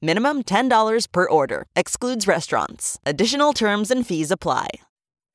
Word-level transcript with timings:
Minimum 0.00 0.44
$10 0.44 1.12
per 1.12 1.28
order. 1.28 1.66
Excludes 1.76 2.26
restaurants. 2.26 2.98
Additional 3.04 3.52
terms 3.52 3.90
and 3.90 4.06
fees 4.06 4.30
apply. 4.30 4.68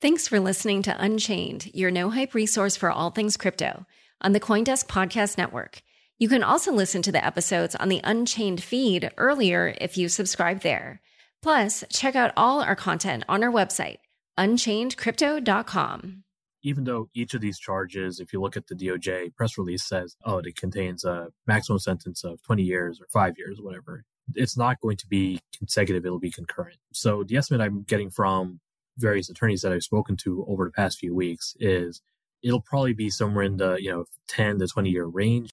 Thanks 0.00 0.26
for 0.28 0.40
listening 0.40 0.82
to 0.84 0.96
Unchained, 1.00 1.70
your 1.74 1.90
no 1.90 2.10
hype 2.10 2.34
resource 2.34 2.76
for 2.76 2.90
all 2.90 3.10
things 3.10 3.36
crypto 3.36 3.86
on 4.20 4.32
the 4.32 4.40
Coindesk 4.40 4.86
Podcast 4.86 5.38
Network. 5.38 5.82
You 6.18 6.28
can 6.28 6.42
also 6.42 6.72
listen 6.72 7.02
to 7.02 7.12
the 7.12 7.24
episodes 7.24 7.74
on 7.76 7.88
the 7.88 8.00
Unchained 8.04 8.62
feed 8.62 9.10
earlier 9.16 9.74
if 9.80 9.96
you 9.96 10.08
subscribe 10.08 10.62
there. 10.62 11.00
Plus, 11.42 11.84
check 11.90 12.16
out 12.16 12.32
all 12.36 12.60
our 12.60 12.76
content 12.76 13.24
on 13.28 13.44
our 13.44 13.52
website, 13.52 13.98
unchainedcrypto.com. 14.36 16.24
Even 16.62 16.84
though 16.84 17.08
each 17.14 17.34
of 17.34 17.40
these 17.40 17.58
charges, 17.58 18.18
if 18.18 18.32
you 18.32 18.40
look 18.40 18.56
at 18.56 18.66
the 18.66 18.74
DOJ 18.74 19.34
press 19.36 19.56
release, 19.56 19.84
says, 19.84 20.16
oh, 20.24 20.38
it 20.38 20.56
contains 20.56 21.04
a 21.04 21.28
maximum 21.46 21.78
sentence 21.78 22.24
of 22.24 22.42
20 22.42 22.62
years 22.64 23.00
or 23.00 23.06
five 23.12 23.34
years, 23.38 23.60
whatever, 23.60 24.04
it's 24.34 24.56
not 24.56 24.80
going 24.80 24.96
to 24.96 25.06
be 25.06 25.38
consecutive, 25.56 26.04
it'll 26.04 26.18
be 26.18 26.32
concurrent. 26.32 26.78
So 26.92 27.22
the 27.22 27.36
estimate 27.36 27.60
I'm 27.60 27.82
getting 27.82 28.10
from 28.10 28.58
various 28.96 29.30
attorneys 29.30 29.62
that 29.62 29.72
I've 29.72 29.84
spoken 29.84 30.16
to 30.16 30.44
over 30.48 30.64
the 30.64 30.72
past 30.72 30.98
few 30.98 31.14
weeks 31.14 31.54
is 31.60 32.02
it'll 32.42 32.60
probably 32.60 32.92
be 32.92 33.08
somewhere 33.08 33.44
in 33.44 33.56
the, 33.56 33.76
you 33.76 33.90
know, 33.92 34.06
10 34.26 34.58
to 34.58 34.66
20 34.66 34.90
year 34.90 35.04
range. 35.04 35.50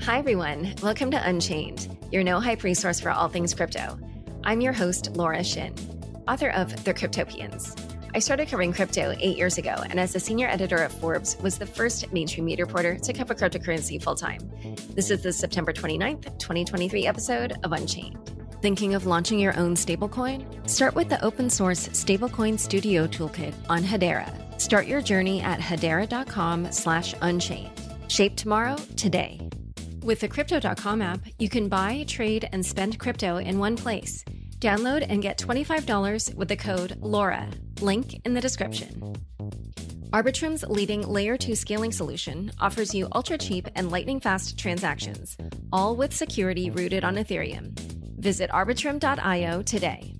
Hi, 0.00 0.18
everyone. 0.18 0.74
Welcome 0.82 1.10
to 1.10 1.28
Unchained, 1.28 1.94
your 2.10 2.24
no 2.24 2.40
hype 2.40 2.62
resource 2.62 3.00
for 3.00 3.10
all 3.10 3.28
things 3.28 3.52
crypto. 3.52 3.98
I'm 4.44 4.62
your 4.62 4.72
host, 4.72 5.14
Laura 5.14 5.44
Shin, 5.44 5.74
author 6.26 6.48
of 6.48 6.84
The 6.84 6.94
Cryptopians. 6.94 7.99
I 8.12 8.18
started 8.18 8.48
covering 8.48 8.72
crypto 8.72 9.14
eight 9.20 9.36
years 9.36 9.56
ago, 9.56 9.74
and 9.88 10.00
as 10.00 10.14
a 10.16 10.20
senior 10.20 10.48
editor 10.48 10.78
at 10.78 10.90
Forbes, 10.90 11.36
was 11.40 11.58
the 11.58 11.66
first 11.66 12.12
mainstream 12.12 12.44
media 12.44 12.64
reporter 12.64 12.98
to 12.98 13.12
cover 13.12 13.34
cryptocurrency 13.34 14.02
full 14.02 14.16
time. 14.16 14.40
This 14.94 15.10
is 15.10 15.22
the 15.22 15.32
September 15.32 15.72
29th, 15.72 16.38
2023 16.38 17.06
episode 17.06 17.52
of 17.62 17.72
Unchained. 17.72 18.18
Thinking 18.60 18.94
of 18.94 19.06
launching 19.06 19.38
your 19.38 19.56
own 19.56 19.74
stablecoin? 19.74 20.68
Start 20.68 20.94
with 20.94 21.08
the 21.08 21.24
open 21.24 21.48
source 21.48 21.88
Stablecoin 21.88 22.58
Studio 22.58 23.06
Toolkit 23.06 23.54
on 23.68 23.82
Hedera. 23.82 24.60
Start 24.60 24.86
your 24.86 25.00
journey 25.00 25.40
at 25.40 25.60
hedera.com 25.60 26.72
slash 26.72 27.14
unchained. 27.22 27.70
Shape 28.08 28.36
tomorrow, 28.36 28.76
today. 28.96 29.40
With 30.02 30.20
the 30.20 30.28
Crypto.com 30.28 31.00
app, 31.00 31.20
you 31.38 31.48
can 31.48 31.68
buy, 31.68 32.04
trade, 32.08 32.48
and 32.52 32.66
spend 32.66 32.98
crypto 32.98 33.36
in 33.36 33.58
one 33.58 33.76
place. 33.76 34.24
Download 34.58 35.06
and 35.08 35.22
get 35.22 35.38
$25 35.38 36.34
with 36.34 36.48
the 36.48 36.56
code 36.56 37.00
LAURA. 37.00 37.69
Link 37.82 38.20
in 38.24 38.34
the 38.34 38.40
description. 38.40 39.14
Arbitrum's 40.12 40.64
leading 40.64 41.06
layer 41.06 41.36
2 41.36 41.54
scaling 41.54 41.92
solution 41.92 42.50
offers 42.60 42.94
you 42.94 43.08
ultra 43.14 43.38
cheap 43.38 43.68
and 43.74 43.90
lightning 43.90 44.20
fast 44.20 44.58
transactions, 44.58 45.36
all 45.72 45.96
with 45.96 46.14
security 46.14 46.70
rooted 46.70 47.04
on 47.04 47.16
Ethereum. 47.16 47.78
Visit 48.18 48.50
arbitrum.io 48.50 49.62
today. 49.62 50.14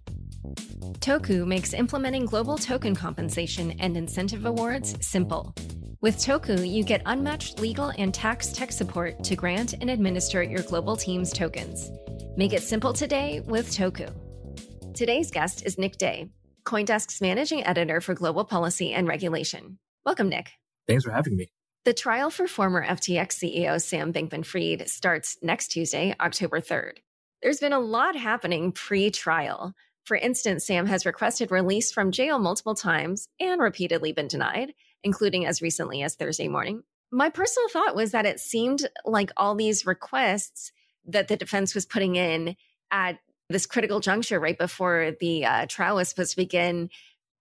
Toku 1.01 1.47
makes 1.47 1.75
implementing 1.75 2.25
global 2.25 2.57
token 2.57 2.95
compensation 2.95 3.73
and 3.81 3.97
incentive 3.97 4.47
awards 4.47 4.95
simple. 5.05 5.55
With 6.01 6.17
Toku, 6.17 6.67
you 6.67 6.83
get 6.83 7.03
unmatched 7.05 7.61
legal 7.61 7.93
and 7.99 8.15
tax 8.15 8.53
tech 8.53 8.73
support 8.73 9.23
to 9.25 9.37
grant 9.37 9.75
and 9.75 9.91
administer 9.91 10.43
your 10.43 10.63
global 10.63 10.97
team's 10.97 11.31
tokens. 11.31 11.91
Make 12.37 12.55
it 12.55 12.63
simple 12.63 12.95
today 12.95 13.41
with 13.41 13.71
Toku. 13.71 14.11
Today's 14.95 15.31
guest 15.31 15.67
is 15.67 15.79
Nik 15.79 15.99
De, 15.99 16.29
Coindesk's 16.71 17.21
managing 17.21 17.67
editor 17.67 18.01
for 18.01 18.15
global 18.15 18.45
policy 18.45 18.93
and 18.93 19.09
regulation. 19.09 19.81
Welcome, 20.07 20.29
Nik. 20.29 20.53
Thanks 20.87 21.03
for 21.03 21.11
having 21.11 21.37
me. 21.37 21.49
The 21.85 21.93
trial 21.93 22.31
for 22.31 22.47
former 22.47 22.87
FTX 22.87 23.43
CEO 23.43 23.83
Sam 23.83 24.13
Bankman 24.13 24.47
Fried 24.47 24.89
starts 24.89 25.37
next 25.43 25.69
Tuesday, 25.69 26.15
October 26.21 26.61
3rd. 26.61 26.99
There's 27.43 27.59
been 27.59 27.73
a 27.73 27.81
lot 27.81 28.15
happening 28.15 28.71
pre 28.71 29.11
trial. 29.11 29.75
For 30.05 30.17
instance, 30.17 30.65
Sam 30.65 30.87
has 30.87 31.05
requested 31.05 31.51
release 31.51 31.91
from 31.91 32.13
jail 32.13 32.39
multiple 32.39 32.77
times 32.77 33.27
and 33.41 33.61
repeatedly 33.61 34.13
been 34.13 34.29
denied, 34.29 34.73
including 35.03 35.47
as 35.47 35.61
recently 35.61 36.03
as 36.05 36.15
Thursday 36.15 36.47
morning. 36.47 36.85
My 37.11 37.31
personal 37.31 37.69
thought 37.69 37.97
was 37.97 38.13
that 38.13 38.27
it 38.27 38.39
seemed 38.39 38.89
like 39.05 39.33
all 39.37 39.57
these 39.57 39.87
requests 39.87 40.71
that 41.07 41.27
the 41.27 41.37
defense 41.37 41.75
was 41.75 41.85
putting 41.85 42.15
in 42.15 42.55
at 42.93 43.19
this 43.51 43.67
critical 43.67 44.01
juncture 44.01 44.41
right 44.41 44.57
before 44.57 45.13
the 45.21 45.45
uh, 45.45 45.67
trial 45.69 45.97
was 45.97 46.09
supposed 46.09 46.31
to 46.31 46.37
begin 46.37 46.89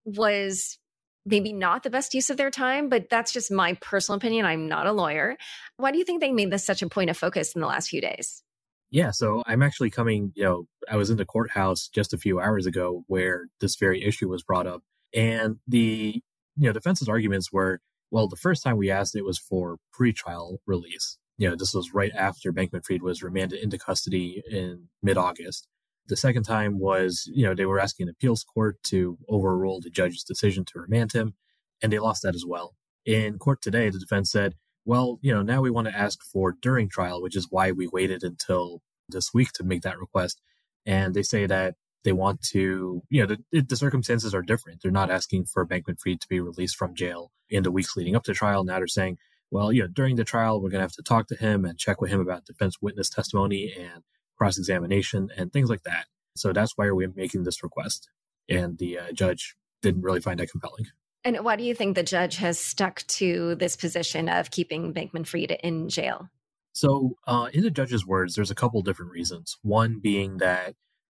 was 0.05 0.77
maybe 1.25 1.53
not 1.53 1.83
the 1.83 1.89
best 1.89 2.13
use 2.13 2.29
of 2.29 2.37
their 2.37 2.49
time, 2.49 2.89
but 2.89 3.09
that's 3.09 3.31
just 3.31 3.51
my 3.51 3.73
personal 3.75 4.17
opinion. 4.17 4.45
I'm 4.45 4.67
not 4.67 4.87
a 4.87 4.91
lawyer. 4.91 5.37
Why 5.77 5.91
do 5.91 5.99
you 5.99 6.03
think 6.03 6.21
they 6.21 6.31
made 6.31 6.51
this 6.51 6.65
such 6.65 6.81
a 6.81 6.89
point 6.89 7.09
of 7.09 7.17
focus 7.17 7.53
in 7.53 7.61
the 7.61 7.67
last 7.67 7.89
few 7.89 8.01
days? 8.01 8.43
Yeah, 8.91 9.11
so 9.11 9.43
I'm 9.45 9.61
actually 9.61 9.91
coming, 9.91 10.31
you 10.35 10.43
know, 10.43 10.65
I 10.89 10.95
was 10.95 11.11
in 11.11 11.17
the 11.17 11.25
courthouse 11.25 11.87
just 11.87 12.13
a 12.13 12.17
few 12.17 12.39
hours 12.39 12.65
ago 12.65 13.03
where 13.05 13.47
this 13.61 13.75
very 13.75 14.03
issue 14.03 14.27
was 14.27 14.41
brought 14.41 14.65
up. 14.65 14.81
And 15.13 15.57
the, 15.67 16.21
you 16.57 16.67
know, 16.67 16.73
defense's 16.73 17.07
arguments 17.07 17.51
were, 17.51 17.81
well, 18.09 18.27
the 18.27 18.35
first 18.35 18.63
time 18.63 18.77
we 18.77 18.89
asked 18.89 19.15
it 19.15 19.25
was 19.25 19.37
for 19.37 19.77
pretrial 19.97 20.57
release. 20.65 21.19
You 21.37 21.49
know, 21.49 21.55
this 21.55 21.75
was 21.75 21.93
right 21.93 22.11
after 22.15 22.51
Bankman 22.51 22.83
Fried 22.83 23.03
was 23.03 23.21
remanded 23.21 23.59
into 23.59 23.77
custody 23.77 24.41
in 24.49 24.87
mid 25.03 25.17
August. 25.17 25.67
The 26.09 26.17
second 26.17 26.43
time 26.43 26.79
was, 26.79 27.29
you 27.31 27.45
know, 27.45 27.55
they 27.55 27.65
were 27.65 27.79
asking 27.79 28.07
an 28.07 28.09
appeals 28.09 28.43
court 28.43 28.81
to 28.87 29.17
overrule 29.29 29.79
the 29.79 29.89
judge's 29.89 30.23
decision 30.23 30.65
to 30.65 30.79
remand 30.79 31.13
him, 31.13 31.35
and 31.81 31.93
they 31.93 31.99
lost 31.99 32.23
that 32.23 32.35
as 32.35 32.45
well. 32.45 32.75
In 33.06 33.38
court 33.38 33.61
today, 33.61 33.89
the 33.89 34.00
defense 34.00 34.31
said, 34.31 34.56
well, 34.85 35.19
you 35.21 35.33
know, 35.33 35.44
now 35.44 35.61
we 35.61 35.69
want 35.69 35.88
to 35.88 35.97
ask 35.97 36.19
for 36.23 36.56
during 36.61 36.89
trial, 36.89 37.21
which 37.21 37.35
is 37.35 37.47
why 37.50 37.71
we 37.71 37.88
waited 37.88 38.23
until 38.23 38.81
this 39.07 39.33
week 39.33 39.51
to 39.53 39.63
make 39.63 39.83
that 39.83 40.00
request. 40.00 40.41
And 40.85 41.13
they 41.13 41.23
say 41.23 41.45
that 41.45 41.75
they 42.03 42.12
want 42.12 42.41
to, 42.53 43.03
you 43.09 43.25
know, 43.25 43.35
the, 43.51 43.62
the 43.62 43.75
circumstances 43.75 44.33
are 44.33 44.41
different. 44.41 44.81
They're 44.81 44.91
not 44.91 45.12
asking 45.12 45.45
for 45.45 45.65
Bankman 45.65 46.00
Fried 46.00 46.21
to 46.21 46.27
be 46.27 46.39
released 46.39 46.75
from 46.75 46.95
jail 46.95 47.31
in 47.50 47.63
the 47.63 47.71
weeks 47.71 47.95
leading 47.95 48.15
up 48.15 48.23
to 48.23 48.33
trial. 48.33 48.63
Now 48.63 48.77
they're 48.77 48.88
saying, 48.88 49.17
well, 49.51 49.71
you 49.71 49.81
know, 49.81 49.88
during 49.88 50.15
the 50.15 50.23
trial, 50.23 50.62
we're 50.62 50.69
going 50.69 50.79
to 50.79 50.85
have 50.85 50.94
to 50.94 51.03
talk 51.03 51.27
to 51.27 51.35
him 51.35 51.65
and 51.65 51.77
check 51.77 52.01
with 52.01 52.12
him 52.12 52.19
about 52.19 52.45
defense 52.45 52.77
witness 52.81 53.09
testimony 53.09 53.73
and 53.77 54.03
cross 54.39 54.57
examination 54.57 55.30
and 55.38 55.51
things 55.51 55.69
like 55.69 55.83
that. 55.83 56.06
So 56.36 56.53
that's 56.53 56.74
why 56.75 56.89
we're 56.89 57.12
making 57.15 57.44
this 57.44 57.62
request. 57.62 58.09
And 58.50 58.77
the 58.77 58.97
uh, 58.97 59.12
judge 59.12 59.56
didn't 59.81 60.01
really 60.01 60.21
find 60.21 60.39
that 60.39 60.50
compelling. 60.50 60.86
And 61.24 61.44
why 61.44 61.57
do 61.57 61.63
you 61.63 61.75
think 61.75 61.95
the 61.95 62.03
judge 62.03 62.38
has 62.38 62.57
stuck 62.57 63.03
to 63.07 63.56
this 63.56 63.75
position 63.75 64.30
of 64.30 64.51
keeping 64.51 64.94
Bankman 64.94 65.27
Fried 65.27 65.51
in 65.63 65.89
jail? 65.89 66.30
So, 66.71 67.15
uh, 67.27 67.50
in 67.51 67.63
the 67.63 67.71
judge's 67.71 68.06
words, 68.06 68.36
there's 68.36 68.51
a 68.51 68.56
couple 68.56 68.81
different 68.81 69.12
reasons. 69.12 69.57
One 69.62 70.00
being 70.00 70.38
that 70.38 70.75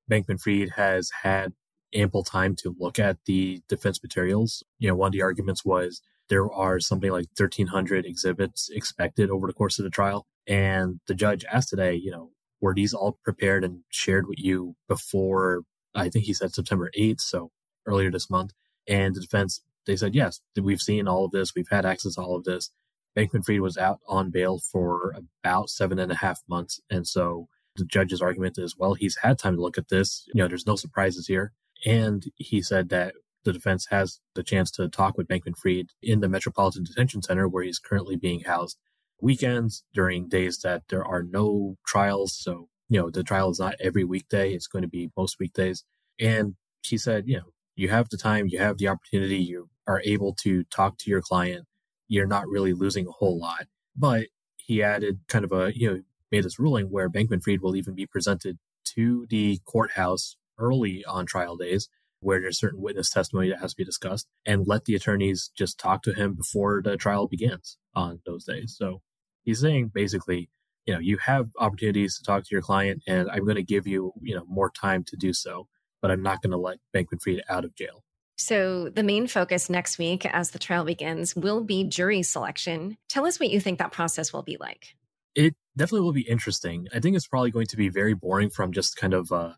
Bankman 0.10 0.39
Fried 0.39 0.71
has 0.77 1.12
had 1.24 1.54
ample 1.94 2.24
time 2.24 2.56
to 2.57 2.75
look 2.80 2.98
at 2.98 3.18
the 3.25 3.62
defense 3.68 4.01
materials. 4.01 4.63
You 4.77 4.88
know, 4.88 4.95
one 4.95 5.07
of 5.07 5.13
the 5.13 5.21
arguments 5.21 5.66
was 5.66 6.01
there 6.30 6.50
are 6.51 6.80
something 6.80 7.12
like 7.12 7.25
1,300 7.36 8.06
exhibits 8.06 8.69
expected 8.69 9.30
over 9.30 9.48
the 9.48 9.54
course 9.54 9.80
of 9.80 9.83
the 9.83 9.89
trial. 9.89 10.27
And 10.48 11.00
the 11.07 11.16
judge 11.16 11.44
asked 11.51 11.69
today, 11.69 11.95
you 11.95 12.12
know, 12.12 12.31
were 12.61 12.73
these 12.73 12.94
all 12.94 13.19
prepared 13.23 13.63
and 13.63 13.81
shared 13.89 14.27
with 14.27 14.39
you 14.39 14.75
before, 14.88 15.63
I 15.95 16.09
think 16.09 16.25
he 16.25 16.33
said 16.33 16.53
September 16.53 16.91
8th, 16.97 17.21
so 17.21 17.51
earlier 17.85 18.11
this 18.11 18.29
month? 18.29 18.51
And 18.88 19.15
the 19.15 19.21
defense, 19.21 19.61
they 19.85 19.95
said, 19.95 20.15
yes, 20.15 20.41
we've 20.59 20.81
seen 20.81 21.07
all 21.07 21.25
of 21.25 21.31
this. 21.31 21.53
We've 21.56 21.69
had 21.69 21.85
access 21.85 22.15
to 22.15 22.21
all 22.21 22.35
of 22.35 22.44
this. 22.44 22.71
Bankman 23.17 23.44
Fried 23.44 23.61
was 23.61 23.77
out 23.77 24.00
on 24.07 24.29
bail 24.29 24.59
for 24.59 25.13
about 25.44 25.69
seven 25.69 26.00
and 26.00 26.11
a 26.11 26.15
half 26.15 26.41
months. 26.47 26.79
And 26.89 27.07
so 27.07 27.47
the 27.75 27.85
judge's 27.85 28.21
argument 28.21 28.57
is, 28.57 28.75
well, 28.77 28.94
he's 28.94 29.17
had 29.17 29.39
time 29.39 29.56
to 29.56 29.61
look 29.61 29.77
at 29.77 29.89
this. 29.89 30.25
You 30.33 30.41
know, 30.41 30.47
there's 30.47 30.67
no 30.67 30.75
surprises 30.75 31.27
here. 31.27 31.53
And 31.85 32.25
he 32.35 32.61
said 32.61 32.89
that 32.89 33.15
the 33.45 33.53
defense 33.53 33.88
has 33.89 34.19
the 34.35 34.44
chance 34.44 34.69
to 34.71 34.89
talk 34.89 35.17
with 35.17 35.27
Bankman 35.27 35.57
Fried 35.57 35.91
in 36.01 36.19
the 36.19 36.29
Metropolitan 36.29 36.83
Detention 36.83 37.21
Center 37.21 37.47
where 37.47 37.63
he's 37.63 37.79
currently 37.79 38.15
being 38.15 38.41
housed 38.41 38.77
weekends 39.21 39.83
during 39.94 40.27
days 40.27 40.60
that 40.60 40.83
there 40.89 41.06
are 41.06 41.24
no 41.24 41.77
trials. 41.86 42.33
So, 42.33 42.69
you 42.89 43.00
know, 43.00 43.10
the 43.10 43.24
trial 43.24 43.50
is 43.50 43.60
not 43.60 43.75
every 43.80 44.04
weekday. 44.04 44.54
It's 44.54 44.68
going 44.68 44.83
to 44.83 44.88
be 44.88 45.12
most 45.18 45.38
weekdays. 45.39 45.83
And 46.19 46.56
he 46.83 46.98
said, 46.98 47.27
you 47.27 47.38
know, 47.38 47.54
you 47.75 47.89
have 47.89 48.10
the 48.10 48.18
time, 48.18 48.48
you 48.48 48.60
have 48.60 48.77
the 48.77 48.88
opportunity, 48.88 49.38
you 49.38 49.69
are 49.88 50.01
able 50.04 50.33
to 50.42 50.63
talk 50.66 50.98
to 51.00 51.10
your 51.10 51.21
client. 51.21 51.66
You're 52.07 52.27
not 52.27 52.48
really 52.48 52.74
losing 52.74 53.07
a 53.07 53.12
whole 53.12 53.39
lot. 53.39 53.68
But 53.95 54.27
he 54.57 54.83
added 54.83 55.19
kind 55.27 55.45
of 55.45 55.51
a, 55.51 55.71
you 55.75 55.89
know, 55.89 56.01
made 56.31 56.44
this 56.44 56.60
ruling 56.60 56.88
where 56.88 57.10
Bankman 57.10 57.44
Fried 57.44 57.62
will 57.62 57.75
even 57.75 57.95
be 57.95 58.06
presented 58.06 58.57
to 58.95 59.25
the 59.30 59.60
courthouse 59.66 60.36
early 60.57 61.04
on 61.06 61.25
trial 61.25 61.56
days 61.56 61.89
where 62.21 62.42
there's 62.42 62.60
certain 62.60 62.81
witness 62.81 63.10
testimony 63.10 63.50
that 63.50 63.60
has 63.60 63.71
to 63.71 63.77
be 63.77 63.86
discussed 63.86 64.27
and 64.45 64.68
let 64.68 64.86
the 64.86 64.95
attorneys 64.95 65.51
just 65.56 65.80
talk 65.80 66.04
to 66.04 66.13
him 66.13 66.33
before 66.33 66.81
the 66.83 66.98
trial 66.98 67.27
begins 67.27 67.77
on 67.95 68.19
those 68.25 68.44
days. 68.44 68.75
So 68.77 69.01
he's 69.44 69.62
saying 69.62 69.91
basically, 69.94 70.50
you 70.86 70.94
know, 70.94 71.00
you 71.00 71.18
have 71.18 71.50
opportunities 71.59 72.18
to 72.18 72.24
talk 72.24 72.44
to 72.44 72.50
your 72.51 72.62
client 72.62 73.03
and 73.07 73.30
I'm 73.30 73.44
going 73.44 73.56
to 73.56 73.63
give 73.63 73.88
you, 73.88 74.13
you 74.21 74.36
know, 74.36 74.45
more 74.47 74.71
time 74.71 75.03
to 75.06 75.15
do 75.15 75.33
so, 75.33 75.68
but 76.01 76.12
I'm 76.12 76.24
not 76.24 76.41
going 76.41 76.51
to 76.51 76.57
let 76.57 76.80
Bankman 76.95 77.21
Fried 77.21 77.44
out 77.50 77.65
of 77.65 77.75
jail. 77.75 78.03
So, 78.38 78.88
the 78.88 79.03
main 79.03 79.27
focus 79.27 79.69
next 79.69 79.97
week 79.97 80.25
as 80.25 80.51
the 80.51 80.59
trial 80.59 80.86
begins 80.86 81.36
will 81.36 81.62
be 81.62 81.83
jury 81.83 82.24
selection. 82.24 82.95
Tell 83.09 83.25
us 83.25 83.38
what 83.38 83.50
you 83.50 83.59
think 83.59 83.80
that 83.80 83.91
process 83.91 84.31
will 84.31 84.44
be 84.44 84.56
like. 84.57 84.95
It 85.36 85.56
definitely 85.75 86.06
will 86.06 86.13
be 86.13 86.21
interesting. 86.21 86.88
I 86.94 87.01
think 87.01 87.18
it's 87.18 87.27
probably 87.27 87.51
going 87.51 87.68
to 87.68 87.75
be 87.75 87.89
very 87.89 88.13
boring 88.13 88.50
from 88.50 88.71
just 88.71 88.95
kind 88.95 89.13
of 89.13 89.30
uh, 89.33 89.56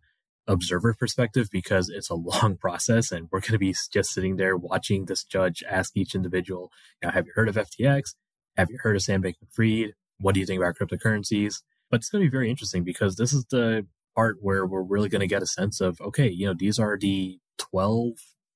observer 0.47 0.95
perspective 0.95 1.49
because 1.51 1.89
it's 1.89 2.09
a 2.09 2.15
long 2.15 2.57
process 2.57 3.11
and 3.11 3.27
we're 3.31 3.41
going 3.41 3.53
to 3.53 3.59
be 3.59 3.75
just 3.91 4.11
sitting 4.11 4.37
there 4.37 4.57
watching 4.57 5.05
this 5.05 5.23
judge 5.23 5.63
ask 5.69 5.95
each 5.95 6.15
individual, 6.15 6.71
you 7.01 7.07
know, 7.07 7.13
have 7.13 7.27
you 7.27 7.33
heard 7.35 7.49
of 7.49 7.55
FTX? 7.55 8.15
Have 8.57 8.69
you 8.69 8.77
heard 8.81 8.95
of 8.95 9.01
Sam 9.01 9.23
Bankman-Fried? 9.23 9.93
What 10.19 10.33
do 10.33 10.39
you 10.39 10.45
think 10.45 10.61
about 10.61 10.75
cryptocurrencies? 10.75 11.61
But 11.89 11.97
it's 12.01 12.09
going 12.09 12.23
to 12.23 12.29
be 12.29 12.31
very 12.31 12.49
interesting 12.49 12.83
because 12.83 13.15
this 13.15 13.33
is 13.33 13.45
the 13.45 13.85
part 14.15 14.37
where 14.41 14.65
we're 14.65 14.81
really 14.81 15.09
going 15.09 15.21
to 15.21 15.27
get 15.27 15.41
a 15.41 15.47
sense 15.47 15.81
of, 15.81 15.99
okay, 16.01 16.29
you 16.29 16.45
know, 16.45 16.53
these 16.53 16.79
are 16.79 16.97
the 16.97 17.39
12 17.57 18.13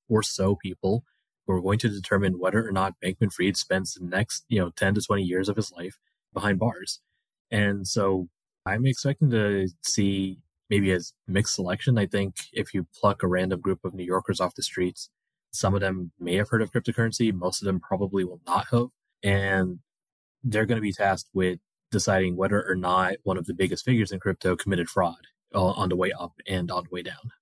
or 0.08 0.22
so 0.22 0.56
people 0.56 1.04
who 1.46 1.54
are 1.54 1.62
going 1.62 1.78
to 1.78 1.88
determine 1.88 2.38
whether 2.38 2.66
or 2.66 2.72
not 2.72 2.94
Bankman 3.02 3.32
Fried 3.32 3.56
spends 3.56 3.94
the 3.94 4.04
next, 4.04 4.44
you 4.48 4.60
know, 4.60 4.70
10 4.70 4.94
to 4.94 5.00
20 5.00 5.22
years 5.22 5.48
of 5.48 5.56
his 5.56 5.72
life 5.72 5.98
behind 6.32 6.58
bars. 6.58 7.00
And 7.50 7.86
so 7.86 8.28
I'm 8.64 8.86
expecting 8.86 9.30
to 9.30 9.68
see 9.82 10.38
maybe 10.68 10.90
as 10.92 11.12
mixed 11.28 11.54
selection. 11.54 11.98
I 11.98 12.06
think 12.06 12.34
if 12.52 12.74
you 12.74 12.86
pluck 12.98 13.22
a 13.22 13.28
random 13.28 13.60
group 13.60 13.84
of 13.84 13.94
New 13.94 14.04
Yorkers 14.04 14.40
off 14.40 14.56
the 14.56 14.62
streets, 14.62 15.08
some 15.52 15.74
of 15.74 15.80
them 15.80 16.12
may 16.18 16.34
have 16.34 16.48
heard 16.50 16.62
of 16.62 16.72
cryptocurrency, 16.72 17.32
most 17.32 17.62
of 17.62 17.66
them 17.66 17.80
probably 17.80 18.24
will 18.24 18.40
not 18.46 18.66
have. 18.72 18.88
And 19.22 19.78
they're 20.46 20.66
going 20.66 20.76
to 20.76 20.82
be 20.82 20.92
tasked 20.92 21.30
with 21.34 21.58
deciding 21.90 22.36
whether 22.36 22.66
or 22.68 22.74
not 22.74 23.14
one 23.24 23.36
of 23.36 23.46
the 23.46 23.54
biggest 23.54 23.84
figures 23.84 24.12
in 24.12 24.20
crypto 24.20 24.56
committed 24.56 24.88
fraud 24.88 25.26
uh, 25.54 25.64
on 25.64 25.88
the 25.88 25.96
way 25.96 26.12
up 26.12 26.32
and 26.46 26.70
on 26.70 26.84
the 26.84 26.90
way 26.90 27.02
down. 27.02 27.32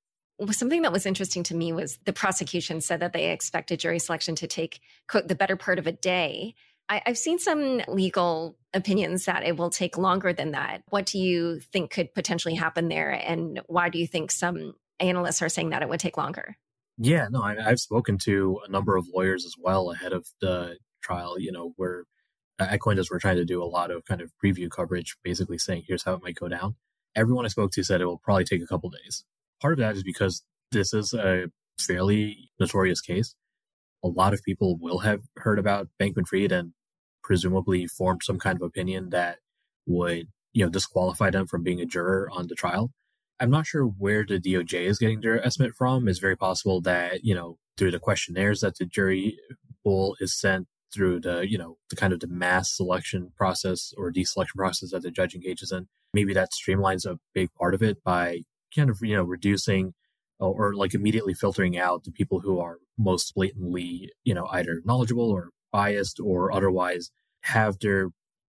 Something 0.51 0.83
that 0.83 0.93
was 0.93 1.07
interesting 1.07 1.45
to 1.45 1.55
me 1.55 1.73
was 1.73 1.99
the 2.05 2.13
prosecution 2.13 2.81
said 2.81 3.01
that 3.01 3.13
they 3.13 3.31
expected 3.31 3.79
jury 3.79 4.01
selection 4.01 4.35
to 4.37 4.47
take, 4.47 4.81
quote, 5.09 5.29
the 5.29 5.37
better 5.37 5.57
part 5.57 5.79
of 5.79 5.87
a 5.87 5.93
day. 5.93 6.55
I, 6.89 7.03
have 7.07 7.17
seen 7.17 7.39
some 7.39 7.83
legal 7.87 8.57
opinions 8.75 9.25
that 9.27 9.45
it 9.45 9.57
will 9.57 9.71
take 9.71 9.97
longer 9.97 10.33
than 10.33 10.51
that. 10.51 10.83
What 10.89 11.07
do 11.07 11.19
you 11.19 11.61
think 11.61 11.93
could 11.93 12.13
potentially 12.15 12.55
happen 12.55 12.89
there? 12.89 13.11
And 13.11 13.61
why 13.69 13.89
do 13.89 13.99
you 13.99 14.07
think 14.07 14.31
some 14.31 14.75
analysts 14.99 15.41
are 15.41 15.49
saying 15.49 15.71
that 15.71 15.83
it 15.83 15.89
would 15.89 16.01
take 16.01 16.17
longer? 16.17 16.57
Yeah, 16.99 17.29
no, 17.31 17.43
I, 17.43 17.57
have 17.61 17.81
spoken 17.81 18.19
to 18.19 18.61
a 18.67 18.71
number 18.71 18.97
of 18.97 19.07
lawyers 19.13 19.45
as 19.45 19.55
well 19.59 19.93
ahead 19.93 20.13
of 20.13 20.27
the 20.41 20.77
trial, 21.03 21.39
you 21.39 21.53
know, 21.53 21.73
where 21.77 22.05
at 22.59 22.81
Coindesk 22.81 23.11
we're 23.11 23.19
trying 23.19 23.37
to 23.37 23.45
do 23.45 23.63
a 23.63 23.67
lot 23.67 23.91
of 23.91 24.05
kind 24.05 24.21
of 24.21 24.33
preview 24.43 24.71
coverage, 24.71 25.17
basically 25.23 25.59
saying 25.59 25.85
here's 25.87 26.05
how 26.05 26.15
it 26.15 26.23
might 26.23 26.37
go 26.37 26.49
down. 26.49 26.77
Everyone 27.17 27.45
I 27.45 27.49
spoke 27.49 27.73
to 27.73 27.85
said 27.85 28.01
it 28.01 28.07
will 28.07 28.19
probably 28.19 28.45
take 28.45 28.63
a 28.63 28.67
couple 28.67 28.91
days. 28.91 29.25
Part 29.61 29.75
of 29.75 29.79
that 29.79 29.97
is 29.97 30.03
because 30.03 30.43
this 30.73 30.93
is 30.93 31.15
a 31.15 31.47
fairly 31.79 32.51
notorious 32.59 33.01
case 33.01 33.35
a 34.05 34.09
lot 34.09 34.35
of 34.35 34.45
people 34.45 34.77
will 34.79 34.99
have 34.99 35.23
heard 35.39 35.59
about 35.59 35.89
Bankman 36.01 36.29
Fried 36.29 36.53
and 36.53 36.73
presumably 37.23 37.87
formed 37.87 38.21
some 38.23 38.39
kind 38.39 38.57
of 38.57 38.63
opinion 38.63 39.09
that 39.11 39.39
would, 39.87 40.29
you 40.53 40.65
know, 40.65 40.71
disqualify 40.71 41.31
them 41.31 41.47
from 41.47 41.63
being 41.63 41.81
a 41.81 41.87
juror 41.87 42.29
on 42.31 42.47
the 42.49 42.55
trial. 42.55 42.91
I'm 43.41 43.51
not 43.51 43.67
sure 43.67 43.85
where 43.85 44.25
the 44.25 44.39
DOJ 44.39 44.85
is 44.85 44.99
getting 44.99 45.23
their 45.23 45.45
estimate 45.45 45.75
from. 45.75 46.07
It's 46.07 46.19
very 46.19 46.37
possible 46.37 46.83
that, 46.83 47.25
you 47.25 47.35
know, 47.35 47.57
through 47.79 47.93
the 47.93 47.99
questionnaires 47.99 48.61
that 48.61 48.77
the 48.79 48.85
jury 48.85 49.39
pool 49.83 50.17
is 50.21 50.39
sent 50.39 50.69
through 50.95 51.21
the, 51.21 51.49
you 51.49 51.59
know, 51.59 51.77
the 51.91 51.97
kind 51.97 52.13
of 52.13 52.21
the 52.21 52.29
mass 52.29 52.77
selection 52.77 53.33
process 53.37 53.93
or 53.97 54.13
deselection 54.13 54.57
process 54.57 54.93
that 54.93 55.03
the 55.03 55.11
judge 55.11 55.35
engages 55.35 55.73
in. 55.73 55.89
Maybe 56.13 56.33
that 56.35 56.51
streamlines 56.53 57.05
a 57.05 57.19
big 57.35 57.53
part 57.55 57.75
of 57.75 57.83
it 57.83 58.03
by 58.05 58.43
kind 58.75 58.89
of, 58.89 58.99
you 59.03 59.17
know, 59.17 59.25
reducing 59.25 59.95
or 60.39 60.75
like 60.75 60.95
immediately 60.95 61.35
filtering 61.35 61.79
out 61.79 62.05
the 62.05 62.11
people 62.11 62.41
who 62.41 62.61
are 62.61 62.79
most 62.99 63.35
blatantly, 63.35 64.11
you 64.25 64.35
know, 64.35 64.47
either 64.51 64.83
knowledgeable 64.85 65.31
or 65.31 65.51
biased 65.73 66.21
or 66.21 66.53
otherwise 66.53 67.11
have 67.43 67.79
their 67.79 68.11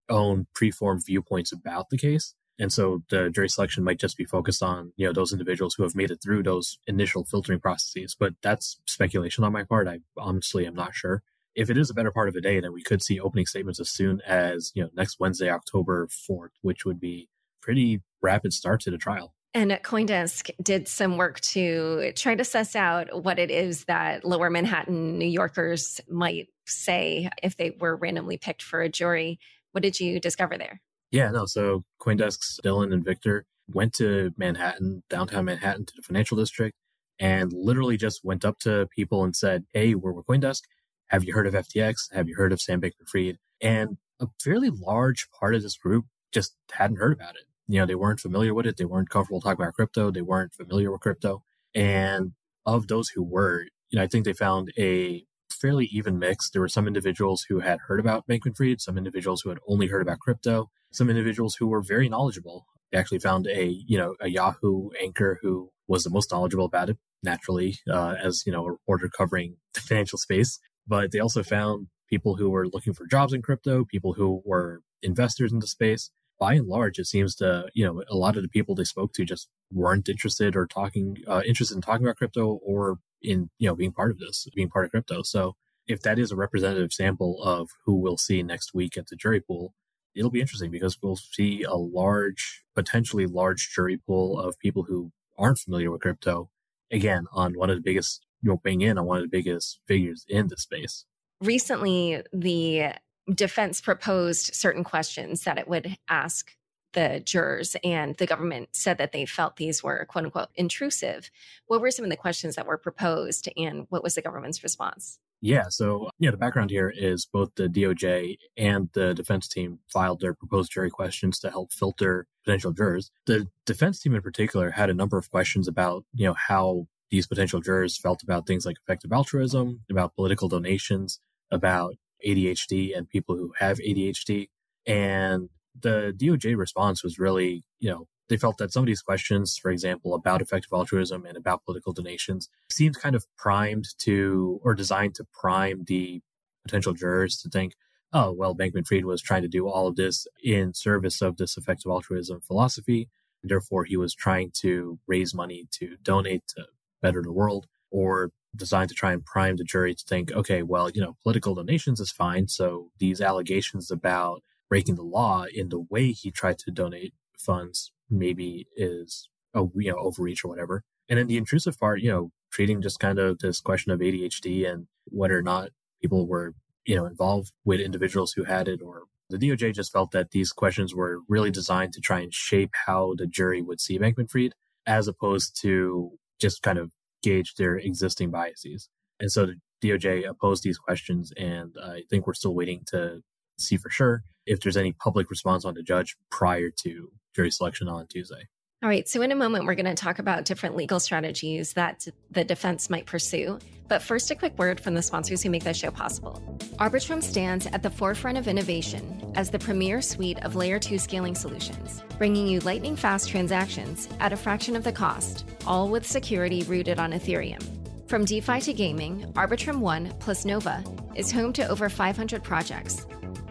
own 0.09 0.47
preformed 0.55 1.03
viewpoints 1.05 1.53
about 1.53 1.91
the 1.91 1.99
case. 1.99 2.35
And 2.59 2.71
so 2.73 3.03
the 3.09 3.31
jury 3.31 3.49
selection 3.49 3.85
might 3.85 3.99
just 3.99 4.19
be 4.19 4.27
focused 4.27 4.63
on, 4.63 4.93
you 4.97 5.07
know, 5.07 5.13
those 5.15 5.33
individuals 5.33 5.75
who 5.75 5.83
have 5.83 5.95
made 5.95 6.11
it 6.11 6.21
through 6.23 6.43
those 6.43 6.79
initial 6.87 7.25
filtering 7.25 7.59
processes. 7.59 8.15
But 8.19 8.35
that's 8.43 8.79
speculation 8.87 9.45
on 9.45 9.53
my 9.53 9.65
part. 9.65 9.89
I 9.89 10.01
honestly 10.19 10.67
am 10.67 10.75
not 10.75 10.95
sure. 10.95 11.23
If 11.61 11.69
it 11.69 11.77
is 11.77 11.91
a 11.91 11.95
better 11.95 12.11
part 12.11 12.31
of 12.31 12.35
a 12.37 12.41
day, 12.41 12.59
then 12.59 12.73
we 12.73 12.83
could 12.83 13.03
see 13.03 13.21
opening 13.21 13.45
statements 13.45 13.79
as 13.79 13.91
soon 13.91 14.23
as, 14.27 14.73
you 14.75 14.83
know, 14.83 14.89
next 14.95 15.21
Wednesday, 15.21 15.51
October 15.51 16.09
4th, 16.09 16.53
which 16.63 16.87
would 16.87 16.99
be 16.99 17.29
pretty 17.61 18.01
rapid 18.23 18.55
start 18.55 18.81
to 18.81 18.91
the 18.91 18.97
trial. 18.97 19.35
And 19.53 19.71
Coindesk 19.73 20.51
did 20.63 20.89
some 20.89 21.19
work 21.19 21.41
to 21.41 22.13
try 22.17 22.35
to 22.35 22.45
suss 22.45 22.75
out 22.75 23.25
what 23.25 23.39
it 23.39 23.51
is 23.51 23.85
that 23.85 24.25
lower 24.25 24.49
Manhattan 24.49 25.19
New 25.19 25.29
Yorkers 25.29 26.01
might 26.09 26.49
say 26.65 27.29
if 27.43 27.59
they 27.59 27.77
were 27.79 27.95
randomly 27.95 28.39
picked 28.39 28.63
for 28.63 28.81
a 28.81 28.89
jury. 28.89 29.39
What 29.73 29.83
did 29.83 30.01
you 30.01 30.19
discover 30.19 30.57
there? 30.57 30.81
Yeah, 31.11 31.31
no. 31.31 31.45
So 31.45 31.85
Coindesk's 32.01 32.59
Dylan 32.65 32.91
and 32.95 33.05
Victor 33.05 33.45
went 33.71 33.93
to 33.97 34.33
Manhattan, 34.39 35.03
downtown 35.11 35.45
Manhattan, 35.45 35.85
to 35.85 35.93
the 35.95 36.03
financial 36.03 36.39
district, 36.39 36.75
and 37.19 37.53
literally 37.53 37.99
just 37.99 38.25
went 38.25 38.47
up 38.47 38.59
to 38.61 38.89
people 38.97 39.25
and 39.25 39.37
said, 39.37 39.67
Hey, 39.75 39.95
we're 39.95 40.13
with 40.13 40.25
Coindesk. 40.25 40.63
Have 41.11 41.25
you 41.25 41.35
heard 41.35 41.47
of 41.47 41.55
FTX? 41.55 42.13
Have 42.13 42.29
you 42.29 42.37
heard 42.37 42.53
of 42.53 42.61
Sam 42.61 42.81
Bankman 42.81 43.09
Fried? 43.09 43.39
And 43.61 43.99
a 44.21 44.29
fairly 44.43 44.71
large 44.71 45.29
part 45.39 45.55
of 45.55 45.63
this 45.63 45.77
group 45.77 46.07
just 46.33 46.55
hadn't 46.73 46.97
heard 46.97 47.13
about 47.13 47.37
it 47.37 47.45
you 47.71 47.79
know, 47.79 47.87
they 47.87 47.95
weren't 47.95 48.19
familiar 48.19 48.53
with 48.53 48.67
it. 48.67 48.77
They 48.77 48.85
weren't 48.85 49.11
comfortable 49.11 49.41
talking 49.41 49.63
about 49.63 49.75
crypto. 49.75 50.11
They 50.11 50.23
weren't 50.23 50.53
familiar 50.53 50.91
with 50.91 51.03
crypto. 51.03 51.45
And 51.73 52.33
of 52.67 52.89
those 52.89 53.11
who 53.11 53.23
were, 53.23 53.67
you 53.91 53.97
know, 53.97 54.03
I 54.03 54.09
think 54.09 54.25
they 54.25 54.33
found 54.33 54.73
a 54.77 55.25
fairly 55.49 55.87
even 55.93 56.19
mix. 56.19 56.51
There 56.51 56.63
were 56.63 56.69
some 56.69 56.89
individuals 56.89 57.47
who 57.49 57.61
had 57.61 57.79
heard 57.87 58.01
about 58.01 58.27
Bankman 58.27 58.57
Fried, 58.57 58.81
some 58.81 58.99
individuals 58.99 59.43
who 59.43 59.51
had 59.51 59.61
only 59.69 59.87
heard 59.87 60.03
about 60.03 60.19
crypto, 60.19 60.69
some 60.91 61.09
individuals 61.09 61.55
who 61.61 61.69
were 61.69 61.81
very 61.81 62.09
knowledgeable. 62.09 62.67
They 62.91 62.99
actually 62.99 63.21
found 63.21 63.47
a, 63.47 63.67
you 63.67 63.97
know, 63.97 64.17
a 64.21 64.29
Yahoo 64.29 64.91
anchor 65.01 65.39
who 65.41 65.71
was 65.87 66.03
the 66.03 66.11
most 66.11 66.33
knowledgeable 66.33 66.65
about 66.65 66.91
it, 66.91 66.99
naturally, 67.23 67.79
uh, 67.89 68.17
as, 68.21 68.43
you 68.45 68.53
know, 68.53 68.67
a 68.67 68.73
reporter 68.73 69.09
covering 69.09 69.59
the 69.75 69.81
financial 69.81 70.19
space. 70.19 70.59
But 70.87 71.13
they 71.13 71.21
also 71.21 71.43
found 71.43 71.89
people 72.09 72.37
who 72.37 72.51
were 72.51 72.67
looking 72.67 72.93
for 72.93 73.07
jobs 73.07 73.33
in 73.33 73.43
crypto, 73.43 73.85
people 73.85 74.15
who 74.15 74.43
were 74.45 74.81
investors 75.03 75.53
in 75.53 75.61
the 75.61 75.67
space, 75.67 76.11
by 76.39 76.55
and 76.55 76.67
large, 76.67 76.99
it 76.99 77.07
seems 77.07 77.35
to, 77.37 77.69
you 77.75 77.85
know, 77.85 78.03
a 78.09 78.17
lot 78.17 78.37
of 78.37 78.43
the 78.43 78.49
people 78.49 78.75
they 78.75 78.85
spoke 78.85 79.13
to 79.13 79.25
just 79.25 79.49
weren't 79.71 80.09
interested 80.09 80.57
or 80.57 80.67
talking, 80.67 81.19
uh, 81.29 81.43
interested 81.47 81.75
in 81.75 81.83
talking 81.83 82.07
about 82.07 82.17
crypto 82.17 82.59
or 82.65 82.99
in, 83.23 83.51
you 83.59 83.69
know, 83.69 83.77
being 83.77 83.93
part 83.93 84.11
of 84.11 84.19
this, 84.19 84.49
being 84.55 84.71
part 84.71 84.87
of 84.87 84.91
crypto. 84.91 85.23
So 85.23 85.55
if 85.87 86.01
that 86.03 86.19
is 86.19 86.33
a 86.33 86.37
representative 86.37 86.93
sample 86.93 87.43
of 87.43 87.69
who 87.85 87.95
we'll 87.95 88.17
see 88.17 88.43
next 88.43 88.73
week 88.73 88.97
at 88.97 89.09
the 89.09 89.17
jury 89.17 89.41
pool, 89.41 89.75
it'll 90.15 90.31
be 90.31 90.41
interesting 90.41 90.71
because 90.71 90.97
we'll 91.03 91.17
see 91.17 91.63
a 91.63 91.75
large, 91.75 92.65
potentially 92.75 93.27
large 93.27 93.71
jury 93.75 93.99
pool 93.99 94.41
of 94.41 94.59
people 94.59 94.85
who 94.85 95.13
aren't 95.39 95.59
familiar 95.59 95.91
with 95.91 96.01
crypto 96.01 96.49
again, 96.91 97.27
on 97.33 97.55
one 97.55 97.71
of 97.71 97.77
the 97.77 97.83
biggest, 97.83 98.25
you 98.43 98.51
know, 98.51 98.61
weighing 98.65 98.81
in 98.81 98.99
on 98.99 99.07
one 99.07 99.19
of 99.19 99.23
the 99.23 99.29
biggest 99.29 99.81
figures 99.87 100.25
in 100.29 100.49
the 100.49 100.57
space. 100.57 101.05
Recently, 101.41 102.23
the 102.33 102.93
defense 103.35 103.81
proposed 103.81 104.55
certain 104.55 104.85
questions 104.85 105.45
that 105.45 105.59
it 105.59 105.69
would 105.69 105.97
ask 106.09 106.57
the 106.93 107.23
jurors, 107.25 107.77
and 107.85 108.17
the 108.17 108.27
government 108.27 108.71
said 108.73 108.99
that 108.99 109.13
they 109.13 109.25
felt 109.25 109.57
these 109.57 109.83
were 109.83 110.05
quote 110.07 110.25
unquote 110.25 110.49
intrusive. 110.57 111.31
What 111.67 111.81
were 111.81 111.91
some 111.91 112.05
of 112.05 112.11
the 112.11 112.17
questions 112.17 112.57
that 112.57 112.67
were 112.67 112.79
proposed, 112.79 113.49
and 113.57 113.87
what 113.91 114.03
was 114.03 114.17
the 114.17 114.23
government's 114.23 114.63
response? 114.63 115.19
Yeah, 115.43 115.69
so 115.71 116.11
yeah, 116.19 116.31
the 116.31 116.37
background 116.37 116.71
here 116.71 116.93
is 116.95 117.25
both 117.25 117.55
the 117.55 117.69
DOJ 117.69 118.37
and 118.59 118.91
the 118.93 119.15
defense 119.15 119.49
team 119.49 119.79
filed 119.89 120.21
their 120.21 120.35
proposed 120.35 120.73
jury 120.73 120.91
questions 120.91 121.39
to 121.39 121.51
help 121.51 121.73
filter 121.73 122.27
potential 122.45 122.73
jurors. 122.73 123.11
The 123.27 123.49
defense 123.65 124.01
team 124.01 124.15
in 124.15 124.21
particular 124.21 124.71
had 124.71 124.91
a 124.91 124.95
number 124.95 125.17
of 125.17 125.31
questions 125.31 125.67
about, 125.67 126.05
you 126.13 126.27
know, 126.27 126.35
how 126.35 126.89
these 127.11 127.27
potential 127.27 127.61
jurors 127.61 127.99
felt 127.99 128.23
about 128.23 128.47
things 128.47 128.65
like 128.65 128.77
effective 128.83 129.13
altruism, 129.13 129.81
about 129.91 130.15
political 130.15 130.49
donations, 130.49 131.21
about 131.51 131.95
ADHD 132.27 132.97
and 132.97 133.09
people 133.09 133.37
who 133.37 133.53
have 133.59 133.79
ADHD. 133.79 134.49
And 134.87 135.49
the 135.79 136.15
DOJ 136.17 136.57
response 136.57 137.03
was 137.03 137.19
really, 137.19 137.65
you 137.79 137.91
know, 137.91 138.07
they 138.29 138.37
felt 138.37 138.59
that 138.59 138.73
some 138.73 138.85
of 138.85 138.87
these 138.87 139.03
questions, 139.03 139.59
for 139.59 139.71
example, 139.71 140.15
about 140.15 140.41
effective 140.41 140.73
altruism 140.73 141.27
and 141.27 141.37
about 141.37 141.65
political 141.65 141.93
donations, 141.93 142.49
seemed 142.71 142.97
kind 142.97 143.17
of 143.17 143.27
primed 143.37 143.89
to 143.99 144.61
or 144.63 144.75
designed 144.75 145.17
to 145.17 145.25
prime 145.33 145.85
the 145.87 146.23
potential 146.65 146.93
jurors 146.93 147.41
to 147.43 147.49
think, 147.49 147.75
oh, 148.13 148.31
well, 148.31 148.55
Bankman 148.55 148.87
Fried 148.87 149.05
was 149.05 149.21
trying 149.21 149.43
to 149.43 149.49
do 149.49 149.69
all 149.69 149.89
of 149.89 149.97
this 149.97 150.27
in 150.43 150.75
service 150.75 151.21
of 151.21 151.39
this 151.39 151.57
effective 151.57 151.91
altruism 151.91 152.41
philosophy. 152.41 153.09
And 153.43 153.51
therefore, 153.51 153.85
he 153.85 153.97
was 153.97 154.15
trying 154.15 154.53
to 154.61 154.99
raise 155.09 155.35
money 155.35 155.67
to 155.73 155.97
donate 156.03 156.47
to 156.57 156.67
better 157.03 157.23
the 157.23 157.33
world 157.33 157.67
or 157.91 158.31
designed 158.55 158.89
to 158.89 158.95
try 158.95 159.13
and 159.13 159.25
prime 159.25 159.57
the 159.57 159.65
jury 159.65 159.95
to 159.95 160.05
think, 160.07 160.33
okay, 160.33 160.63
well, 160.63 160.91
you 160.91 161.01
know, 161.01 161.17
political 161.23 161.55
donations 161.55 162.01
is 162.01 162.11
fine. 162.11 162.49
So 162.49 162.91
these 162.99 163.21
allegations 163.21 163.91
about 163.91 164.43
breaking 164.69 164.97
the 164.97 165.03
law 165.03 165.45
in 165.53 165.69
the 165.69 165.81
way 165.81 166.13
he 166.13 166.31
tried 166.31 166.59
to 166.61 166.71
donate 166.71 167.15
funds 167.39 167.93
maybe 168.09 168.67
is 168.77 169.29
a 169.55 169.65
you 169.75 169.91
know 169.91 169.99
overreach 169.99 170.45
or 170.45 170.49
whatever. 170.49 170.83
And 171.09 171.19
then 171.19 171.27
the 171.27 171.37
intrusive 171.37 171.79
part, 171.79 172.01
you 172.01 172.11
know, 172.11 172.31
treating 172.53 172.83
just 172.83 173.01
kind 173.01 173.19
of 173.19 173.39
this 173.39 173.61
question 173.61 173.93
of 173.93 174.01
ADHD 174.01 174.71
and 174.71 174.87
whether 175.07 175.37
or 175.37 175.43
not 175.43 175.71
people 176.01 176.27
were 176.27 176.55
you 176.85 176.97
know 176.97 177.07
involved 177.07 177.53
with 177.65 177.81
individuals 177.81 178.33
who 178.33 178.45
had 178.45 178.69
it 178.69 178.81
or 178.83 179.05
the 179.29 179.39
DOJ 179.39 179.75
just 179.75 179.93
felt 179.93 180.11
that 180.11 180.33
these 180.33 180.51
questions 180.51 180.93
were 180.93 181.21
really 181.29 181.53
designed 181.53 181.93
to 181.93 182.01
try 182.01 182.19
and 182.21 182.35
shape 182.35 182.71
how 182.87 183.15
the 183.17 183.29
jury 183.29 183.63
would 183.63 183.81
see 183.81 183.99
Bankman 183.99 184.29
Fried 184.29 184.55
as 184.87 185.07
opposed 185.07 185.57
to 185.63 186.19
just 186.41 186.63
kind 186.63 186.79
of 186.79 186.93
gauge 187.23 187.55
their 187.55 187.77
existing 187.77 188.31
biases. 188.31 188.89
And 189.19 189.31
so 189.31 189.47
the 189.47 189.57
DOJ 189.83 190.29
opposed 190.29 190.63
these 190.63 190.79
questions, 190.79 191.33
and 191.37 191.75
I 191.83 192.03
think 192.09 192.27
we're 192.27 192.35
still 192.35 192.55
waiting 192.55 192.83
to 192.89 193.21
see 193.59 193.77
for 193.77 193.91
sure 193.91 194.23
if 194.47 194.61
there's 194.61 194.77
any 194.77 194.93
public 194.93 195.31
response 195.31 195.65
on 195.65 195.75
the 195.75 195.83
judge 195.83 196.17
prior 196.31 196.71
to 196.83 197.11
jury 197.35 197.51
selection 197.51 197.89
on 197.89 198.07
Tuesday. 198.07 198.49
All 198.83 198.89
right. 198.89 199.07
So, 199.07 199.21
in 199.21 199.31
a 199.31 199.37
moment, 199.37 199.67
we're 199.67 199.75
going 199.75 199.85
to 199.85 199.95
talk 199.95 200.19
about 200.19 200.47
different 200.47 200.75
legal 200.75 200.99
strategies 201.01 201.75
that 201.75 202.09
the 202.31 202.45
defense 202.45 202.89
might 202.89 203.05
pursue. 203.05 203.59
But 203.89 204.01
first, 204.01 204.31
a 204.31 204.35
quick 204.35 204.57
word 204.57 204.81
from 204.81 204.95
the 204.95 205.03
sponsors 205.03 205.43
who 205.43 205.51
make 205.51 205.65
this 205.65 205.77
show 205.77 205.91
possible. 205.91 206.43
Arbitrum 206.79 207.23
stands 207.23 207.67
at 207.67 207.83
the 207.83 207.91
forefront 207.91 208.39
of 208.39 208.49
innovation 208.49 209.33
as 209.35 209.51
the 209.51 209.59
premier 209.59 210.01
suite 210.01 210.43
of 210.45 210.57
layer 210.57 210.79
2 210.79 210.99
scaling 210.99 211.35
solutions, 211.35 212.03
bringing 212.17 212.47
you 212.47 212.61
lightning 212.61 212.97
fast 212.97 213.29
transactions 213.29 214.09
at 214.19 214.33
a 214.33 214.37
fraction 214.37 214.75
of 214.77 214.85
the 214.85 214.93
cost, 214.93 215.45
all 215.67 215.91
with 215.91 216.07
security 216.07 216.63
rooted 216.63 216.99
on 216.99 217.13
Ethereum. 217.13 217.63
From 218.09 218.25
DeFi 218.25 218.61
to 218.63 218.73
gaming, 218.73 219.31
Arbitrum 219.35 219.81
One 219.81 220.11
plus 220.21 220.47
Nova 220.47 220.83
is 221.17 221.31
home 221.31 221.53
to 221.53 221.69
over 221.69 221.91
500 221.91 222.43
projects. 222.43 223.07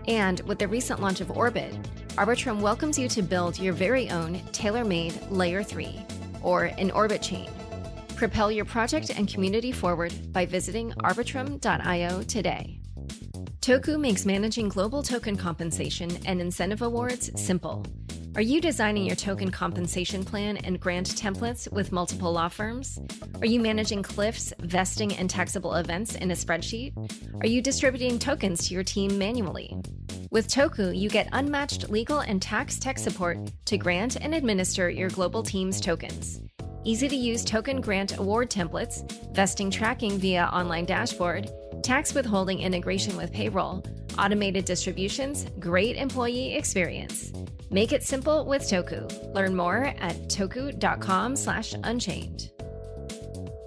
And 0.08 0.40
with 0.42 0.58
the 0.58 0.68
recent 0.68 1.02
launch 1.02 1.22
of 1.22 1.30
Orbit, 1.30 1.76
Arbitrum 2.20 2.60
welcomes 2.60 3.00
you 3.00 3.08
to 3.08 3.22
build 3.22 3.58
your 3.58 3.72
very 3.72 4.10
own 4.10 4.42
tailor 4.52 4.84
made 4.84 5.18
Layer 5.32 5.64
3, 5.64 6.06
or 6.42 6.66
an 6.66 6.92
Orbit 6.92 7.22
chain. 7.22 7.50
Propel 8.18 8.52
your 8.52 8.66
project 8.66 9.10
and 9.10 9.26
community 9.26 9.72
forward 9.72 10.14
by 10.34 10.46
visiting 10.46 10.92
arbitrum.io 11.02 12.24
today. 12.24 12.78
Toku 13.62 13.98
makes 13.98 14.26
managing 14.26 14.68
global 14.68 15.02
token 15.02 15.38
compensation 15.38 16.12
and 16.26 16.42
incentive 16.42 16.82
awards 16.82 17.32
simple. 17.42 17.86
Are 18.36 18.42
you 18.42 18.60
designing 18.60 19.06
your 19.06 19.16
token 19.16 19.50
compensation 19.50 20.26
plan 20.26 20.58
and 20.58 20.78
grant 20.78 21.08
templates 21.16 21.72
with 21.72 21.94
multiple 21.94 22.34
law 22.34 22.50
firms? 22.50 23.00
Are 23.40 23.48
you 23.48 23.62
managing 23.62 24.04
cliffs, 24.04 24.52
vesting, 24.60 25.16
and 25.16 25.30
taxable 25.30 25.76
events 25.76 26.16
in 26.16 26.32
a 26.32 26.36
spreadsheet? 26.36 26.92
Are 27.42 27.48
you 27.48 27.62
distributing 27.62 28.20
tokens 28.20 28.68
to 28.68 28.74
your 28.74 28.84
team 28.84 29.18
manually? 29.18 29.74
With 30.32 30.48
Toku, 30.48 30.96
you 30.96 31.10
get 31.10 31.28
unmatched 31.32 31.90
legal 31.90 32.20
and 32.20 32.40
tax 32.40 32.78
tech 32.78 33.00
support 33.00 33.40
to 33.66 33.80
grant 33.80 34.16
and 34.18 34.36
administer 34.36 34.88
your 34.88 35.10
global 35.10 35.42
team's 35.42 35.82
tokens. 35.82 36.40
Easy 36.84 37.10
to 37.10 37.16
use 37.16 37.44
token 37.44 37.82
grant 37.82 38.20
award 38.20 38.52
templates, 38.52 39.12
vesting 39.34 39.72
tracking 39.72 40.20
via 40.20 40.44
online 40.54 40.86
dashboard, 40.86 41.50
tax 41.82 42.14
withholding 42.14 42.60
integration 42.60 43.18
with 43.18 43.34
payroll, 43.34 43.84
automated 44.20 44.66
distributions, 44.66 45.48
great 45.60 45.96
employee 45.96 46.54
experience. 46.54 47.34
Make 47.72 47.92
it 47.92 48.04
simple 48.04 48.46
with 48.46 48.62
Toku. 48.62 49.34
Learn 49.34 49.56
more 49.56 49.86
at 50.00 50.16
toku.com/unchained. 50.30 52.52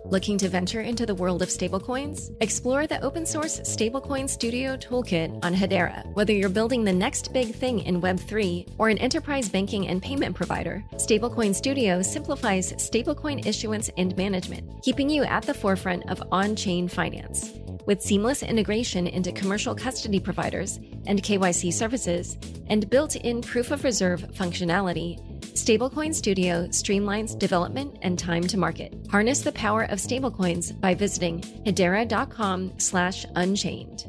Looking 0.05 0.37
to 0.39 0.49
venture 0.49 0.81
into 0.81 1.07
the 1.07 1.15
world 1.15 1.43
of 1.43 1.49
stablecoins? 1.49 2.35
Explore 2.41 2.87
the 2.87 3.01
open 3.03 3.25
source 3.25 3.61
Stablecoin 3.61 4.29
Studio 4.29 4.77
Toolkit 4.77 5.45
on 5.45 5.55
Hedera. 5.55 6.05
Whether 6.15 6.33
you're 6.33 6.49
building 6.49 6.85
the 6.85 6.93
next 6.93 7.33
big 7.33 7.55
thing 7.55 7.81
in 7.81 8.03
Web3 8.03 8.75
or 8.79 8.89
an 8.89 8.99
enterprise 8.99 9.49
banking 9.49 9.87
and 9.89 10.03
payment 10.03 10.35
provider, 10.35 10.85
Stablecoin 10.95 11.55
Studio 11.55 12.03
simplifies 12.03 12.73
stablecoin 12.75 13.47
issuance 13.47 13.91
and 13.97 14.17
management, 14.17 14.83
keeping 14.83 15.09
you 15.09 15.23
at 15.23 15.45
the 15.45 15.55
forefront 15.55 16.11
of 16.11 16.23
on 16.33 16.57
chain 16.57 16.89
finance. 16.89 17.53
With 17.87 18.03
seamless 18.03 18.43
integration 18.43 19.07
into 19.07 19.33
commercial 19.33 19.75
custody 19.75 20.21
providers 20.21 20.79
and 21.07 21.23
KYC 21.23 21.73
services, 21.73 22.39
and 22.67 22.89
built 22.91 23.17
in 23.17 23.41
proof 23.41 23.71
of 23.71 23.85
reserve 23.85 24.23
functionality, 24.33 25.19
Stablecoin 25.55 26.15
Studio 26.15 26.67
streamlines 26.69 27.39
development 27.39 27.99
and 28.01 28.19
time 28.19 28.43
to 28.45 28.57
market. 28.57 28.95
Harness 29.11 29.43
the 29.43 29.53
power 29.53 29.83
of 29.83 29.99
stablecoins 29.99 30.81
by 30.81 30.95
visiting 30.95 31.43
hedera.com 31.67 32.73
slash 32.79 33.27
unchained. 33.35 34.07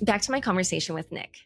Back 0.00 0.22
to 0.22 0.32
my 0.32 0.40
conversation 0.40 0.94
with 0.94 1.12
Nik. 1.12 1.36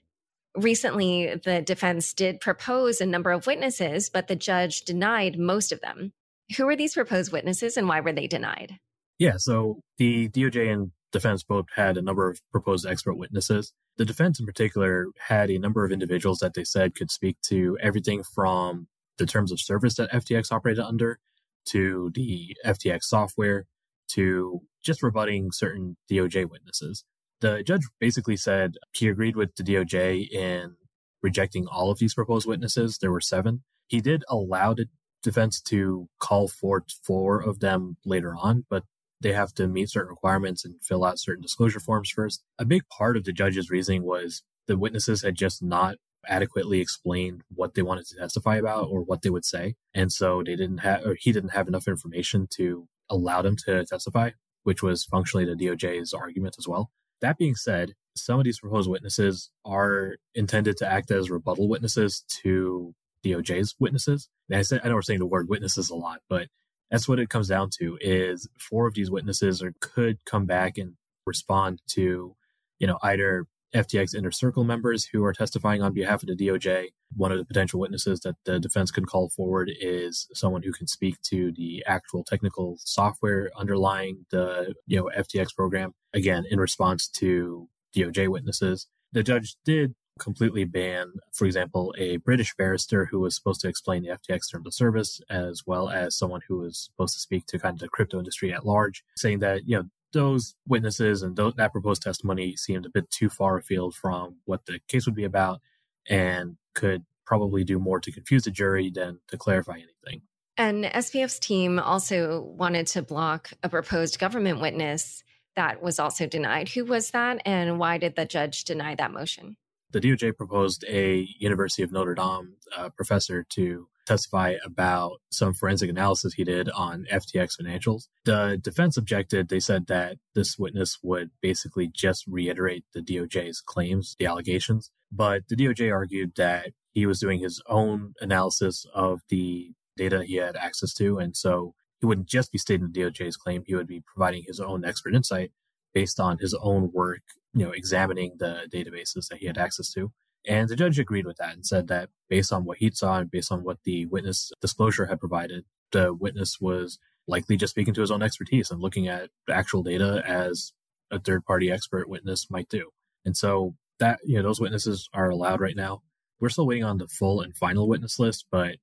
Recently, 0.57 1.35
the 1.35 1.63
defense 1.63 2.15
did 2.15 2.41
propose 2.41 3.01
a 3.01 3.07
number 3.07 3.33
of 3.33 3.49
witnesses, 3.49 4.09
but 4.09 4.29
the 4.29 4.37
judge 4.37 4.83
denied 4.83 5.37
most 5.37 5.73
of 5.73 5.81
them. 5.81 6.13
Who 6.57 6.67
were 6.67 6.77
these 6.77 6.95
proposed 6.95 7.33
witnesses 7.33 7.77
and 7.77 7.89
why 7.89 8.01
were 8.01 8.13
they 8.13 8.29
denied? 8.29 8.79
Yeah, 9.19 9.35
so 9.37 9.81
the 9.99 10.29
DOJ 10.29 10.73
and 10.73 10.93
defense 11.11 11.43
both 11.43 11.67
had 11.75 11.97
a 11.97 12.03
number 12.03 12.31
of 12.31 12.41
proposed 12.53 12.87
expert 12.87 13.15
witnesses. 13.15 13.73
The 13.97 14.05
defense 14.05 14.39
in 14.39 14.47
particular 14.47 15.07
had 15.19 15.51
a 15.51 15.59
number 15.59 15.85
of 15.85 15.91
individuals 15.91 16.39
that 16.39 16.55
they 16.55 16.65
said 16.65 16.95
could 16.95 17.11
speak 17.11 17.37
to 17.49 17.77
everything 17.83 18.23
from 18.23 18.87
the 19.21 19.27
terms 19.27 19.53
of 19.53 19.61
service 19.61 19.95
that 19.95 20.11
FTX 20.11 20.51
operated 20.51 20.83
under 20.83 21.21
to 21.67 22.11
the 22.15 22.57
FTX 22.67 23.03
software 23.03 23.67
to 24.09 24.61
just 24.83 25.03
rebutting 25.03 25.53
certain 25.53 25.97
DOJ 26.11 26.51
witnesses. 26.51 27.05
The 27.41 27.63
judge 27.63 27.83
basically 28.01 28.37
said 28.37 28.75
he 28.93 29.09
agreed 29.09 29.37
with 29.37 29.55
the 29.55 29.63
DOJ 29.63 30.29
in 30.31 30.75
rejecting 31.23 31.67
all 31.67 31.91
of 31.91 31.99
these 31.99 32.15
proposed 32.15 32.47
witnesses. 32.47 32.99
There 32.99 33.13
were 33.13 33.21
seven. 33.21 33.63
He 33.87 34.01
did 34.01 34.25
allow 34.29 34.75
the 34.75 34.87
defense 35.23 35.61
to 35.63 36.09
call 36.19 36.49
for 36.49 36.85
four 37.05 37.41
of 37.41 37.61
them 37.61 37.99
later 38.05 38.35
on, 38.37 38.65
but 38.71 38.85
they 39.21 39.33
have 39.33 39.53
to 39.55 39.69
meet 39.69 39.91
certain 39.91 40.09
requirements 40.09 40.65
and 40.65 40.83
fill 40.83 41.05
out 41.05 41.19
certain 41.19 41.43
disclosure 41.43 41.81
forms 41.81 42.11
first. 42.11 42.43
A 42.59 42.65
big 42.65 42.83
part 42.89 43.17
of 43.17 43.25
the 43.25 43.33
judge's 43.33 43.71
reasoning 43.71 44.03
was 44.03 44.43
the 44.67 44.79
witnesses 44.79 45.23
had 45.23 45.35
just 45.35 45.63
not 45.63 45.97
adequately 46.29 46.81
explained 46.81 47.43
what 47.55 47.75
they 47.75 47.83
wanted 47.83 48.07
to 48.07 48.17
testify 48.17 48.57
about 48.57 48.89
or 48.91 49.03
what 49.03 49.23
they 49.23 49.31
would 49.31 49.45
say. 49.45 49.75
And 49.95 50.13
so 50.13 50.43
they 50.45 50.57
didn't 50.57 50.79
have, 50.79 51.05
or 51.05 51.17
he 51.19 51.33
didn't 51.33 51.51
have 51.51 51.69
enough 51.69 51.89
information 51.89 52.47
to 52.57 52.87
allow 53.09 53.43
them 53.43 53.57
to 53.67 53.85
testify, 53.85 54.31
which 54.63 54.83
was 54.83 55.05
functionally 55.05 55.45
the 55.45 55.55
DOJ's 55.55 56.13
argument 56.13 56.57
as 56.59 56.69
well. 56.69 56.91
That 57.21 57.39
being 57.39 57.55
said, 57.55 57.95
some 58.17 58.39
of 58.39 58.45
these 58.45 58.61
proposed 58.61 58.91
witnesses 58.91 59.51
are 59.65 60.17
intended 60.35 60.77
to 60.79 60.91
act 60.91 61.11
as 61.11 61.31
rebuttal 61.31 61.69
witnesses 61.69 62.25
to 62.43 62.95
DOJ's 63.25 63.75
witnesses. 63.79 64.29
And 64.49 64.59
I, 64.59 64.63
said, 64.63 64.81
I 64.85 64.89
know 64.89 64.95
we're 64.95 65.03
saying 65.03 65.21
the 65.21 65.27
word 65.27 65.49
witnesses 65.49 65.91
a 65.91 65.97
lot, 65.97 66.21
but 66.29 66.49
that's 66.91 67.09
what 67.09 67.21
it 67.21 67.29
comes 67.29 67.49
down 67.49 67.71
to 67.79 67.99
is 68.01 68.49
four 68.59 68.87
of 68.87 68.95
these 68.95 69.11
witnesses 69.11 69.63
are, 69.63 69.75
could 69.81 70.25
come 70.25 70.47
back 70.47 70.77
and 70.77 70.95
respond 71.27 71.81
to, 71.91 72.35
you 72.79 72.87
know, 72.87 72.99
either 73.03 73.47
FTX 73.75 74.15
Inner 74.15 74.31
Circle 74.31 74.65
members 74.65 75.05
who 75.05 75.25
are 75.25 75.33
testifying 75.33 75.83
on 75.83 75.93
behalf 75.93 76.23
of 76.23 76.29
the 76.29 76.37
DOJ. 76.37 76.89
One 77.17 77.33
of 77.33 77.39
the 77.39 77.45
potential 77.45 77.81
witnesses 77.81 78.21
that 78.21 78.37
the 78.45 78.59
defense 78.59 78.91
can 78.91 79.05
call 79.05 79.31
forward 79.31 79.71
is 79.81 80.29
someone 80.35 80.63
who 80.63 80.73
can 80.73 80.87
speak 80.87 81.21
to 81.23 81.53
the 81.53 81.85
actual 81.87 82.25
technical 82.25 82.77
software 82.81 83.51
underlying 83.57 84.27
the 84.31 84.75
you 84.87 84.99
know 84.99 85.11
FTX 85.17 85.55
program. 85.55 85.95
Again, 86.13 86.45
in 86.51 86.59
response 86.59 87.09
to 87.09 87.69
DOJ 87.97 88.29
witnesses, 88.29 88.87
the 89.13 89.23
judge 89.23 89.57
did 89.65 89.95
completely 90.19 90.65
ban, 90.65 91.13
for 91.33 91.47
example, 91.47 91.95
a 91.99 92.19
British 92.19 92.55
barrister 92.55 93.07
who 93.07 93.21
was 93.21 93.35
supposed 93.35 93.61
to 93.63 93.69
explain 93.69 94.03
the 94.03 94.11
FTX 94.11 94.51
terms 94.51 94.67
of 94.67 94.75
service, 94.75 95.21
as 95.31 95.63
well 95.67 95.89
as 95.89 96.17
someone 96.17 96.43
who 96.47 96.59
was 96.59 96.91
supposed 96.93 97.15
to 97.15 97.21
speak 97.21 97.47
to 97.47 97.59
kind 97.59 97.75
of 97.75 97.81
the 97.81 97.89
crypto 97.89 98.19
industry 98.19 98.53
at 98.53 98.67
large, 98.67 99.03
saying 99.17 99.41
that 99.41 99.63
you 99.67 99.77
know 99.77 99.85
those 100.13 100.55
witnesses 100.67 101.23
and 101.23 101.37
th- 101.37 101.55
that 101.57 101.73
proposed 101.73 102.03
testimony 102.03 102.57
seemed 102.57 102.87
a 102.87 102.91
bit 102.91 103.11
too 103.11 103.29
far 103.29 103.59
afield 103.59 103.95
from 103.95 104.37
what 104.45 104.67
the 104.67 104.81
case 104.89 105.07
would 105.07 105.15
be 105.15 105.25
about 105.25 105.61
and 106.09 106.57
could 106.75 107.05
probably 107.27 107.65
do 107.65 107.79
more 107.79 108.01
to 108.01 108.11
confuse 108.11 108.45
the 108.45 108.51
jury 108.51 108.91
than 108.91 109.21
to 109.29 109.37
clarify 109.37 109.75
anything. 109.75 110.23
And 110.57 110.85
SBF's 110.85 111.39
team 111.39 111.79
also 111.79 112.43
wanted 112.43 112.87
to 112.89 113.03
block 113.03 113.51
a 113.63 113.69
proposed 113.69 114.19
government 114.19 114.61
witness 114.61 115.23
that 115.57 115.83
was 115.83 115.99
also 115.99 116.27
denied. 116.27 116.69
Who 116.69 116.85
was 116.85 117.11
that, 117.11 117.43
and 117.45 117.79
why 117.79 117.99
did 117.99 118.17
the 118.17 118.25
judge 118.25 118.65
deny 118.65 118.95
that 118.95 119.13
motion? 119.13 119.57
The 119.91 120.01
DOJ 120.01 120.37
proposed 120.37 120.85
a 120.89 121.29
University 121.39 121.83
of 121.83 121.93
Notre 121.93 122.15
Dame 122.15 122.55
uh, 122.77 122.91
professor 122.91 123.45
to 123.51 123.89
testify 124.07 124.55
about 124.65 125.19
some 125.31 125.55
forensic 125.55 125.91
analysis 125.91 126.35
he 126.35 126.45
did 126.45 126.69
on 126.71 127.07
FTX 127.13 127.51
financials. 127.61 128.09
The 128.25 128.59
defense 128.63 128.97
objected. 128.97 129.49
They 129.49 129.61
said 129.61 129.87
that 129.87 130.17
this 130.35 130.59
witness 130.59 130.99
would 131.03 131.31
basically 131.41 131.91
just 131.93 132.25
reiterate 132.27 132.85
the 132.95 133.01
DOJ's 133.01 133.61
claims, 133.61 134.17
the 134.19 134.27
allegations. 134.27 134.91
But 135.13 135.43
the 135.49 135.57
DOJ 135.57 135.93
argued 135.93 136.33
that 136.37 136.71
he 136.93 137.07
was 137.07 137.21
doing 137.21 137.41
his 137.41 137.63
own 137.69 138.15
analysis 138.21 138.87
of 138.95 139.21
the 139.29 139.73
data 139.97 140.25
he 140.25 140.37
had 140.37 140.57
access 140.57 140.95
to. 140.95 141.19
And 141.19 141.37
so 141.37 141.75
he 142.01 142.07
wouldn't 142.07 142.29
just 142.29 142.51
be 142.53 142.59
stating 142.59 142.91
the 142.91 143.01
DOJ's 143.01 143.37
claim, 143.37 143.63
he 143.67 143.75
would 143.75 143.87
be 143.87 144.03
providing 144.15 144.45
his 144.47 144.61
own 144.61 144.85
expert 144.85 145.15
insight 145.15 145.53
based 145.93 146.19
on 146.19 146.39
his 146.39 146.55
own 146.63 146.91
work, 146.93 147.23
you 147.53 147.65
know, 147.65 147.73
examining 147.73 148.37
the 148.39 148.67
databases 148.73 149.29
that 149.29 149.39
he 149.39 149.47
had 149.47 149.59
access 149.59 149.93
to. 149.93 150.13
And 150.47 150.69
the 150.69 150.77
judge 150.77 150.99
agreed 150.99 151.27
with 151.27 151.37
that 151.37 151.55
and 151.55 151.67
said 151.67 151.89
that 151.89 152.11
based 152.29 152.53
on 152.53 152.65
what 152.65 152.79
he 152.79 152.91
saw 152.91 153.19
and 153.19 153.31
based 153.31 153.53
on 153.53 153.63
what 153.63 153.79
the 153.85 154.07
witness 154.07 154.53
disclosure 154.61 155.07
had 155.07 155.21
provided, 155.21 155.65
the 155.93 156.15
witness 156.15 156.61
was 156.61 156.99
likely 157.27 157.57
just 157.57 157.73
speaking 157.73 157.95
to 157.95 158.01
his 158.01 158.11
own 158.11 158.23
expertise 158.23 158.71
and 158.71 158.81
looking 158.81 159.07
at 159.07 159.31
actual 159.51 159.83
data 159.83 160.23
as 160.27 160.73
a 161.11 161.19
third 161.19 161.45
party 161.45 161.71
expert 161.71 162.09
witness 162.09 162.51
might 162.51 162.69
do. 162.69 162.91
And 163.25 163.37
so 163.37 163.75
that, 163.99 164.21
you 164.25 164.37
know, 164.37 164.43
those 164.43 164.61
witnesses 164.61 165.09
are 165.13 165.29
allowed 165.29 165.61
right 165.61 165.77
now. 165.77 166.03
We're 166.41 166.49
still 166.49 166.67
waiting 166.67 166.85
on 166.85 166.99
the 166.99 167.07
full 167.07 167.43
and 167.43 167.55
final 167.55 167.87
witness 167.87 168.19
list, 168.19 168.47
but 168.51 168.77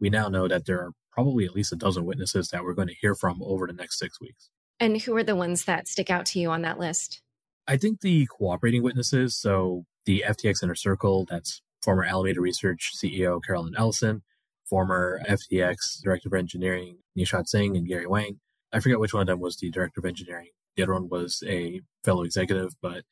we 0.00 0.08
now 0.08 0.28
know 0.28 0.48
that 0.48 0.64
there 0.64 0.80
are 0.80 0.92
probably 1.12 1.44
at 1.44 1.54
least 1.54 1.72
a 1.72 1.76
dozen 1.76 2.06
witnesses 2.06 2.48
that 2.48 2.64
we're 2.64 2.74
going 2.74 2.88
to 2.88 2.96
hear 3.00 3.14
from 3.14 3.42
over 3.42 3.66
the 3.66 3.72
next 3.72 3.98
six 3.98 4.20
weeks. 4.20 4.50
And 4.80 5.00
who 5.00 5.14
are 5.16 5.22
the 5.22 5.36
ones 5.36 5.66
that 5.66 5.86
stick 5.86 6.10
out 6.10 6.26
to 6.26 6.40
you 6.40 6.50
on 6.50 6.62
that 6.62 6.78
list? 6.78 7.20
I 7.68 7.76
think 7.76 8.00
the 8.00 8.26
cooperating 8.26 8.82
witnesses, 8.82 9.36
so 9.36 9.84
the 10.06 10.24
FTX 10.26 10.62
Inner 10.62 10.74
Circle, 10.74 11.26
that's 11.28 11.62
former 11.82 12.04
Alameda 12.04 12.40
Research 12.40 12.92
CEO 12.96 13.40
Caroline 13.44 13.74
Ellison, 13.76 14.22
former 14.64 15.20
FTX 15.28 16.02
Director 16.02 16.28
of 16.28 16.34
Engineering 16.34 16.98
Nishad 17.16 17.46
Singh 17.46 17.76
and 17.76 17.86
Gary 17.86 18.06
Wang. 18.06 18.40
I 18.72 18.80
forget 18.80 18.98
which 18.98 19.14
one 19.14 19.22
of 19.22 19.26
them 19.26 19.40
was 19.40 19.56
the 19.56 19.70
Director 19.70 20.00
of 20.00 20.06
Engineering. 20.06 20.48
The 20.76 20.82
other 20.82 20.94
one 20.94 21.08
was 21.08 21.42
a 21.46 21.80
fellow 22.02 22.22
executive, 22.22 22.72
but 22.82 23.04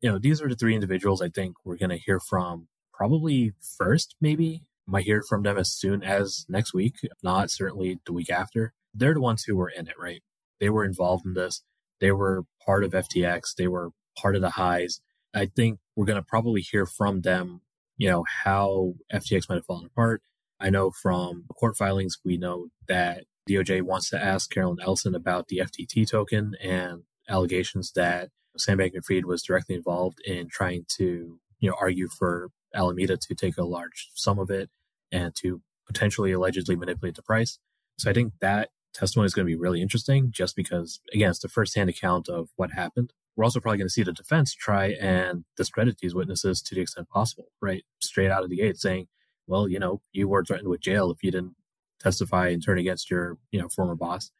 you 0.00 0.10
know, 0.10 0.18
these 0.18 0.40
are 0.40 0.48
the 0.48 0.54
three 0.54 0.74
individuals 0.74 1.20
I 1.20 1.28
think 1.28 1.56
we're 1.64 1.76
going 1.76 1.90
to 1.90 1.98
hear 1.98 2.20
from 2.20 2.68
probably 2.92 3.52
first, 3.76 4.14
maybe. 4.20 4.62
Might 4.86 5.04
hear 5.04 5.22
from 5.28 5.42
them 5.42 5.56
as 5.56 5.70
soon 5.70 6.02
as 6.02 6.46
next 6.48 6.74
week, 6.74 6.94
not 7.22 7.50
certainly 7.50 8.00
the 8.06 8.12
week 8.12 8.30
after. 8.30 8.72
They're 8.92 9.14
the 9.14 9.20
ones 9.20 9.44
who 9.44 9.56
were 9.56 9.68
in 9.68 9.86
it, 9.86 9.94
right? 9.98 10.22
They 10.58 10.68
were 10.68 10.84
involved 10.84 11.24
in 11.24 11.34
this. 11.34 11.62
They 12.00 12.12
were 12.12 12.44
part 12.64 12.82
of 12.82 12.92
FTX. 12.92 13.54
They 13.56 13.68
were 13.68 13.90
part 14.16 14.34
of 14.34 14.42
the 14.42 14.50
highs. 14.50 15.00
I 15.34 15.46
think 15.46 15.78
we're 15.96 16.06
going 16.06 16.20
to 16.20 16.26
probably 16.26 16.60
hear 16.60 16.86
from 16.86 17.22
them, 17.22 17.60
you 17.96 18.08
know, 18.08 18.24
how 18.44 18.94
FTX 19.12 19.48
might 19.48 19.56
have 19.56 19.66
fallen 19.66 19.86
apart. 19.86 20.22
I 20.58 20.70
know 20.70 20.90
from 20.90 21.44
court 21.54 21.76
filings, 21.76 22.18
we 22.24 22.36
know 22.36 22.68
that 22.88 23.24
DOJ 23.48 23.82
wants 23.82 24.10
to 24.10 24.22
ask 24.22 24.50
Caroline 24.50 24.78
Ellison 24.82 25.14
about 25.14 25.48
the 25.48 25.58
FTT 25.58 26.08
token 26.08 26.54
and 26.62 27.02
allegations 27.28 27.92
that 27.92 28.30
Sam 28.56 28.78
Bankman 28.78 29.04
Fried 29.04 29.24
was 29.24 29.42
directly 29.42 29.74
involved 29.74 30.20
in 30.24 30.48
trying 30.48 30.84
to, 30.96 31.38
you 31.60 31.70
know, 31.70 31.76
argue 31.80 32.08
for 32.08 32.48
Alameda 32.74 33.16
to 33.16 33.34
take 33.34 33.56
a 33.56 33.64
large 33.64 34.10
sum 34.14 34.38
of 34.38 34.50
it 34.50 34.70
and 35.10 35.34
to 35.36 35.62
potentially 35.86 36.32
allegedly 36.32 36.76
manipulate 36.76 37.14
the 37.14 37.22
price. 37.22 37.58
So 37.98 38.10
I 38.10 38.12
think 38.12 38.34
that 38.40 38.70
testimony 38.92 39.26
is 39.26 39.34
going 39.34 39.46
to 39.46 39.50
be 39.50 39.60
really 39.60 39.82
interesting 39.82 40.30
just 40.30 40.56
because, 40.56 41.00
again, 41.12 41.30
it's 41.30 41.40
the 41.40 41.48
firsthand 41.48 41.90
account 41.90 42.28
of 42.28 42.50
what 42.56 42.72
happened. 42.72 43.12
We're 43.36 43.44
also 43.44 43.60
probably 43.60 43.78
going 43.78 43.88
to 43.88 43.92
see 43.92 44.02
the 44.02 44.12
defense 44.12 44.54
try 44.54 44.88
and 45.00 45.44
discredit 45.56 45.98
these 45.98 46.14
witnesses 46.14 46.60
to 46.62 46.74
the 46.74 46.82
extent 46.82 47.08
possible, 47.08 47.46
right? 47.60 47.84
Straight 48.00 48.30
out 48.30 48.44
of 48.44 48.50
the 48.50 48.56
gate 48.56 48.76
saying, 48.76 49.06
well, 49.46 49.68
you 49.68 49.78
know, 49.78 50.02
you 50.12 50.28
were 50.28 50.44
threatened 50.44 50.68
with 50.68 50.80
jail 50.80 51.10
if 51.10 51.22
you 51.22 51.30
didn't 51.30 51.54
testify 52.00 52.48
and 52.48 52.62
turn 52.62 52.78
against 52.78 53.10
your, 53.10 53.38
you 53.50 53.60
know, 53.60 53.68
former 53.68 53.94
boss. 53.94 54.30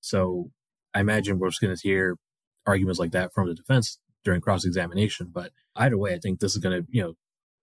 So 0.00 0.50
I 0.94 1.00
imagine 1.00 1.38
we're 1.38 1.50
just 1.50 1.60
going 1.60 1.74
to 1.74 1.82
hear 1.82 2.16
arguments 2.66 2.98
like 2.98 3.12
that 3.12 3.32
from 3.32 3.48
the 3.48 3.54
defense 3.54 3.98
during 4.24 4.40
cross 4.40 4.64
examination. 4.64 5.30
But 5.32 5.52
either 5.76 5.98
way, 5.98 6.14
I 6.14 6.18
think 6.18 6.40
this 6.40 6.52
is 6.52 6.58
going 6.58 6.82
to, 6.82 6.88
you 6.90 7.02
know, 7.02 7.14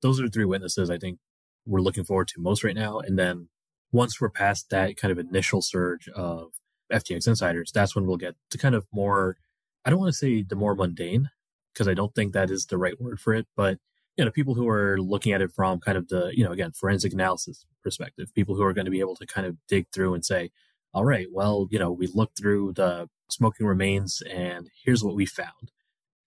those 0.02 0.20
are 0.20 0.24
the 0.24 0.30
three 0.30 0.46
witnesses 0.46 0.90
I 0.90 0.98
think 0.98 1.20
we're 1.66 1.82
looking 1.82 2.04
forward 2.04 2.28
to 2.30 2.42
most 2.42 2.64
right 2.64 2.76
now. 2.76 3.00
And 3.00 3.18
then 3.18 3.50
once 3.92 4.20
we're 4.20 4.30
past 4.30 4.70
that 4.70 4.98
kind 4.98 5.12
of 5.12 5.20
initial 5.20 5.62
surge 5.62 6.08
of 6.10 6.52
FTX 6.92 7.28
insiders, 7.28 7.72
that's 7.72 7.96
when 7.96 8.08
we'll 8.08 8.18
get 8.18 8.36
to 8.52 8.58
kind 8.58 8.76
of 8.76 8.88
more, 8.94 9.38
I 9.86 9.90
don't 9.90 10.00
want 10.00 10.12
to 10.12 10.18
say 10.18 10.44
the 10.44 10.56
more 10.56 10.76
mundane, 10.76 11.30
because 11.74 11.88
I 11.88 11.94
don't 11.94 12.14
think 12.14 12.34
that 12.34 12.50
is 12.50 12.66
the 12.66 12.78
right 12.78 13.00
word 13.00 13.20
for 13.20 13.34
it, 13.34 13.48
but 13.56 13.78
you 14.18 14.26
know, 14.26 14.32
people 14.32 14.54
who 14.54 14.68
are 14.68 15.00
looking 15.00 15.32
at 15.32 15.42
it 15.42 15.50
from 15.50 15.80
kind 15.80 15.98
of 15.98 16.10
the, 16.10 16.32
you 16.36 16.44
know, 16.44 16.52
again, 16.52 16.74
forensic 16.74 17.14
analysis 17.14 17.66
perspective, 17.82 18.34
people 18.36 18.54
who 18.54 18.64
are 18.64 18.74
going 18.74 18.84
to 18.84 18.92
be 18.92 19.00
able 19.00 19.16
to 19.16 19.26
kind 19.26 19.48
of 19.48 19.56
dig 19.70 19.88
through 19.94 20.14
and 20.14 20.26
say, 20.26 20.52
all 20.94 21.06
right, 21.06 21.28
well, 21.32 21.68
you 21.72 21.80
know, 21.80 21.90
we 21.90 22.06
looked 22.08 22.38
through 22.38 22.74
the 22.74 23.08
smoking 23.30 23.66
remains 23.66 24.22
and 24.30 24.70
here's 24.84 25.06
what 25.06 25.16
we 25.16 25.26
found. 25.26 25.72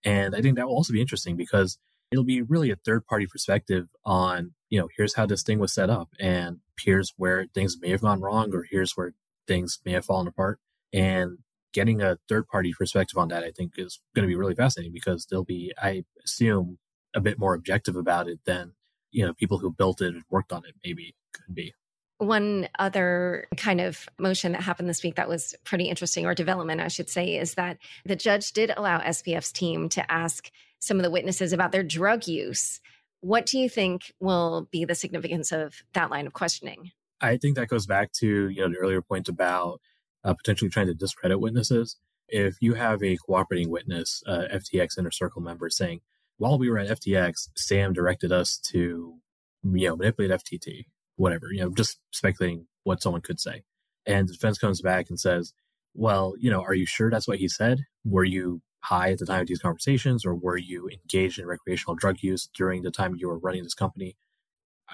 And 0.05 0.35
I 0.35 0.41
think 0.41 0.57
that 0.57 0.67
will 0.67 0.75
also 0.75 0.95
be 0.95 1.03
interesting 1.03 1.37
because 1.37 1.79
it'll 2.11 2.25
be 2.25 2.41
really 2.41 2.71
a 2.71 2.77
third 2.77 3.07
party 3.07 3.27
perspective 3.27 3.89
on, 4.07 4.55
you 4.71 4.81
know, 4.81 4.89
here's 4.97 5.15
how 5.15 5.27
this 5.27 5.43
thing 5.43 5.59
was 5.59 5.75
set 5.75 5.91
up 5.91 6.09
and 6.19 6.61
here's 6.81 7.13
where 7.19 7.47
things 7.53 7.77
may 7.79 7.91
have 7.91 8.01
gone 8.01 8.23
wrong 8.23 8.55
or 8.55 8.67
here's 8.71 8.93
where 8.93 9.13
things 9.47 9.81
may 9.85 9.93
have 9.93 10.07
fallen 10.07 10.27
apart. 10.27 10.61
And 10.95 11.39
getting 11.73 12.03
a 12.03 12.19
third 12.29 12.47
party 12.47 12.73
perspective 12.77 13.19
on 13.19 13.29
that, 13.29 13.45
I 13.45 13.51
think 13.51 13.73
is 13.77 14.01
going 14.15 14.23
to 14.23 14.29
be 14.29 14.37
really 14.37 14.55
fascinating 14.55 14.93
because 14.93 15.27
they'll 15.27 15.45
be, 15.45 15.73
I 15.81 16.05
assume, 16.25 16.79
a 17.15 17.21
bit 17.21 17.39
more 17.39 17.55
objective 17.55 17.97
about 17.97 18.29
it 18.29 18.41
than, 18.45 18.73
you 19.11 19.25
know, 19.25 19.35
people 19.35 19.59
who 19.59 19.73
built 19.73 20.01
it 20.01 20.15
and 20.15 20.25
worked 20.31 20.53
on 20.53 20.65
it 20.67 20.75
maybe 20.85 21.15
could 21.33 21.55
be. 21.55 21.75
One 22.19 22.69
other 22.79 23.49
kind 23.57 23.81
of 23.81 24.09
motion 24.19 24.53
that 24.53 24.63
happened 24.63 24.89
this 24.89 25.03
week 25.03 25.17
that 25.17 25.29
was 25.29 25.55
pretty 25.65 25.89
interesting, 25.89 26.25
or 26.25 26.35
development, 26.35 26.81
I 26.81 26.89
should 26.89 27.09
say, 27.09 27.37
is 27.37 27.55
that 27.55 27.79
the 28.05 28.15
judge 28.15 28.53
did 28.53 28.73
allow 28.77 29.01
SBF's 29.01 29.51
team 29.51 29.89
to 29.91 30.11
ask 30.11 30.51
some 30.79 30.99
of 30.99 31.03
the 31.03 31.11
witnesses 31.11 31.53
about 31.53 31.73
their 31.73 31.83
drug 31.83 32.29
use. 32.29 32.81
What 33.21 33.47
do 33.47 33.59
you 33.59 33.69
think 33.69 34.13
will 34.21 34.69
be 34.71 34.85
the 34.85 34.95
significance 34.95 35.53
of 35.53 35.83
that 35.95 36.11
line 36.11 36.27
of 36.27 36.33
questioning? 36.33 36.93
I 37.21 37.37
think 37.37 37.57
that 37.57 37.69
goes 37.69 37.87
back 37.87 38.13
to 38.15 38.49
you 38.49 38.61
know 38.61 38.69
the 38.69 38.79
earlier 38.79 39.01
point 39.01 39.29
about 39.29 39.81
uh, 40.25 40.35
potentially 40.35 40.71
trying 40.71 40.87
to 40.87 40.95
discredit 40.95 41.41
witnesses. 41.41 41.97
If 42.29 42.57
you 42.61 42.75
have 42.75 43.03
a 43.03 43.17
cooperating 43.17 43.71
witness, 43.71 44.23
uh, 44.27 44.45
FTX 44.51 44.99
inner 44.99 45.11
circle 45.11 45.43
member, 45.43 45.69
saying, 45.69 46.01
"While 46.39 46.59
we 46.59 46.71
were 46.71 46.79
at 46.79 46.89
FTX, 46.89 47.51
Sam 47.57 47.93
directed 47.93 48.33
us 48.33 48.59
to 48.73 49.19
you 49.65 49.89
know 49.89 49.97
manipulate 49.97 50.31
FTT, 50.31 50.87
whatever," 51.17 51.53
you 51.53 51.61
know, 51.61 51.71
just 51.71 51.99
speculating 52.11 52.67
what 52.85 53.03
someone 53.03 53.23
could 53.23 53.41
say, 53.41 53.65
and 54.07 54.29
the 54.29 54.33
defense 54.33 54.59
comes 54.59 54.81
back 54.81 55.11
and 55.11 55.21
says, 55.21 55.53
"Well, 55.95 56.35
you 56.39 56.51
know, 56.51 56.63
are 56.63 56.75
you 56.75 56.87
sure 56.87 57.11
that's 57.11 57.29
what 57.29 57.39
he 57.39 57.49
said? 57.49 57.81
Were 58.05 58.25
you 58.25 58.63
high 58.83 59.13
at 59.13 59.19
the 59.19 59.27
time 59.27 59.43
of 59.43 59.47
these 59.47 59.61
conversations, 59.61 60.25
or 60.27 60.35
were 60.35 60.57
you 60.57 60.89
engaged 60.89 61.39
in 61.39 61.47
recreational 61.47 61.95
drug 61.95 62.23
use 62.23 62.49
during 62.55 62.83
the 62.83 62.91
time 62.91 63.15
you 63.17 63.29
were 63.29 63.39
running 63.39 63.63
this 63.63 63.75
company? 63.75 64.17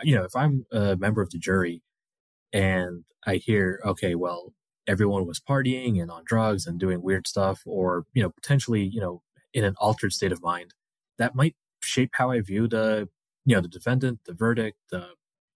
You 0.03 0.17
know, 0.17 0.25
if 0.25 0.37
I'm 0.37 0.67
a 0.73 0.97
member 0.97 1.23
of 1.23 1.31
the 1.31 1.39
jury 1.39 1.83
and 2.53 3.05
I 3.27 3.37
hear, 3.37 3.81
okay, 3.85 4.15
well, 4.15 4.55
everyone 4.89 5.27
was 5.27 5.39
partying 5.39 6.01
and 6.01 6.11
on 6.11 6.23
drugs 6.27 6.67
and 6.67 6.81
doing 6.81 7.03
weird 7.03 7.29
stuff, 7.29 7.63
or, 7.67 8.07
you 8.15 8.23
know, 8.23 8.31
potentially, 8.31 8.83
you 8.83 9.01
know, 9.01 9.23
in 9.53 9.65
an 9.65 9.75
altered 9.79 10.13
state 10.13 10.33
of 10.33 10.43
mind, 10.43 10.75
that 11.19 11.35
might 11.35 11.55
shape 11.81 12.11
how 12.15 12.31
I 12.31 12.41
view 12.41 12.67
the, 12.67 13.09
you 13.45 13.55
know, 13.55 13.61
the 13.61 13.69
defendant, 13.69 14.21
the 14.27 14.35
verdict, 14.35 14.79
the 14.91 15.11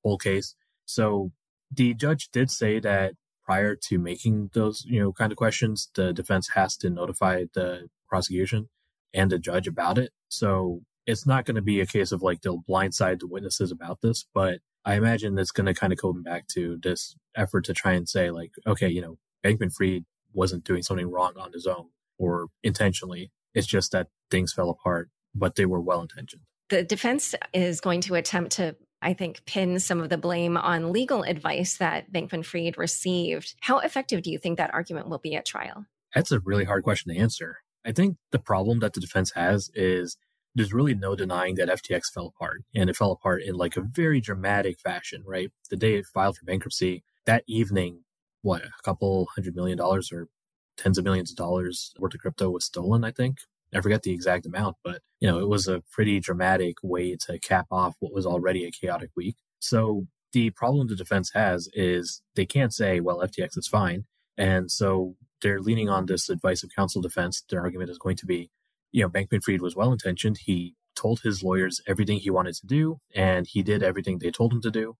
whole 0.05 0.19
case. 0.19 0.55
So 0.85 1.33
the 1.75 1.95
judge 1.95 2.29
did 2.31 2.51
say 2.51 2.79
that 2.81 3.15
prior 3.45 3.75
to 3.75 3.99
making 3.99 4.51
those, 4.53 4.85
you 4.87 5.01
know, 5.01 5.13
kind 5.13 5.33
of 5.33 5.39
questions, 5.39 5.91
the 5.95 6.13
defense 6.13 6.51
has 6.55 6.77
to 6.77 6.91
notify 6.91 7.45
the 7.55 7.89
prosecution 8.09 8.69
and 9.13 9.31
the 9.31 9.39
judge 9.39 9.67
about 9.67 9.99
it. 9.99 10.13
So 10.29 10.83
it's 11.07 11.27
not 11.27 11.45
going 11.45 11.57
to 11.57 11.63
be 11.63 11.81
a 11.81 11.87
case 11.87 12.13
of 12.13 12.23
like 12.23 12.43
they'll 12.43 12.63
blindside 12.63 13.21
the 13.21 13.27
witnesses 13.27 13.73
about 13.73 14.01
this, 14.03 14.27
but 14.33 14.61
I 14.85 14.95
imagine 14.95 15.35
that's 15.35 15.53
going 15.53 15.67
to 15.67 15.75
kind 15.75 15.93
of 15.93 15.99
come 15.99 16.23
back 16.23 16.49
to 16.49 16.79
this 16.83 17.17
effort 17.37 17.65
to 17.67 17.75
try 17.75 17.93
and 17.93 18.09
say 18.09 18.31
like, 18.31 18.53
okay, 18.67 18.89
you 18.89 19.01
know, 19.01 19.19
Bankman 19.45 19.73
Fried 19.73 20.05
wasn't 20.33 20.65
doing 20.65 20.83
something 20.83 21.11
wrong 21.11 21.35
on 21.39 21.53
his 21.53 21.67
own 21.67 21.89
or 22.19 22.49
intentionally. 22.63 23.31
It's 23.55 23.67
just 23.67 23.93
that 23.93 24.09
things 24.31 24.53
fell 24.53 24.71
apart, 24.71 25.11
but 25.35 25.57
they 25.57 25.67
were 25.67 25.81
well 25.81 26.01
intentioned. 26.01 26.43
The 26.71 26.83
defense 26.83 27.35
is 27.53 27.81
going 27.81 28.01
to 28.03 28.15
attempt 28.15 28.53
to 28.53 28.77
I 29.03 29.15
think, 29.15 29.45
pin 29.45 29.81
some 29.81 30.01
of 30.01 30.09
the 30.09 30.17
blame 30.17 30.57
on 30.57 30.93
legal 30.93 31.25
advice 31.25 31.77
that 31.79 32.13
Bankman 32.13 32.45
Fried 32.45 32.79
received. 32.79 33.57
How 33.61 33.81
effective 33.81 34.23
do 34.23 34.31
you 34.31 34.39
think 34.39 34.59
that 34.59 34.73
argument 34.73 35.09
will 35.09 35.19
be 35.19 35.35
at 35.35 35.45
trial? 35.45 35.87
That's 36.15 36.31
a 36.31 36.41
really 36.41 36.65
hard 36.65 36.85
question 36.85 37.13
to 37.13 37.19
answer. 37.19 37.59
I 37.85 37.91
think 37.91 38.17
the 38.31 38.39
problem 38.39 38.79
that 38.79 38.93
the 38.93 39.01
defense 39.01 39.33
has 39.35 39.71
is 39.75 40.17
there's 40.55 40.73
really 40.73 40.95
no 40.95 41.15
denying 41.15 41.55
that 41.57 41.69
FTX 41.69 42.13
fell 42.13 42.27
apart. 42.27 42.63
And 42.75 42.91
it 42.91 42.97
fell 42.97 43.13
apart 43.13 43.43
in 43.43 43.55
like 43.55 43.77
a 43.77 43.81
very 43.81 44.21
dramatic 44.21 44.79
fashion, 44.79 45.23
right? 45.25 45.51
The 45.71 45.77
day 45.77 45.95
it 45.95 46.07
filed 46.07 46.37
for 46.37 46.45
bankruptcy, 46.45 47.05
that 47.27 47.45
evening, 47.47 48.01
what, 48.43 48.63
a 48.63 48.71
couple 48.83 49.29
hundred 49.35 49.55
million 49.57 49.79
dollars 49.79 50.11
or 50.13 50.29
tens 50.77 50.99
of 50.99 51.05
millions 51.05 51.31
of 51.31 51.37
dollars 51.37 51.93
worth 51.99 52.15
of 52.15 52.21
crypto 52.21 52.51
was 52.51 52.65
stolen, 52.65 53.05
I 53.05 53.11
think. 53.11 53.39
I 53.75 53.81
forget 53.81 54.03
the 54.03 54.13
exact 54.13 54.45
amount, 54.45 54.77
but 54.85 55.01
you 55.21 55.29
know, 55.29 55.39
it 55.39 55.49
was 55.49 55.67
a 55.67 55.83
pretty 55.91 56.21
dramatic 56.21 56.77
way 56.83 57.17
to 57.27 57.39
cap 57.39 57.67
off 57.71 57.97
what 58.01 58.13
was 58.13 58.27
already 58.27 58.67
a 58.67 58.71
chaotic 58.71 59.11
week. 59.17 59.37
So 59.61 60.07
the 60.33 60.51
problem 60.51 60.89
the 60.89 60.97
defense 60.97 61.31
has 61.35 61.69
is 61.73 62.23
they 62.35 62.45
can't 62.45 62.75
say, 62.75 63.01
well, 63.01 63.21
FTX 63.21 63.57
is 63.57 63.69
fine. 63.69 64.05
And 64.37 64.71
so 64.71 65.17
they're 65.41 65.61
leaning 65.61 65.89
on 65.89 66.07
this 66.07 66.29
advice 66.29 66.63
of 66.63 66.71
counsel 66.75 67.01
defense. 67.01 67.45
Their 67.49 67.61
argument 67.61 67.91
is 67.91 67.99
going 67.99 68.17
to 68.17 68.27
be, 68.27 68.51
you 68.93 69.03
know, 69.03 69.09
Bankman 69.09 69.43
Fried 69.43 69.63
was 69.63 69.75
well 69.75 69.93
intentioned. 69.93 70.39
He 70.45 70.75
told 70.95 71.21
his 71.21 71.43
lawyers 71.43 71.81
everything 71.87 72.19
he 72.19 72.31
wanted 72.31 72.55
to 72.57 72.67
do, 72.67 72.99
and 73.15 73.47
he 73.47 73.63
did 73.63 73.83
everything 73.83 74.19
they 74.19 74.31
told 74.31 74.53
him 74.53 74.61
to 74.63 74.71
do. 74.71 74.97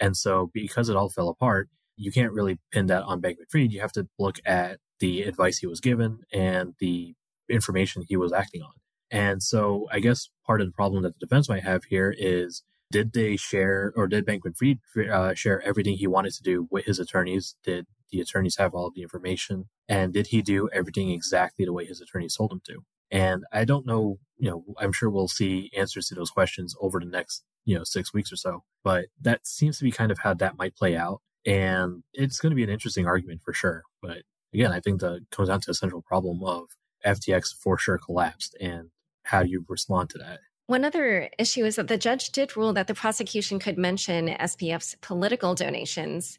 And 0.00 0.16
so 0.16 0.50
because 0.52 0.88
it 0.88 0.96
all 0.96 1.10
fell 1.10 1.28
apart, 1.28 1.68
you 1.96 2.10
can't 2.10 2.32
really 2.32 2.58
pin 2.72 2.86
that 2.86 3.04
on 3.04 3.20
Bankman 3.20 3.50
Fried. 3.50 3.72
You 3.72 3.80
have 3.80 3.92
to 3.92 4.08
look 4.18 4.38
at 4.44 4.78
the 4.98 5.22
advice 5.22 5.58
he 5.58 5.66
was 5.66 5.80
given 5.80 6.20
and 6.32 6.74
the 6.80 7.14
information 7.48 8.04
he 8.08 8.16
was 8.16 8.32
acting 8.32 8.62
on. 8.62 8.72
And 9.10 9.42
so 9.42 9.86
I 9.92 10.00
guess 10.00 10.28
part 10.46 10.60
of 10.60 10.66
the 10.66 10.72
problem 10.72 11.02
that 11.02 11.14
the 11.14 11.26
defense 11.26 11.48
might 11.48 11.62
have 11.62 11.84
here 11.84 12.12
is 12.16 12.62
did 12.90 13.12
they 13.12 13.36
share 13.36 13.92
or 13.96 14.06
did 14.06 14.26
Bankman 14.26 14.56
Fried 14.56 14.78
uh, 15.08 15.34
share 15.34 15.60
everything 15.62 15.96
he 15.96 16.06
wanted 16.06 16.32
to 16.34 16.42
do 16.42 16.66
with 16.70 16.86
his 16.86 16.98
attorneys? 16.98 17.56
Did 17.64 17.86
the 18.10 18.20
attorneys 18.20 18.56
have 18.56 18.74
all 18.74 18.86
of 18.86 18.94
the 18.94 19.02
information? 19.02 19.66
And 19.88 20.12
did 20.12 20.28
he 20.28 20.42
do 20.42 20.68
everything 20.72 21.10
exactly 21.10 21.64
the 21.64 21.72
way 21.72 21.84
his 21.84 22.00
attorneys 22.00 22.36
told 22.36 22.52
him 22.52 22.60
to? 22.66 22.84
And 23.14 23.44
I 23.52 23.64
don't 23.64 23.86
know, 23.86 24.18
you 24.36 24.50
know, 24.50 24.64
I'm 24.78 24.92
sure 24.92 25.08
we'll 25.08 25.28
see 25.28 25.70
answers 25.76 26.08
to 26.08 26.16
those 26.16 26.30
questions 26.30 26.74
over 26.80 26.98
the 26.98 27.06
next, 27.06 27.44
you 27.64 27.78
know, 27.78 27.84
six 27.84 28.12
weeks 28.12 28.32
or 28.32 28.36
so. 28.36 28.64
But 28.82 29.06
that 29.22 29.46
seems 29.46 29.78
to 29.78 29.84
be 29.84 29.92
kind 29.92 30.10
of 30.10 30.18
how 30.18 30.34
that 30.34 30.58
might 30.58 30.76
play 30.76 30.96
out. 30.96 31.22
And 31.46 32.02
it's 32.12 32.40
going 32.40 32.50
to 32.50 32.56
be 32.56 32.64
an 32.64 32.70
interesting 32.70 33.06
argument 33.06 33.42
for 33.44 33.52
sure. 33.52 33.84
But 34.02 34.22
again, 34.52 34.72
I 34.72 34.80
think 34.80 35.00
that 35.00 35.24
comes 35.30 35.48
down 35.48 35.60
to 35.60 35.70
a 35.70 35.74
central 35.74 36.02
problem 36.02 36.42
of 36.42 36.64
FTX 37.06 37.54
for 37.54 37.78
sure 37.78 37.98
collapsed 37.98 38.56
and 38.60 38.90
how 39.22 39.42
you 39.42 39.64
respond 39.68 40.10
to 40.10 40.18
that? 40.18 40.40
One 40.66 40.84
other 40.84 41.28
issue 41.38 41.64
is 41.64 41.76
that 41.76 41.88
the 41.88 41.98
judge 41.98 42.30
did 42.30 42.56
rule 42.56 42.72
that 42.72 42.86
the 42.86 42.94
prosecution 42.94 43.58
could 43.58 43.76
mention 43.76 44.28
SBF's 44.28 44.96
political 45.02 45.54
donations. 45.54 46.38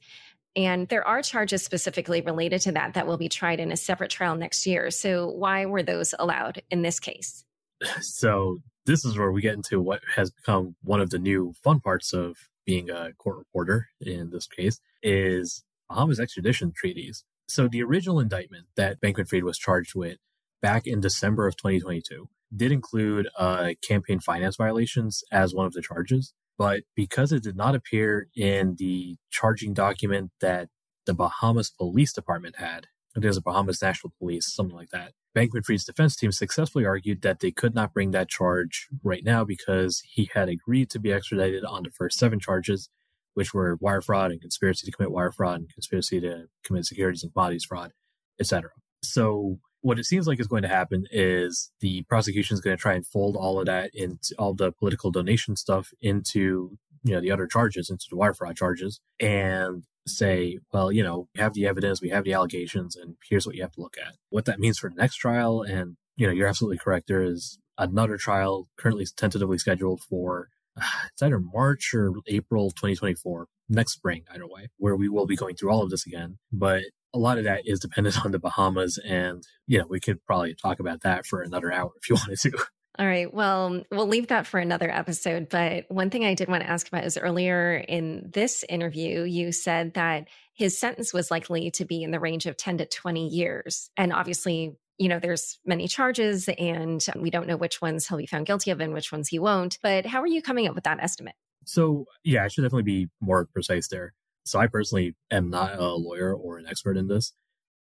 And 0.56 0.88
there 0.88 1.06
are 1.06 1.22
charges 1.22 1.64
specifically 1.64 2.22
related 2.22 2.62
to 2.62 2.72
that 2.74 2.94
that 2.94 3.08
will 3.08 3.18
be 3.18 3.28
tried 3.28 3.60
in 3.60 3.72
a 3.72 3.78
separate 3.78 4.10
trial 4.10 4.36
next 4.36 4.66
year. 4.66 4.90
So, 4.90 5.28
why 5.28 5.66
were 5.66 5.84
those 5.84 6.14
allowed 6.18 6.62
in 6.70 6.82
this 6.82 7.00
case? 7.00 7.44
So, 8.02 8.60
this 8.86 9.04
is 9.04 9.18
where 9.18 9.32
we 9.32 9.42
get 9.42 9.56
into 9.56 9.82
what 9.82 10.02
has 10.16 10.32
become 10.32 10.76
one 10.84 11.02
of 11.02 11.10
the 11.10 11.20
new 11.20 11.54
fun 11.64 11.80
parts 11.82 12.14
of 12.14 12.38
being 12.66 12.90
a 12.90 13.14
court 13.14 13.38
reporter 13.38 13.90
in 14.00 14.30
this 14.30 14.48
case 14.48 14.80
is 15.04 15.64
Bahamas 15.90 16.20
extradition 16.20 16.72
treaties. 16.72 17.24
So, 17.48 17.68
the 17.68 17.84
original 17.84 18.20
indictment 18.20 18.68
that 18.76 19.02
Bankman 19.02 19.28
Fried 19.28 19.44
was 19.44 19.58
charged 19.58 19.94
with 19.94 20.18
back 20.62 20.88
in 20.88 21.02
December 21.02 21.48
of 21.48 21.58
2022 21.58 22.30
did 22.56 22.72
include 22.72 23.28
uh, 23.38 23.74
campaign 23.82 24.20
finance 24.20 24.56
violations 24.56 25.24
as 25.32 25.54
one 25.54 25.66
of 25.66 25.74
the 25.74 25.82
charges. 25.82 26.34
But 26.58 26.84
because 26.96 27.32
it 27.32 27.44
did 27.44 27.58
not 27.58 27.76
appear 27.76 28.28
in 28.36 28.76
the 28.78 29.18
charging 29.30 29.74
document 29.74 30.32
that 30.42 30.70
the 31.06 31.14
Bahamas 31.14 31.70
Police 31.70 32.14
Department 32.14 32.58
had, 32.58 32.88
there's 33.16 33.38
a 33.38 33.42
Bahamas 33.42 33.82
National 33.82 34.14
Police, 34.20 34.54
something 34.54 34.76
like 34.76 34.90
that. 34.90 35.14
Bankman 35.36 35.66
Fried's 35.66 35.84
defense 35.84 36.16
team 36.16 36.32
successfully 36.32 36.86
argued 36.86 37.22
that 37.22 37.42
they 37.42 37.52
could 37.52 37.76
not 37.76 37.94
bring 37.94 38.12
that 38.12 38.30
charge 38.30 38.88
right 39.04 39.24
now 39.24 39.44
because 39.44 40.02
he 40.06 40.30
had 40.34 40.48
agreed 40.48 40.90
to 40.92 41.00
be 41.00 41.12
extradited 41.12 41.66
on 41.66 41.84
the 41.84 41.92
first 41.92 42.18
seven 42.18 42.40
charges, 42.40 42.90
which 43.34 43.54
were 43.54 43.78
wire 43.82 44.02
fraud 44.02 44.32
and 44.32 44.40
conspiracy 44.40 44.86
to 44.86 44.92
commit 44.92 45.12
wire 45.12 45.32
fraud 45.32 45.60
and 45.60 45.74
conspiracy 45.74 46.22
to 46.22 46.46
commit 46.64 46.86
securities 46.86 47.22
and 47.22 47.34
commodities 47.34 47.66
fraud, 47.66 47.92
etc. 48.40 48.70
So 49.04 49.60
what 49.86 50.00
it 50.00 50.06
seems 50.06 50.26
like 50.26 50.40
is 50.40 50.48
going 50.48 50.64
to 50.64 50.68
happen 50.68 51.06
is 51.12 51.72
the 51.80 52.02
prosecution 52.10 52.56
is 52.56 52.60
going 52.60 52.76
to 52.76 52.82
try 52.82 52.96
and 52.96 53.06
fold 53.06 53.36
all 53.36 53.60
of 53.60 53.68
that 53.68 53.92
into 53.94 54.34
all 54.40 54.56
the 54.56 54.72
political 54.72 55.12
donation 55.12 55.56
stuff 55.56 55.92
into 56.02 56.76
you 57.04 57.14
know 57.14 57.22
the 57.22 57.30
other 57.30 57.46
charges 57.46 57.92
into 57.92 58.08
the 58.10 58.16
wire 58.16 58.34
fraud 58.34 58.56
charges 58.56 59.00
and 59.20 59.84
say 60.08 60.58
well 60.74 60.92
you 60.92 61.04
know 61.04 61.28
we 61.36 61.42
have 61.42 61.54
the 61.54 61.68
evidence 61.68 62.02
we 62.02 62.10
have 62.10 62.24
the 62.24 62.34
allegations 62.34 62.96
and 62.96 63.16
here's 63.30 63.46
what 63.46 63.56
you 63.56 63.62
have 63.62 63.74
to 63.74 63.82
look 63.82 63.96
at. 64.04 64.16
What 64.30 64.46
that 64.46 64.60
means 64.60 64.80
for 64.80 64.90
the 64.90 64.96
next 64.96 65.18
trial 65.18 65.62
and 65.62 65.98
you 66.18 66.26
know 66.26 66.34
you're 66.34 66.48
absolutely 66.48 66.80
correct 66.80 67.08
there 67.08 67.22
is 67.22 67.60
another 67.78 68.18
trial 68.18 68.68
currently 68.78 69.06
tentatively 69.16 69.60
scheduled 69.60 70.02
for 70.02 70.50
it's 71.12 71.22
either 71.22 71.40
march 71.40 71.94
or 71.94 72.12
april 72.26 72.72
2024 72.72 73.46
next 73.70 73.94
spring 73.94 74.24
either 74.34 74.48
way 74.48 74.68
where 74.78 74.96
we 74.96 75.10
will 75.10 75.28
be 75.28 75.36
going 75.36 75.56
through 75.56 75.70
all 75.70 75.84
of 75.84 75.92
this 75.92 76.08
again 76.08 76.40
but 76.52 76.82
a 77.16 77.18
lot 77.18 77.38
of 77.38 77.46
that 77.46 77.64
is 77.66 77.80
dependent 77.80 78.18
on 78.26 78.32
the 78.32 78.40
Bahamas. 78.40 79.00
And, 79.00 79.44
you 79.66 79.80
know, 79.80 79.88
we 79.90 80.00
could 80.00 80.24
probably 80.26 80.54
talk 80.54 80.80
about 80.80 81.02
that 81.02 81.26
for 81.26 81.42
another 81.42 81.72
hour 81.72 81.92
if 82.00 82.10
you 82.10 82.16
wanted 82.28 82.40
to. 82.40 82.52
All 82.98 83.06
right. 83.06 83.34
Well, 83.34 83.84
we'll 83.92 84.08
leave 84.08 84.28
that 84.28 84.48
for 84.48 84.58
another 84.58 84.90
episode. 84.90 85.50
But 85.50 85.86
one 85.90 86.10
thing 86.10 86.24
I 86.24 86.34
did 86.34 86.48
want 86.48 86.64
to 86.64 86.70
ask 86.70 86.88
about 86.88 87.04
is 87.04 87.18
earlier 87.18 87.76
in 87.76 88.30
this 88.34 88.64
interview, 88.70 89.24
you 89.24 89.52
said 89.52 89.96
that 89.96 90.30
his 90.54 90.78
sentence 90.78 91.14
was 91.14 91.30
likely 91.30 91.72
to 91.72 91.84
be 91.84 92.04
in 92.04 92.12
the 92.12 92.22
range 92.22 92.46
of 92.46 92.56
10 92.56 92.78
to 92.78 92.86
20 92.86 93.28
years. 93.28 93.90
And 93.98 94.14
obviously, 94.14 94.78
you 94.98 95.10
know, 95.10 95.20
there's 95.20 95.60
many 95.66 95.90
charges 95.90 96.48
and 96.48 97.06
we 97.18 97.30
don't 97.30 97.48
know 97.48 97.58
which 97.58 97.82
ones 97.82 98.08
he'll 98.08 98.18
be 98.18 98.28
found 98.28 98.46
guilty 98.46 98.72
of 98.72 98.80
and 98.80 98.94
which 98.94 99.12
ones 99.12 99.28
he 99.28 99.40
won't. 99.40 99.78
But 99.84 100.06
how 100.06 100.22
are 100.22 100.28
you 100.28 100.42
coming 100.42 100.66
up 100.66 100.76
with 100.76 100.86
that 100.86 101.02
estimate? 101.02 101.36
So, 101.66 102.06
yeah, 102.24 102.46
I 102.46 102.48
should 102.48 102.62
definitely 102.62 102.84
be 102.84 103.08
more 103.20 103.46
precise 103.46 103.90
there. 103.90 104.14
So 104.46 104.60
I 104.60 104.68
personally 104.68 105.16
am 105.32 105.50
not 105.50 105.78
a 105.78 105.96
lawyer 105.96 106.34
or 106.34 106.58
an 106.58 106.68
expert 106.68 106.98
in 106.98 107.08
this. 107.08 107.34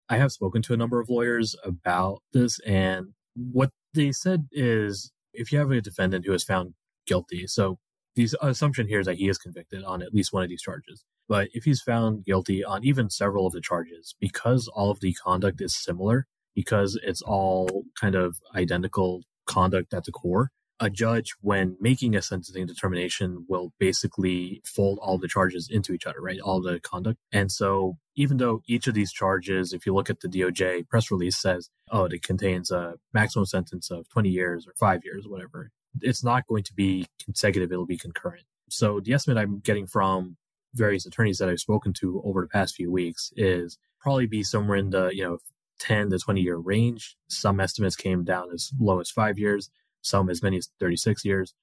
I 0.08 0.16
have 0.16 0.32
spoken 0.32 0.62
to 0.62 0.74
a 0.74 0.76
number 0.76 1.00
of 1.00 1.08
lawyers 1.08 1.56
about 1.64 2.22
this, 2.32 2.58
and 2.60 3.08
what 3.34 3.70
they 3.94 4.12
said 4.12 4.48
is 4.52 5.12
if 5.32 5.50
you 5.50 5.58
have 5.58 5.70
a 5.70 5.80
defendant 5.80 6.26
who 6.26 6.32
is 6.32 6.44
found 6.44 6.74
guilty, 7.06 7.46
so 7.46 7.78
the 8.14 8.28
assumption 8.42 8.86
here 8.86 9.00
is 9.00 9.06
that 9.06 9.16
he 9.16 9.28
is 9.28 9.38
convicted 9.38 9.82
on 9.82 10.02
at 10.02 10.14
least 10.14 10.32
one 10.32 10.42
of 10.42 10.48
these 10.48 10.62
charges. 10.62 11.04
But 11.28 11.48
if 11.52 11.64
he's 11.64 11.80
found 11.80 12.24
guilty 12.24 12.62
on 12.62 12.84
even 12.84 13.10
several 13.10 13.46
of 13.46 13.54
the 13.54 13.60
charges, 13.60 14.14
because 14.20 14.68
all 14.68 14.90
of 14.90 15.00
the 15.00 15.14
conduct 15.14 15.60
is 15.60 15.74
similar, 15.74 16.26
because 16.54 16.98
it's 17.02 17.22
all 17.22 17.84
kind 17.98 18.14
of 18.14 18.36
identical 18.54 19.22
conduct 19.46 19.92
at 19.94 20.04
the 20.04 20.12
core, 20.12 20.50
a 20.84 20.90
judge, 20.90 21.34
when 21.40 21.76
making 21.80 22.14
a 22.14 22.22
sentencing 22.22 22.66
determination, 22.66 23.46
will 23.48 23.72
basically 23.78 24.62
fold 24.64 24.98
all 25.00 25.18
the 25.18 25.28
charges 25.28 25.68
into 25.70 25.92
each 25.92 26.06
other, 26.06 26.20
right? 26.20 26.38
All 26.40 26.60
the 26.60 26.78
conduct. 26.80 27.18
And 27.32 27.50
so, 27.50 27.96
even 28.16 28.36
though 28.36 28.62
each 28.68 28.86
of 28.86 28.94
these 28.94 29.12
charges, 29.12 29.72
if 29.72 29.86
you 29.86 29.94
look 29.94 30.10
at 30.10 30.20
the 30.20 30.28
DOJ 30.28 30.88
press 30.88 31.10
release, 31.10 31.36
says, 31.36 31.70
oh, 31.90 32.04
it 32.04 32.22
contains 32.22 32.70
a 32.70 32.94
maximum 33.12 33.46
sentence 33.46 33.90
of 33.90 34.08
20 34.10 34.28
years 34.28 34.66
or 34.66 34.74
five 34.78 35.00
years, 35.04 35.26
whatever, 35.26 35.70
it's 36.00 36.22
not 36.22 36.46
going 36.46 36.64
to 36.64 36.74
be 36.74 37.06
consecutive, 37.24 37.72
it'll 37.72 37.86
be 37.86 37.98
concurrent. 37.98 38.44
So, 38.68 39.00
the 39.00 39.14
estimate 39.14 39.38
I'm 39.38 39.60
getting 39.60 39.86
from 39.86 40.36
various 40.74 41.06
attorneys 41.06 41.38
that 41.38 41.48
I've 41.48 41.60
spoken 41.60 41.92
to 41.94 42.20
over 42.24 42.42
the 42.42 42.48
past 42.48 42.74
few 42.74 42.90
weeks 42.90 43.32
is 43.36 43.78
probably 44.00 44.26
be 44.26 44.42
somewhere 44.42 44.76
in 44.76 44.90
the, 44.90 45.10
you 45.14 45.24
know, 45.24 45.38
10 45.80 46.10
to 46.10 46.18
20 46.18 46.40
year 46.40 46.56
range. 46.56 47.16
Some 47.28 47.60
estimates 47.60 47.96
came 47.96 48.24
down 48.24 48.48
as 48.52 48.70
low 48.78 49.00
as 49.00 49.10
five 49.10 49.38
years 49.38 49.70
some 50.04 50.28
as 50.28 50.42
many 50.42 50.58
as 50.58 50.68
36 50.80 51.24
years. 51.24 51.54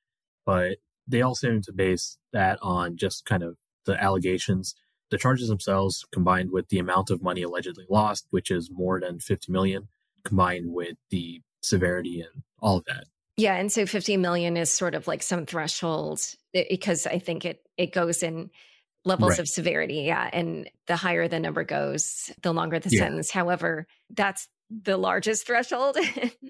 But 0.45 0.77
they 1.07 1.21
all 1.21 1.35
seem 1.35 1.61
to 1.61 1.73
base 1.73 2.17
that 2.33 2.59
on 2.61 2.97
just 2.97 3.25
kind 3.25 3.43
of 3.43 3.57
the 3.85 4.01
allegations, 4.01 4.75
the 5.09 5.17
charges 5.17 5.49
themselves 5.49 6.05
combined 6.11 6.51
with 6.51 6.69
the 6.69 6.79
amount 6.79 7.09
of 7.09 7.21
money 7.21 7.43
allegedly 7.43 7.85
lost, 7.89 8.27
which 8.29 8.51
is 8.51 8.69
more 8.71 8.99
than 8.99 9.19
50 9.19 9.51
million, 9.51 9.87
combined 10.23 10.71
with 10.73 10.97
the 11.09 11.41
severity 11.61 12.21
and 12.21 12.43
all 12.59 12.77
of 12.77 12.85
that. 12.85 13.05
Yeah, 13.37 13.55
and 13.55 13.71
so 13.71 13.85
50 13.85 14.17
million 14.17 14.57
is 14.57 14.69
sort 14.69 14.93
of 14.93 15.07
like 15.07 15.23
some 15.23 15.45
threshold 15.45 16.21
because 16.53 17.07
I 17.07 17.19
think 17.19 17.45
it 17.45 17.61
it 17.77 17.93
goes 17.93 18.23
in 18.23 18.51
levels 19.05 19.31
right. 19.31 19.39
of 19.39 19.47
severity. 19.47 20.01
Yeah, 20.01 20.29
and 20.31 20.69
the 20.87 20.95
higher 20.95 21.27
the 21.27 21.39
number 21.39 21.63
goes, 21.63 22.31
the 22.43 22.53
longer 22.53 22.79
the 22.79 22.89
yeah. 22.91 22.99
sentence. 22.99 23.31
However, 23.31 23.87
that's 24.09 24.47
the 24.83 24.97
largest 24.97 25.45
threshold. 25.45 25.97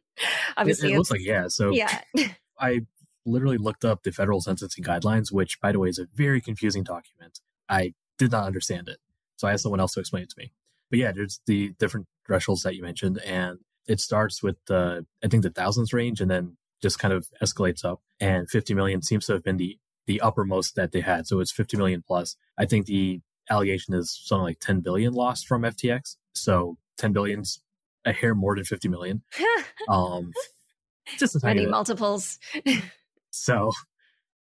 Obviously, 0.58 0.90
it, 0.90 0.94
it 0.94 0.98
looks 0.98 1.12
like 1.12 1.22
yeah. 1.22 1.48
So 1.48 1.72
yeah, 1.72 2.02
I 2.60 2.82
literally 3.26 3.58
looked 3.58 3.86
up 3.86 4.04
the 4.04 4.12
federal 4.12 4.42
sentencing 4.42 4.84
guidelines, 4.84 5.32
which, 5.32 5.60
by 5.62 5.72
the 5.72 5.80
way, 5.80 5.90
is 5.90 6.00
a 6.00 6.08
very 6.14 6.42
confusing 6.42 6.84
document. 6.84 7.40
I 7.70 7.94
did 8.18 8.32
not 8.32 8.46
understand 8.46 8.88
it. 8.88 8.98
So 9.38 9.48
I 9.48 9.54
asked 9.54 9.64
someone 9.64 9.80
else 9.80 9.94
to 9.94 10.00
explain 10.00 10.24
it 10.24 10.30
to 10.30 10.36
me. 10.38 10.54
But 10.90 11.00
yeah, 11.00 11.12
there's 11.12 11.40
the 11.48 11.74
different 11.80 12.08
thresholds 12.28 12.64
that 12.64 12.76
you 12.76 12.84
mentioned. 12.84 13.20
And 13.26 13.60
it 13.88 14.00
starts 14.00 14.44
with 14.44 14.58
the, 14.68 15.06
I 15.24 15.28
think 15.28 15.44
the 15.44 15.50
thousands 15.50 15.94
range 15.94 16.22
and 16.22 16.30
then 16.30 16.58
just 16.82 17.00
kind 17.00 17.14
of 17.14 17.28
escalates 17.42 17.84
up. 17.84 18.02
And 18.20 18.50
50 18.50 18.74
million 18.74 19.02
seems 19.02 19.26
to 19.26 19.34
have 19.34 19.44
been 19.44 19.58
the, 19.58 19.78
the 20.06 20.22
uppermost 20.22 20.76
that 20.76 20.92
they 20.92 21.02
had. 21.02 21.28
So 21.28 21.40
it's 21.40 21.52
50 21.52 21.78
million 21.78 22.04
plus. 22.06 22.36
I 22.58 22.66
think 22.66 22.86
the 22.86 23.22
allegation 23.50 23.94
is 23.94 24.12
something 24.24 24.44
like 24.44 24.60
10 24.60 24.82
billion 24.82 25.14
lost 25.14 25.48
from 25.48 25.64
FTX. 25.64 26.18
So 26.34 26.78
10 26.98 27.14
billion's 27.14 27.62
a 28.06 28.12
hair 28.12 28.36
more 28.36 28.56
than 28.56 28.64
50 28.64 28.88
million. 28.90 29.22
um, 29.90 30.32
just 31.18 31.36
a 31.36 31.40
tiny 31.40 31.62
Many 31.62 31.72
multiples. 31.72 32.40
so, 33.30 33.72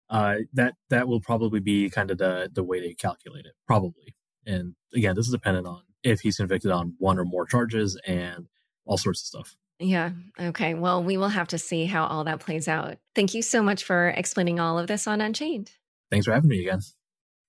uh, 0.10 0.36
that, 0.54 0.76
that 0.90 1.08
will 1.08 1.22
probably 1.22 1.60
be 1.60 1.90
kind 1.90 2.12
of 2.12 2.18
the, 2.18 2.50
the 2.52 2.64
way 2.64 2.80
they 2.80 2.94
calculate 2.94 3.46
it, 3.46 3.54
probably. 3.66 4.16
And 4.46 4.76
again, 4.94 5.16
this 5.16 5.26
is 5.28 5.32
dependent 5.32 5.68
on 5.68 5.82
if 6.04 6.22
he's 6.22 6.38
convicted 6.38 6.72
on 6.72 6.96
one 6.98 7.20
or 7.20 7.26
more 7.26 7.46
charges 7.46 8.00
and 8.06 8.48
all 8.86 8.98
sorts 8.98 9.22
of 9.22 9.28
stuff. 9.28 9.58
Yeah. 9.80 10.12
Okay. 10.40 10.76
Well, 10.76 11.04
we 11.04 11.18
will 11.18 11.30
have 11.30 11.48
to 11.50 11.58
see 11.58 11.86
how 11.86 12.06
all 12.06 12.24
that 12.26 12.40
plays 12.40 12.68
out. 12.68 12.98
Thank 13.16 13.34
you 13.34 13.42
so 13.42 13.64
much 13.64 13.84
for 13.84 14.10
explaining 14.10 14.60
all 14.60 14.78
of 14.78 14.88
this 14.88 15.08
on 15.08 15.22
Unchained. 15.22 15.72
Thanks 16.12 16.26
for 16.26 16.34
having 16.34 16.50
me 16.50 16.62
again. 16.62 16.82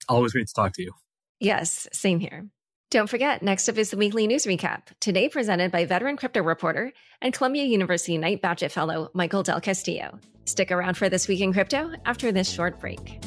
Always 0.08 0.32
great 0.32 0.48
to 0.48 0.54
talk 0.54 0.72
to 0.74 0.82
you. 0.82 0.92
Yes, 1.40 1.88
same 1.92 2.20
here. 2.20 2.46
Don't 2.92 3.06
forget, 3.06 3.42
next 3.42 3.70
up 3.70 3.78
is 3.78 3.88
the 3.88 3.96
weekly 3.96 4.26
news 4.26 4.44
recap, 4.44 4.82
today 5.00 5.26
presented 5.26 5.72
by 5.72 5.86
veteran 5.86 6.14
crypto 6.14 6.42
reporter 6.42 6.92
and 7.22 7.32
Columbia 7.32 7.64
University 7.64 8.18
Knight 8.18 8.42
Bagehot 8.42 8.70
Fellow 8.70 9.10
Michael 9.14 9.42
Del 9.42 9.62
Castillo. 9.62 10.18
Stick 10.44 10.70
around 10.70 10.98
for 10.98 11.08
This 11.08 11.26
Week 11.26 11.40
in 11.40 11.54
Crypto 11.54 11.92
after 12.04 12.32
this 12.32 12.50
short 12.50 12.78
break. 12.78 13.22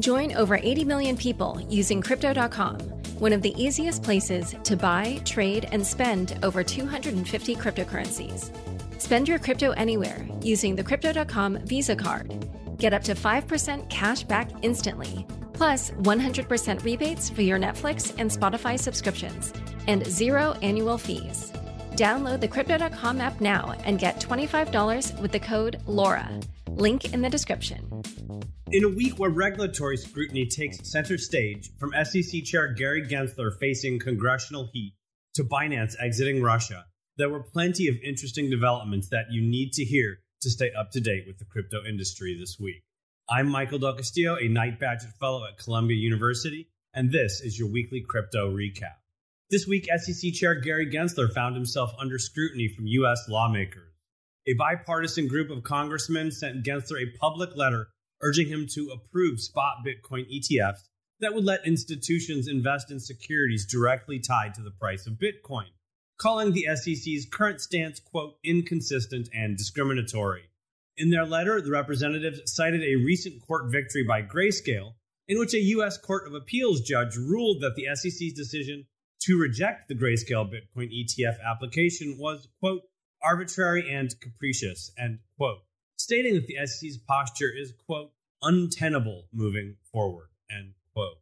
Join 0.00 0.34
over 0.34 0.56
80 0.56 0.86
million 0.86 1.16
people 1.16 1.64
using 1.70 2.02
Crypto.com, 2.02 2.80
one 3.20 3.32
of 3.32 3.42
the 3.42 3.54
easiest 3.56 4.02
places 4.02 4.56
to 4.64 4.76
buy, 4.76 5.22
trade, 5.24 5.68
and 5.70 5.86
spend 5.86 6.36
over 6.42 6.64
250 6.64 7.54
cryptocurrencies. 7.54 8.50
Spend 9.00 9.28
your 9.28 9.38
crypto 9.38 9.70
anywhere 9.70 10.26
using 10.42 10.74
the 10.74 10.82
Crypto.com 10.82 11.58
Visa 11.58 11.94
card. 11.94 12.44
Get 12.78 12.92
up 12.92 13.04
to 13.04 13.14
5% 13.14 13.88
cash 13.88 14.24
back 14.24 14.50
instantly, 14.62 15.24
plus 15.54 15.90
100% 16.02 16.84
rebates 16.84 17.30
for 17.30 17.42
your 17.42 17.58
Netflix 17.58 18.14
and 18.18 18.30
Spotify 18.30 18.78
subscriptions, 18.78 19.52
and 19.86 20.04
zero 20.04 20.52
annual 20.60 20.98
fees. 20.98 21.52
Download 21.92 22.40
the 22.40 22.48
Crypto.com 22.48 23.20
app 23.20 23.40
now 23.40 23.74
and 23.84 23.98
get 23.98 24.20
$25 24.20 25.20
with 25.20 25.32
the 25.32 25.40
code 25.40 25.80
LAURA. 25.86 26.42
Link 26.70 27.14
in 27.14 27.22
the 27.22 27.30
description. 27.30 28.02
In 28.72 28.82
a 28.82 28.88
week 28.88 29.18
where 29.18 29.30
regulatory 29.30 29.96
scrutiny 29.96 30.46
takes 30.46 30.90
center 30.90 31.16
stage, 31.16 31.70
from 31.78 31.92
SEC 32.04 32.42
Chair 32.42 32.74
Gary 32.74 33.06
Gensler 33.06 33.56
facing 33.60 34.00
congressional 34.00 34.68
heat 34.72 34.94
to 35.34 35.44
Binance 35.44 35.94
exiting 36.00 36.42
Russia, 36.42 36.84
there 37.16 37.30
were 37.30 37.44
plenty 37.44 37.86
of 37.86 37.94
interesting 38.04 38.50
developments 38.50 39.08
that 39.10 39.26
you 39.30 39.40
need 39.40 39.72
to 39.74 39.84
hear 39.84 40.18
to 40.42 40.50
stay 40.50 40.72
up 40.72 40.90
to 40.90 41.00
date 41.00 41.24
with 41.26 41.38
the 41.38 41.44
crypto 41.44 41.84
industry 41.88 42.36
this 42.36 42.56
week. 42.58 42.82
I'm 43.26 43.48
Michael 43.48 43.78
Del 43.78 43.94
Castillo, 43.94 44.36
a 44.36 44.48
Knight 44.48 44.78
Bagehot 44.78 45.14
Fellow 45.18 45.46
at 45.46 45.56
Columbia 45.56 45.96
University, 45.96 46.68
and 46.92 47.10
this 47.10 47.40
is 47.40 47.58
your 47.58 47.68
weekly 47.68 48.02
crypto 48.02 48.54
recap. 48.54 48.96
This 49.50 49.66
week, 49.66 49.88
SEC 49.96 50.34
Chair 50.34 50.56
Gary 50.56 50.92
Gensler 50.92 51.32
found 51.32 51.54
himself 51.54 51.94
under 51.98 52.18
scrutiny 52.18 52.68
from 52.68 52.86
U.S. 52.86 53.24
lawmakers. 53.26 53.94
A 54.46 54.52
bipartisan 54.52 55.26
group 55.26 55.48
of 55.48 55.62
congressmen 55.62 56.32
sent 56.32 56.66
Gensler 56.66 57.02
a 57.02 57.18
public 57.18 57.56
letter 57.56 57.88
urging 58.20 58.48
him 58.48 58.66
to 58.74 58.90
approve 58.90 59.40
spot 59.40 59.76
Bitcoin 59.86 60.26
ETFs 60.30 60.90
that 61.20 61.32
would 61.32 61.46
let 61.46 61.66
institutions 61.66 62.46
invest 62.46 62.90
in 62.90 63.00
securities 63.00 63.64
directly 63.64 64.18
tied 64.18 64.52
to 64.52 64.62
the 64.62 64.70
price 64.70 65.06
of 65.06 65.14
Bitcoin, 65.14 65.68
calling 66.18 66.52
the 66.52 66.66
SEC's 66.76 67.26
current 67.32 67.62
stance, 67.62 68.00
quote, 68.00 68.34
inconsistent 68.44 69.30
and 69.32 69.56
discriminatory. 69.56 70.42
In 70.96 71.10
their 71.10 71.26
letter, 71.26 71.60
the 71.60 71.72
representatives 71.72 72.40
cited 72.46 72.82
a 72.82 72.96
recent 73.04 73.44
court 73.44 73.72
victory 73.72 74.04
by 74.04 74.22
Grayscale, 74.22 74.94
in 75.26 75.38
which 75.38 75.54
a 75.54 75.60
U.S. 75.60 75.98
Court 75.98 76.26
of 76.26 76.34
Appeals 76.34 76.82
judge 76.82 77.16
ruled 77.16 77.62
that 77.62 77.74
the 77.74 77.86
SEC's 77.94 78.32
decision 78.32 78.86
to 79.22 79.38
reject 79.38 79.88
the 79.88 79.94
Grayscale 79.94 80.48
Bitcoin 80.48 80.90
ETF 80.92 81.36
application 81.44 82.16
was, 82.18 82.46
quote, 82.60 82.82
arbitrary 83.22 83.92
and 83.92 84.14
capricious, 84.20 84.92
end 84.96 85.18
quote, 85.36 85.58
stating 85.96 86.34
that 86.34 86.46
the 86.46 86.64
SEC's 86.64 86.98
posture 86.98 87.50
is, 87.50 87.72
quote, 87.86 88.12
untenable 88.42 89.24
moving 89.32 89.76
forward, 89.90 90.28
end 90.50 90.74
quote. 90.92 91.18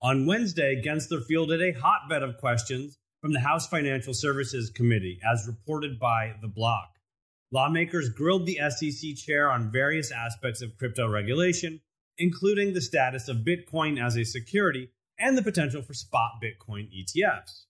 On 0.00 0.26
Wednesday, 0.26 0.80
Gensler 0.82 1.24
fielded 1.24 1.60
a 1.60 1.72
hotbed 1.78 2.22
of 2.22 2.38
questions 2.38 2.96
from 3.20 3.32
the 3.32 3.40
House 3.40 3.66
Financial 3.66 4.14
Services 4.14 4.70
Committee, 4.70 5.18
as 5.30 5.46
reported 5.46 5.98
by 5.98 6.34
The 6.40 6.48
Block. 6.48 6.93
Lawmakers 7.54 8.08
grilled 8.08 8.46
the 8.46 8.58
SEC 8.68 9.14
chair 9.14 9.48
on 9.48 9.70
various 9.70 10.10
aspects 10.10 10.60
of 10.60 10.76
crypto 10.76 11.08
regulation, 11.08 11.80
including 12.18 12.74
the 12.74 12.80
status 12.80 13.28
of 13.28 13.46
Bitcoin 13.46 14.04
as 14.04 14.16
a 14.16 14.24
security 14.24 14.90
and 15.20 15.38
the 15.38 15.42
potential 15.42 15.80
for 15.80 15.94
spot 15.94 16.32
Bitcoin 16.42 16.88
ETFs. 16.92 17.66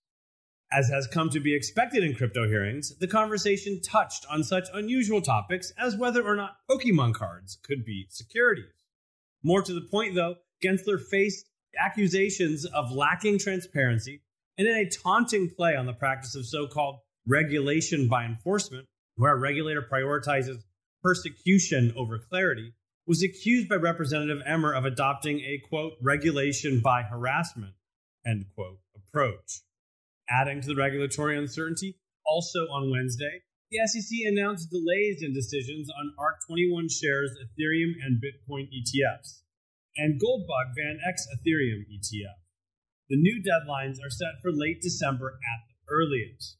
As 0.72 0.88
has 0.88 1.06
come 1.06 1.28
to 1.28 1.38
be 1.38 1.54
expected 1.54 2.02
in 2.02 2.14
crypto 2.14 2.48
hearings, 2.48 2.96
the 2.96 3.06
conversation 3.06 3.82
touched 3.82 4.24
on 4.30 4.42
such 4.42 4.68
unusual 4.72 5.20
topics 5.20 5.70
as 5.76 5.98
whether 5.98 6.22
or 6.22 6.34
not 6.34 6.56
Pokemon 6.66 7.12
cards 7.12 7.58
could 7.62 7.84
be 7.84 8.06
securities. 8.08 8.72
More 9.42 9.60
to 9.60 9.74
the 9.74 9.86
point, 9.90 10.14
though, 10.14 10.36
Gensler 10.64 10.98
faced 10.98 11.50
accusations 11.78 12.64
of 12.64 12.90
lacking 12.90 13.38
transparency 13.38 14.22
and 14.56 14.66
in 14.66 14.76
a 14.78 14.88
taunting 14.88 15.50
play 15.50 15.76
on 15.76 15.84
the 15.84 15.92
practice 15.92 16.34
of 16.34 16.46
so 16.46 16.66
called 16.66 17.00
regulation 17.26 18.08
by 18.08 18.24
enforcement, 18.24 18.88
where 19.16 19.32
a 19.32 19.38
regulator 19.38 19.82
prioritizes 19.82 20.62
persecution 21.02 21.92
over 21.96 22.18
clarity, 22.18 22.72
was 23.06 23.22
accused 23.22 23.68
by 23.68 23.76
Representative 23.76 24.42
Emmer 24.46 24.72
of 24.72 24.86
adopting 24.86 25.40
a 25.40 25.60
quote, 25.68 25.92
regulation 26.02 26.80
by 26.80 27.02
harassment, 27.02 27.74
end 28.26 28.46
quote, 28.54 28.78
approach. 28.96 29.60
Adding 30.30 30.62
to 30.62 30.68
the 30.68 30.74
regulatory 30.74 31.36
uncertainty, 31.36 31.98
also 32.24 32.60
on 32.72 32.90
Wednesday, 32.90 33.42
the 33.70 33.86
SEC 33.86 34.18
announced 34.24 34.70
delays 34.70 35.20
in 35.22 35.34
decisions 35.34 35.90
on 35.90 36.14
ARK 36.18 36.36
21Shares, 36.50 37.36
Ethereum, 37.44 37.92
and 38.02 38.22
Bitcoin 38.22 38.68
ETFs, 38.72 39.42
and 39.98 40.18
Goldbug 40.20 40.72
VanEck's 40.78 41.26
Ethereum 41.36 41.84
ETF. 41.92 42.40
The 43.10 43.20
new 43.20 43.42
deadlines 43.42 43.98
are 44.02 44.10
set 44.10 44.40
for 44.40 44.50
late 44.50 44.80
December 44.80 45.38
at 45.42 45.68
the 45.68 45.92
earliest. 45.92 46.56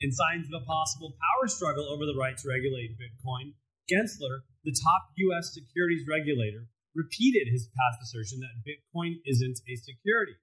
In 0.00 0.12
signs 0.12 0.46
of 0.46 0.62
a 0.62 0.64
possible 0.64 1.16
power 1.18 1.48
struggle 1.48 1.88
over 1.90 2.06
the 2.06 2.18
right 2.18 2.36
to 2.38 2.48
regulate 2.48 2.96
Bitcoin, 2.98 3.54
Gensler, 3.90 4.42
the 4.62 4.76
top 4.84 5.10
U.S. 5.16 5.52
securities 5.52 6.06
regulator, 6.08 6.68
repeated 6.94 7.48
his 7.50 7.68
past 7.68 8.02
assertion 8.02 8.38
that 8.40 8.62
Bitcoin 8.62 9.16
isn't 9.26 9.58
a 9.68 9.74
security. 9.74 10.34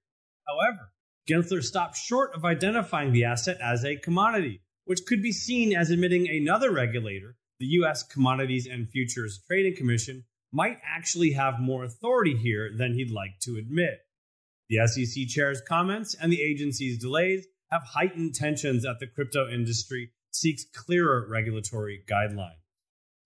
However, 0.46 0.92
Gensler 1.26 1.62
stopped 1.62 1.96
short 1.96 2.34
of 2.34 2.44
identifying 2.44 3.12
the 3.12 3.24
asset 3.24 3.58
as 3.62 3.82
a 3.82 3.96
commodity, 3.96 4.60
which 4.84 5.06
could 5.06 5.22
be 5.22 5.32
seen 5.32 5.74
as 5.74 5.90
admitting 5.90 6.28
another 6.28 6.70
regulator, 6.70 7.36
the 7.58 7.66
U.S. 7.80 8.02
Commodities 8.02 8.68
and 8.70 8.90
Futures 8.90 9.42
Trading 9.46 9.74
Commission, 9.74 10.24
might 10.52 10.78
actually 10.84 11.32
have 11.32 11.60
more 11.60 11.84
authority 11.84 12.36
here 12.36 12.70
than 12.76 12.92
he'd 12.92 13.10
like 13.10 13.40
to 13.42 13.56
admit. 13.56 14.00
The 14.68 14.86
SEC 14.86 15.28
chair's 15.28 15.62
comments 15.66 16.14
and 16.14 16.30
the 16.30 16.42
agency's 16.42 16.98
delays 16.98 17.46
have 17.70 17.82
heightened 17.82 18.34
tensions 18.34 18.84
at 18.84 19.00
the 19.00 19.06
crypto 19.06 19.48
industry 19.48 20.12
seeks 20.30 20.64
clearer 20.74 21.26
regulatory 21.28 22.02
guidelines. 22.08 22.62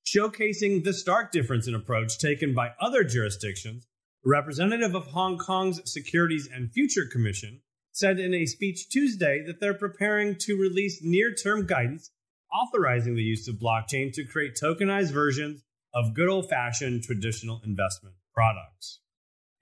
Showcasing 0.07 0.85
the 0.85 0.93
stark 0.93 1.31
difference 1.31 1.69
in 1.69 1.75
approach 1.75 2.19
taken 2.19 2.55
by 2.55 2.73
other 2.81 3.05
jurisdictions, 3.05 3.87
a 4.25 4.29
representative 4.29 4.95
of 4.95 5.07
Hong 5.07 5.39
Kong's 5.39 5.81
Securities 5.91 6.49
and 6.53 6.73
Futures 6.73 7.13
Commission 7.13 7.61
said 7.93 8.19
in 8.19 8.35
a 8.35 8.47
speech 8.47 8.89
Tuesday 8.89 9.43
that 9.47 9.61
they're 9.61 9.75
preparing 9.75 10.37
to 10.37 10.57
release 10.57 11.01
near 11.03 11.35
term 11.35 11.67
guidance 11.67 12.11
authorizing 12.53 13.15
the 13.15 13.23
use 13.23 13.47
of 13.49 13.57
blockchain 13.57 14.13
to 14.13 14.25
create 14.25 14.59
tokenized 14.61 15.13
versions 15.13 15.63
of 15.95 16.15
good 16.15 16.29
old 16.29 16.49
fashioned 16.49 17.03
traditional 17.03 17.61
investment 17.65 18.15
products. 18.35 19.01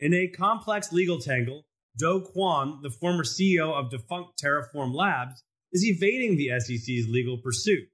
In 0.01 0.15
a 0.15 0.29
complex 0.29 0.93
legal 0.93 1.19
tangle, 1.19 1.67
Do 1.99 2.25
Kwon, 2.33 2.81
the 2.83 2.91
former 2.91 3.25
CEO 3.25 3.73
of 3.73 3.91
defunct 3.91 4.41
Terraform 4.41 4.95
Labs, 4.95 5.43
is 5.73 5.85
evading 5.85 6.37
the 6.37 6.51
SEC's 6.61 7.09
legal 7.09 7.39
pursuit. 7.39 7.89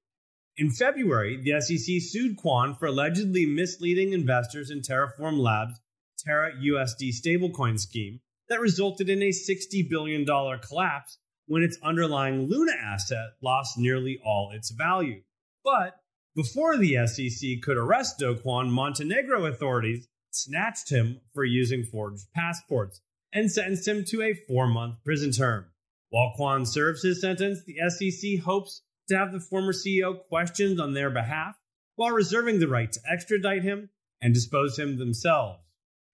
In 0.58 0.70
February, 0.70 1.40
the 1.42 1.58
SEC 1.60 1.96
sued 2.00 2.36
Kwon 2.36 2.78
for 2.78 2.86
allegedly 2.86 3.46
misleading 3.46 4.12
investors 4.12 4.70
in 4.70 4.82
Terraform 4.82 5.38
Labs' 5.38 5.80
Terra 6.18 6.52
USD 6.52 7.12
stablecoin 7.14 7.80
scheme 7.80 8.20
that 8.48 8.60
resulted 8.60 9.08
in 9.08 9.22
a 9.22 9.30
$60 9.30 9.88
billion 9.88 10.26
collapse 10.26 11.18
when 11.46 11.62
its 11.62 11.78
underlying 11.82 12.46
Luna 12.46 12.72
asset 12.72 13.30
lost 13.42 13.78
nearly 13.78 14.20
all 14.24 14.52
its 14.54 14.70
value. 14.70 15.22
But 15.64 15.96
Before 16.36 16.76
the 16.76 17.06
SEC 17.06 17.62
could 17.62 17.78
arrest 17.78 18.18
Do 18.18 18.34
Kwon, 18.34 18.68
Montenegro 18.68 19.46
authorities 19.46 20.08
snatched 20.30 20.90
him 20.90 21.20
for 21.32 21.44
using 21.44 21.84
forged 21.84 22.26
passports 22.34 23.00
and 23.34 23.50
sentenced 23.50 23.86
him 23.86 24.04
to 24.04 24.22
a 24.22 24.32
four 24.32 24.68
month 24.68 25.02
prison 25.04 25.32
term. 25.32 25.66
While 26.10 26.32
Kwon 26.38 26.66
serves 26.66 27.02
his 27.02 27.20
sentence, 27.20 27.60
the 27.64 27.78
SEC 27.90 28.38
hopes 28.38 28.82
to 29.08 29.18
have 29.18 29.32
the 29.32 29.40
former 29.40 29.72
CEO 29.72 30.24
questioned 30.28 30.80
on 30.80 30.94
their 30.94 31.10
behalf 31.10 31.56
while 31.96 32.12
reserving 32.12 32.60
the 32.60 32.68
right 32.68 32.90
to 32.90 33.00
extradite 33.10 33.62
him 33.62 33.90
and 34.22 34.32
dispose 34.32 34.78
him 34.78 34.96
themselves. 34.96 35.58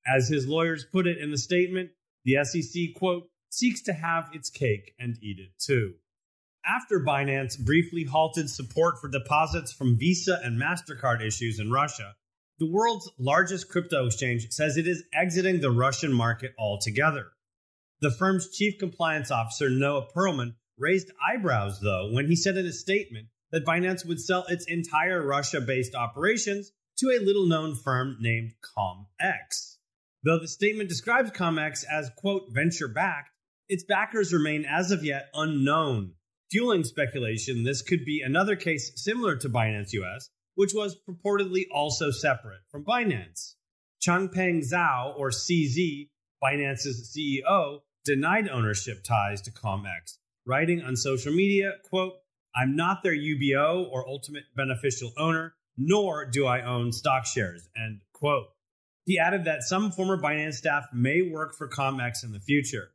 As 0.06 0.28
his 0.28 0.48
lawyers 0.48 0.86
put 0.90 1.06
it 1.06 1.18
in 1.18 1.30
the 1.30 1.38
statement, 1.38 1.90
the 2.24 2.42
SEC, 2.42 2.94
quote, 2.96 3.28
seeks 3.50 3.82
to 3.82 3.92
have 3.92 4.30
its 4.32 4.48
cake 4.48 4.94
and 4.98 5.18
eat 5.22 5.38
it 5.38 5.50
too. 5.58 5.94
After 6.64 7.00
Binance 7.00 7.58
briefly 7.58 8.04
halted 8.04 8.48
support 8.50 9.00
for 9.00 9.08
deposits 9.08 9.72
from 9.72 9.98
Visa 9.98 10.40
and 10.42 10.60
MasterCard 10.60 11.24
issues 11.24 11.58
in 11.58 11.70
Russia, 11.70 12.14
the 12.60 12.70
world's 12.70 13.10
largest 13.18 13.70
crypto 13.70 14.04
exchange 14.04 14.46
says 14.50 14.76
it 14.76 14.86
is 14.86 15.02
exiting 15.14 15.60
the 15.60 15.70
Russian 15.70 16.12
market 16.12 16.52
altogether. 16.58 17.28
The 18.02 18.10
firm's 18.10 18.50
chief 18.50 18.78
compliance 18.78 19.30
officer, 19.30 19.70
Noah 19.70 20.08
Perlman, 20.14 20.54
raised 20.78 21.10
eyebrows, 21.26 21.80
though, 21.80 22.10
when 22.12 22.28
he 22.28 22.36
said 22.36 22.58
in 22.58 22.66
a 22.66 22.72
statement 22.72 23.28
that 23.50 23.64
Binance 23.64 24.06
would 24.06 24.20
sell 24.20 24.44
its 24.48 24.66
entire 24.66 25.26
Russia 25.26 25.60
based 25.62 25.94
operations 25.94 26.70
to 26.98 27.06
a 27.08 27.24
little 27.24 27.46
known 27.46 27.74
firm 27.74 28.18
named 28.20 28.52
CommEX. 28.76 29.78
Though 30.22 30.38
the 30.38 30.46
statement 30.46 30.90
describes 30.90 31.30
CommEX 31.30 31.84
as, 31.90 32.10
quote, 32.18 32.42
venture 32.50 32.88
backed, 32.88 33.30
its 33.70 33.84
backers 33.84 34.34
remain 34.34 34.66
as 34.66 34.90
of 34.90 35.02
yet 35.02 35.30
unknown 35.32 36.12
fueling 36.50 36.84
speculation 36.84 37.62
this 37.62 37.80
could 37.80 38.04
be 38.04 38.22
another 38.24 38.56
case 38.56 38.92
similar 38.96 39.36
to 39.36 39.48
Binance 39.48 39.92
US, 39.92 40.30
which 40.60 40.74
was 40.74 40.94
purportedly 41.08 41.64
also 41.72 42.10
separate 42.10 42.60
from 42.70 42.84
Binance. 42.84 43.54
Changpeng 44.06 44.60
Zhao, 44.70 45.18
or 45.18 45.30
CZ, 45.30 46.10
Binance's 46.44 47.16
CEO, 47.16 47.78
denied 48.04 48.46
ownership 48.46 49.02
ties 49.02 49.40
to 49.40 49.50
CommEX, 49.50 50.18
writing 50.44 50.82
on 50.82 50.96
social 50.96 51.32
media, 51.32 51.72
quote, 51.88 52.12
I'm 52.54 52.76
not 52.76 53.02
their 53.02 53.16
UBO 53.16 53.90
or 53.90 54.06
ultimate 54.06 54.44
beneficial 54.54 55.14
owner, 55.16 55.54
nor 55.78 56.26
do 56.26 56.44
I 56.44 56.60
own 56.60 56.92
stock 56.92 57.24
shares, 57.24 57.66
end 57.74 58.02
quote. 58.12 58.48
He 59.06 59.18
added 59.18 59.46
that 59.46 59.62
some 59.62 59.90
former 59.90 60.20
Binance 60.20 60.56
staff 60.56 60.88
may 60.92 61.22
work 61.22 61.56
for 61.56 61.68
CommEX 61.68 62.22
in 62.22 62.32
the 62.32 62.38
future. 62.38 62.90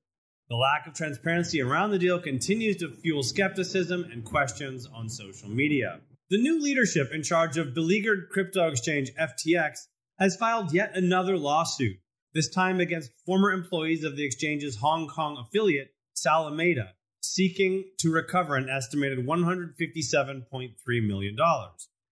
The 0.50 0.56
lack 0.56 0.86
of 0.86 0.94
transparency 0.94 1.64
around 1.64 1.90
the 1.90 1.98
deal 1.98 2.20
continues 2.20 2.78
to 2.78 2.92
fuel 2.92 3.24
skepticism 3.24 4.04
and 4.12 4.24
questions 4.24 4.86
on 4.86 5.10
social 5.10 5.50
media. 5.50 6.02
The 6.32 6.42
new 6.42 6.60
leadership 6.60 7.12
in 7.14 7.22
charge 7.22 7.56
of 7.58 7.76
beleaguered 7.76 8.30
crypto 8.32 8.68
exchange 8.68 9.12
FTX 9.14 9.86
has 10.18 10.36
filed 10.36 10.74
yet 10.74 10.98
another 10.98 11.38
lawsuit, 11.38 11.98
this 12.34 12.50
time 12.50 12.80
against 12.80 13.12
former 13.28 13.52
employees 13.52 14.04
of 14.04 14.18
the 14.18 14.26
exchange's 14.26 14.78
Hong 14.78 15.08
Kong 15.08 15.38
affiliate, 15.38 15.94
Salameda, 16.16 16.94
seeking 17.22 17.84
to 18.00 18.10
recover 18.10 18.56
an 18.56 18.70
estimated 18.70 19.20
$157.3 19.20 21.08
million. 21.08 21.38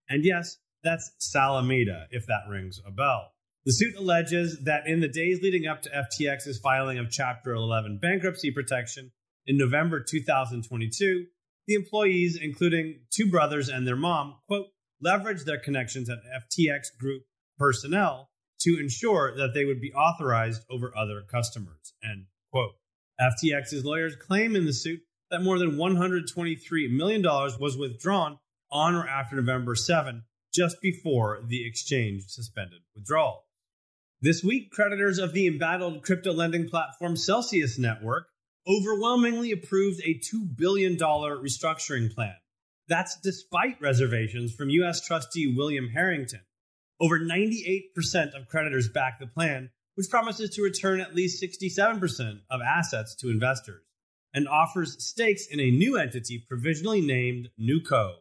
And 0.08 0.24
yes, 0.24 0.58
that's 0.84 1.12
Salameda, 1.18 2.06
if 2.12 2.28
that 2.28 2.48
rings 2.48 2.80
a 2.86 2.92
bell. 2.92 3.32
The 3.66 3.72
suit 3.72 3.96
alleges 3.96 4.64
that 4.66 4.86
in 4.86 5.00
the 5.00 5.08
days 5.08 5.40
leading 5.42 5.66
up 5.66 5.82
to 5.84 5.90
FTX's 5.90 6.60
filing 6.60 7.00
of 7.00 7.10
Chapter 7.10 7.54
11 7.54 7.98
bankruptcy 8.00 8.52
protection 8.52 9.12
in 9.48 9.58
November 9.58 10.04
2022, 10.08 11.26
the 11.68 11.76
employees, 11.76 12.38
including 12.42 13.02
two 13.10 13.30
brothers 13.30 13.70
and 13.70 13.88
their 13.88 13.96
mom, 13.96 14.36
quote, 14.48 14.68
leveraged 15.04 15.46
their 15.46 15.60
connections 15.60 16.10
at 16.10 16.20
FTX 16.24 16.98
Group 17.00 17.24
personnel 17.58 18.30
to 18.62 18.80
ensure 18.80 19.36
that 19.36 19.54
they 19.54 19.66
would 19.66 19.82
be 19.82 19.94
authorized 19.94 20.64
over 20.70 20.94
other 20.98 21.22
customers, 21.30 21.94
end 22.04 22.26
quote. 22.52 22.74
FTX's 23.20 23.86
lawyers 23.86 24.16
claim 24.16 24.56
in 24.56 24.66
the 24.66 24.74
suit 24.74 25.02
that 25.30 25.42
more 25.42 25.60
than 25.60 25.78
$123 25.78 26.92
million 26.92 27.22
was 27.24 27.78
withdrawn 27.78 28.40
on 28.72 28.96
or 28.96 29.08
after 29.08 29.36
November 29.36 29.76
7, 29.76 30.24
just 30.54 30.82
before 30.82 31.42
the 31.48 31.66
exchange 31.66 32.24
suspended 32.28 32.80
withdrawal. 32.96 33.46
This 34.22 34.44
week, 34.44 34.72
creditors 34.72 35.20
of 35.20 35.34
the 35.34 35.48
embattled 35.48 36.04
crypto 36.04 36.32
lending 36.32 36.70
platform 36.70 37.18
Celsius 37.18 37.78
Network 37.78 38.28
overwhelmingly 38.68 39.52
approved 39.52 40.02
a 40.04 40.20
$2 40.20 40.56
billion 40.56 40.98
restructuring 40.98 42.14
plan. 42.14 42.36
That's 42.88 43.18
despite 43.24 43.82
reservations 43.82 44.54
from 44.54 44.70
U.S. 44.70 45.06
trustee 45.06 45.54
William 45.56 45.90
Harrington. 45.90 46.42
Over 47.00 47.20
98% 47.20 48.34
of 48.34 48.48
creditors 48.48 48.90
back 48.90 49.20
the 49.20 49.28
plan, 49.28 49.70
which 49.96 50.10
promises 50.10 50.52
to 50.52 50.62
return 50.62 51.00
at 51.00 51.16
least 51.16 51.44
67% 51.44 52.40
of 52.50 52.62
assets 52.62 53.16
to 53.16 53.30
investors 53.30 53.84
and 54.34 54.48
offers 54.48 55.04
stakes 55.04 55.48
in 55.48 55.60
a 55.60 55.72
new 55.72 55.98
entity 55.98 56.44
provisionally 56.48 57.02
named 57.02 57.50
NewCo. 57.60 58.14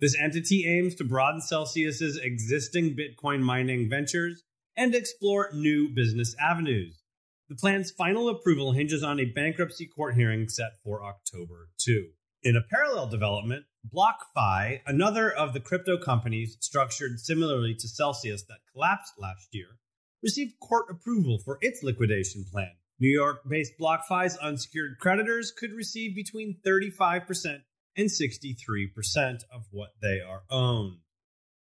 This 0.00 0.16
entity 0.16 0.66
aims 0.66 0.94
to 0.96 1.04
broaden 1.04 1.40
Celsius's 1.40 2.18
existing 2.18 2.96
Bitcoin 2.96 3.40
mining 3.40 3.88
ventures 3.88 4.42
and 4.76 4.94
explore 4.94 5.50
new 5.52 5.88
business 5.88 6.36
avenues. 6.40 7.02
The 7.48 7.56
plan's 7.56 7.90
final 7.90 8.28
approval 8.28 8.72
hinges 8.72 9.02
on 9.02 9.18
a 9.18 9.24
bankruptcy 9.24 9.86
court 9.86 10.14
hearing 10.14 10.50
set 10.50 10.72
for 10.84 11.02
October 11.02 11.70
2. 11.78 12.10
In 12.42 12.56
a 12.56 12.62
parallel 12.62 13.08
development, 13.08 13.64
BlockFi, 13.90 14.80
another 14.86 15.30
of 15.30 15.54
the 15.54 15.60
crypto 15.60 15.96
companies 15.96 16.58
structured 16.60 17.18
similarly 17.18 17.74
to 17.74 17.88
Celsius 17.88 18.42
that 18.48 18.58
collapsed 18.70 19.14
last 19.16 19.48
year, 19.52 19.78
received 20.22 20.60
court 20.60 20.90
approval 20.90 21.38
for 21.42 21.56
its 21.62 21.82
liquidation 21.82 22.44
plan. 22.44 22.72
New 23.00 23.08
York 23.08 23.40
based 23.48 23.72
BlockFi's 23.80 24.36
unsecured 24.36 24.98
creditors 25.00 25.50
could 25.50 25.72
receive 25.72 26.14
between 26.14 26.58
35% 26.66 27.62
and 27.96 28.10
63% 28.10 29.44
of 29.50 29.64
what 29.70 29.90
they 30.02 30.20
are 30.20 30.42
owned. 30.50 30.98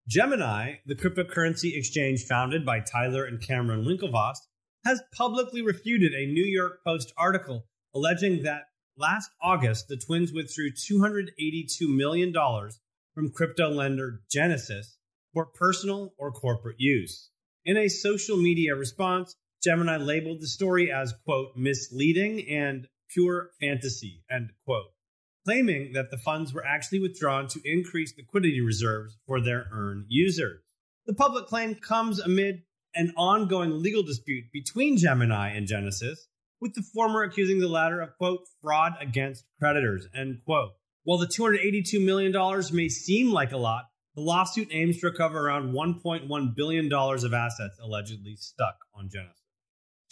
Gemini, 0.08 0.78
the 0.88 0.96
cryptocurrency 0.96 1.78
exchange 1.78 2.26
founded 2.26 2.66
by 2.66 2.80
Tyler 2.80 3.26
and 3.26 3.40
Cameron 3.40 3.86
Winklevoss, 3.86 4.38
has 4.86 5.02
publicly 5.14 5.62
refuted 5.62 6.14
a 6.14 6.28
New 6.28 6.44
York 6.46 6.84
Post 6.86 7.12
article 7.18 7.66
alleging 7.94 8.44
that 8.44 8.64
last 8.98 9.30
August 9.42 9.88
the 9.88 9.98
twins 9.98 10.32
withdrew 10.32 10.72
$282 10.72 11.28
million 11.82 12.34
from 13.14 13.32
crypto 13.32 13.70
lender 13.70 14.22
Genesis 14.32 14.98
for 15.34 15.46
personal 15.46 16.14
or 16.18 16.32
corporate 16.32 16.80
use. 16.80 17.32
In 17.66 17.78
a 17.78 17.88
social 17.88 18.38
media 18.38 18.76
response, 18.76 19.36
Gemini 19.64 19.98
labeled 19.98 20.42
the 20.42 20.48
story 20.48 20.92
as, 20.92 21.14
quote, 21.26 21.56
misleading 21.56 22.48
and 22.50 22.88
pure 23.10 23.50
fantasy, 23.60 24.24
end 24.30 24.52
quote 24.66 24.86
claiming 25.46 25.94
that 25.94 26.10
the 26.10 26.18
funds 26.18 26.54
were 26.54 26.66
actually 26.66 27.00
withdrawn 27.00 27.48
to 27.48 27.62
increase 27.64 28.18
liquidity 28.18 28.62
reserves 28.62 29.16
for 29.28 29.40
their 29.40 29.68
earn 29.72 30.06
users. 30.10 30.62
The 31.06 31.14
public 31.14 31.46
claim 31.46 31.76
comes 31.76 32.20
amid 32.20 32.64
an 32.96 33.14
ongoing 33.18 33.82
legal 33.82 34.04
dispute 34.04 34.46
between 34.54 34.98
Gemini 34.98 35.50
and 35.50 35.68
Genesis, 35.68 36.28
with 36.62 36.74
the 36.74 36.82
former 36.94 37.24
accusing 37.24 37.60
the 37.60 37.68
latter 37.68 38.02
of, 38.02 38.18
quote, 38.18 38.40
fraud 38.62 38.94
against 39.00 39.46
creditors, 39.60 40.08
end 40.16 40.40
quote. 40.46 40.72
While 41.04 41.20
the 41.20 41.28
$282 41.28 42.04
million 42.04 42.34
may 42.74 42.90
seem 42.90 43.32
like 43.32 43.52
a 43.52 43.58
lot, 43.58 43.86
the 44.16 44.22
lawsuit 44.22 44.70
aims 44.72 45.00
to 45.00 45.08
recover 45.08 45.46
around 45.48 45.74
$1.1 45.74 46.56
billion 46.56 46.92
of 46.92 47.34
assets 47.34 47.78
allegedly 47.82 48.36
stuck 48.38 48.76
on 48.94 49.10
Genesis. 49.10 49.42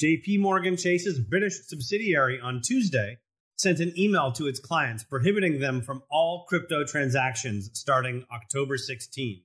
JP 0.02 0.40
Morgan 0.40 0.76
Chase's 0.76 1.20
British 1.20 1.54
subsidiary 1.66 2.40
on 2.40 2.62
Tuesday 2.62 3.18
sent 3.56 3.80
an 3.80 3.98
email 3.98 4.32
to 4.34 4.48
its 4.48 4.60
clients 4.60 5.04
prohibiting 5.04 5.60
them 5.60 5.82
from 5.82 6.04
all 6.12 6.46
crypto 6.50 6.84
transactions 6.84 7.70
starting 7.74 8.26
October 8.34 8.78
16. 8.78 9.42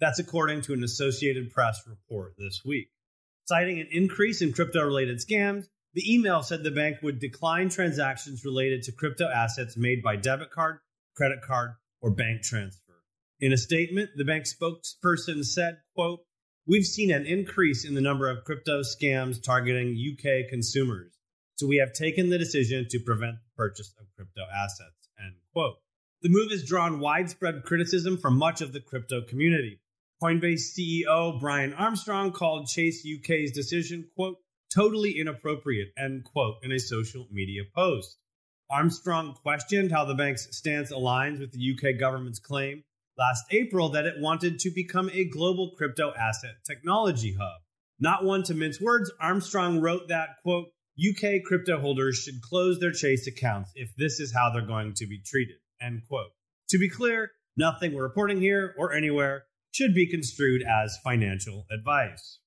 That's 0.00 0.18
according 0.18 0.62
to 0.62 0.72
an 0.72 0.82
Associated 0.82 1.50
Press 1.50 1.82
report 1.86 2.34
this 2.38 2.62
week. 2.64 2.88
Citing 3.46 3.80
an 3.80 3.88
increase 3.90 4.42
in 4.42 4.52
crypto 4.52 4.82
related 4.84 5.18
scams, 5.18 5.66
the 5.94 6.14
email 6.14 6.42
said 6.42 6.62
the 6.62 6.70
bank 6.70 6.98
would 7.02 7.18
decline 7.18 7.68
transactions 7.68 8.44
related 8.44 8.82
to 8.84 8.92
crypto 8.92 9.28
assets 9.28 9.76
made 9.76 10.02
by 10.02 10.16
debit 10.16 10.50
card, 10.50 10.78
credit 11.16 11.42
card, 11.42 11.72
or 12.00 12.10
bank 12.10 12.42
transfer. 12.42 12.94
In 13.40 13.52
a 13.52 13.56
statement, 13.56 14.10
the 14.16 14.24
bank 14.24 14.44
spokesperson 14.44 15.44
said, 15.44 15.78
quote, 15.94 16.20
We've 16.66 16.84
seen 16.84 17.10
an 17.10 17.26
increase 17.26 17.84
in 17.84 17.94
the 17.94 18.00
number 18.00 18.30
of 18.30 18.44
crypto 18.44 18.82
scams 18.82 19.42
targeting 19.42 19.96
UK 19.96 20.48
consumers 20.48 21.20
so 21.60 21.66
we 21.66 21.76
have 21.76 21.92
taken 21.92 22.30
the 22.30 22.38
decision 22.38 22.86
to 22.88 22.98
prevent 22.98 23.34
the 23.34 23.50
purchase 23.54 23.92
of 24.00 24.06
crypto 24.16 24.40
assets. 24.50 25.10
End 25.22 25.34
quote. 25.52 25.74
The 26.22 26.30
move 26.30 26.50
has 26.52 26.64
drawn 26.64 27.00
widespread 27.00 27.64
criticism 27.64 28.16
from 28.16 28.38
much 28.38 28.62
of 28.62 28.72
the 28.72 28.80
crypto 28.80 29.20
community. 29.28 29.78
Coinbase 30.22 30.76
CEO 30.76 31.40
Brian 31.40 31.72
Armstrong 31.72 32.32
called 32.32 32.66
Chase 32.66 33.06
UK's 33.06 33.52
decision, 33.52 34.06
quote, 34.14 34.36
totally 34.74 35.18
inappropriate, 35.18 35.88
end 35.96 36.24
quote, 36.24 36.56
in 36.62 36.72
a 36.72 36.78
social 36.78 37.26
media 37.30 37.62
post. 37.74 38.18
Armstrong 38.70 39.34
questioned 39.40 39.90
how 39.90 40.04
the 40.04 40.14
bank's 40.14 40.46
stance 40.54 40.92
aligns 40.92 41.40
with 41.40 41.52
the 41.52 41.72
UK 41.72 41.98
government's 41.98 42.38
claim 42.38 42.84
last 43.16 43.44
April 43.50 43.88
that 43.88 44.04
it 44.04 44.20
wanted 44.20 44.58
to 44.58 44.70
become 44.70 45.08
a 45.14 45.24
global 45.24 45.72
crypto 45.78 46.12
asset 46.12 46.56
technology 46.66 47.34
hub. 47.40 47.62
Not 47.98 48.22
one 48.22 48.42
to 48.44 48.54
mince 48.54 48.78
words, 48.78 49.10
Armstrong 49.18 49.80
wrote 49.80 50.08
that, 50.08 50.36
quote, 50.42 50.66
UK 50.98 51.42
crypto 51.46 51.80
holders 51.80 52.18
should 52.18 52.42
close 52.42 52.78
their 52.78 52.92
Chase 52.92 53.26
accounts 53.26 53.72
if 53.74 53.96
this 53.96 54.20
is 54.20 54.34
how 54.34 54.50
they're 54.50 54.66
going 54.66 54.92
to 54.96 55.06
be 55.06 55.22
treated, 55.24 55.56
end 55.80 56.02
quote. 56.06 56.32
To 56.68 56.78
be 56.78 56.90
clear, 56.90 57.32
nothing 57.56 57.94
we're 57.94 58.02
reporting 58.02 58.38
here 58.38 58.74
or 58.76 58.92
anywhere 58.92 59.44
should 59.72 59.94
be 59.94 60.06
construed 60.06 60.62
as 60.62 60.98
financial 61.04 61.66
advice. 61.70 62.38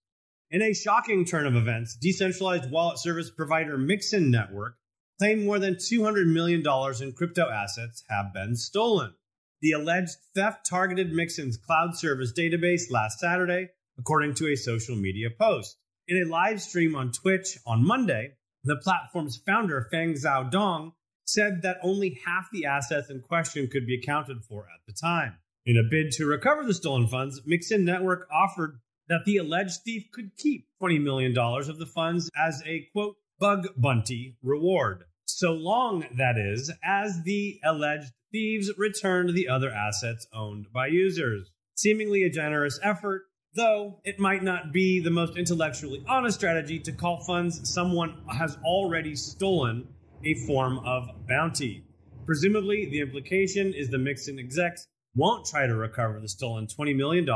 In 0.51 0.61
a 0.61 0.73
shocking 0.73 1.25
turn 1.25 1.47
of 1.47 1.55
events, 1.55 1.95
decentralized 1.95 2.69
wallet 2.69 2.99
service 2.99 3.31
provider 3.31 3.77
Mixin 3.77 4.29
Network 4.29 4.75
claimed 5.19 5.45
more 5.45 5.59
than 5.59 5.75
$200 5.75 6.31
million 6.31 6.63
in 7.01 7.13
crypto 7.13 7.49
assets 7.49 8.03
have 8.09 8.33
been 8.33 8.55
stolen. 8.55 9.13
The 9.61 9.71
alleged 9.71 10.15
theft 10.35 10.67
targeted 10.69 11.11
Mixin's 11.11 11.57
cloud 11.57 11.95
service 11.95 12.33
database 12.37 12.91
last 12.91 13.19
Saturday, 13.19 13.69
according 13.97 14.35
to 14.35 14.47
a 14.49 14.55
social 14.55 14.95
media 14.95 15.29
post. 15.39 15.77
In 16.07 16.21
a 16.21 16.29
live 16.29 16.61
stream 16.61 16.95
on 16.95 17.11
Twitch 17.11 17.57
on 17.65 17.85
Monday, 17.85 18.33
the 18.63 18.75
platform's 18.75 19.41
founder, 19.45 19.87
Feng 19.89 20.13
Xiaodong, 20.13 20.91
said 21.25 21.61
that 21.61 21.77
only 21.81 22.19
half 22.25 22.47
the 22.51 22.65
assets 22.65 23.09
in 23.09 23.21
question 23.21 23.69
could 23.71 23.87
be 23.87 23.99
accounted 24.01 24.43
for 24.47 24.63
at 24.63 24.85
the 24.85 24.93
time. 24.93 25.35
In 25.65 25.77
a 25.77 25.83
bid 25.83 26.11
to 26.13 26.25
recover 26.25 26.65
the 26.65 26.73
stolen 26.73 27.07
funds, 27.07 27.41
Mixin 27.45 27.85
Network 27.85 28.27
offered 28.29 28.81
that 29.07 29.23
the 29.25 29.37
alleged 29.37 29.79
thief 29.85 30.11
could 30.11 30.35
keep 30.35 30.67
$20 30.81 31.01
million 31.01 31.37
of 31.37 31.79
the 31.79 31.85
funds 31.85 32.29
as 32.35 32.61
a 32.65 32.89
quote, 32.91 33.15
bug 33.39 33.69
bounty 33.77 34.35
reward. 34.43 35.05
So 35.23 35.53
long, 35.53 36.05
that 36.17 36.37
is, 36.37 36.69
as 36.83 37.23
the 37.23 37.61
alleged 37.63 38.11
thieves 38.29 38.71
returned 38.77 39.29
the 39.29 39.47
other 39.47 39.71
assets 39.71 40.27
owned 40.33 40.67
by 40.73 40.87
users. 40.87 41.49
Seemingly 41.75 42.23
a 42.23 42.29
generous 42.29 42.77
effort, 42.83 43.21
though 43.55 44.01
it 44.03 44.19
might 44.19 44.43
not 44.43 44.73
be 44.73 44.99
the 44.99 45.11
most 45.11 45.37
intellectually 45.37 46.03
honest 46.09 46.37
strategy 46.37 46.79
to 46.79 46.91
call 46.91 47.23
funds 47.23 47.71
someone 47.73 48.21
has 48.27 48.57
already 48.65 49.15
stolen 49.15 49.87
a 50.25 50.33
form 50.45 50.79
of 50.79 51.07
bounty. 51.25 51.85
Presumably, 52.25 52.89
the 52.89 52.99
implication 52.99 53.73
is 53.73 53.89
the 53.89 53.97
Mixin 53.97 54.39
execs 54.39 54.87
won't 55.15 55.45
try 55.45 55.67
to 55.67 55.75
recover 55.75 56.19
the 56.19 56.29
stolen 56.29 56.67
$20 56.67 56.95
million 56.95 57.27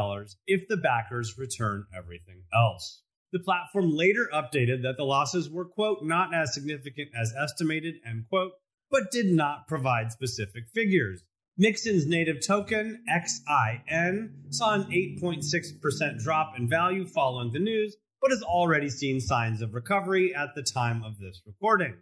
if 0.48 0.68
the 0.68 0.78
backers 0.78 1.38
return 1.38 1.86
everything 1.96 2.44
else. 2.54 3.04
The 3.32 3.40
platform 3.40 3.92
later 3.92 4.30
updated 4.34 4.84
that 4.84 4.96
the 4.98 5.04
losses 5.04 5.50
were, 5.50 5.66
quote, 5.66 6.00
not 6.02 6.34
as 6.34 6.54
significant 6.54 7.10
as 7.20 7.34
estimated, 7.38 7.96
end 8.06 8.26
quote, 8.30 8.54
but 8.90 9.12
did 9.12 9.28
not 9.28 9.68
provide 9.68 10.12
specific 10.12 10.64
figures. 10.74 11.24
Mixin's 11.60 12.06
native 12.06 12.46
token, 12.46 13.04
XIN, 13.08 14.30
saw 14.50 14.76
an 14.76 14.84
8.6% 14.84 16.24
drop 16.24 16.54
in 16.58 16.70
value 16.70 17.06
following 17.06 17.52
the 17.52 17.60
news, 17.60 17.98
but 18.22 18.32
has 18.32 18.44
already 18.44 18.90
seen 18.90 19.20
signs 19.20 19.62
of 19.62 19.74
recovery 19.74 20.34
at 20.34 20.50
the 20.56 20.64
time 20.64 21.04
of 21.04 21.20
this 21.20 21.42
recording. 21.46 21.96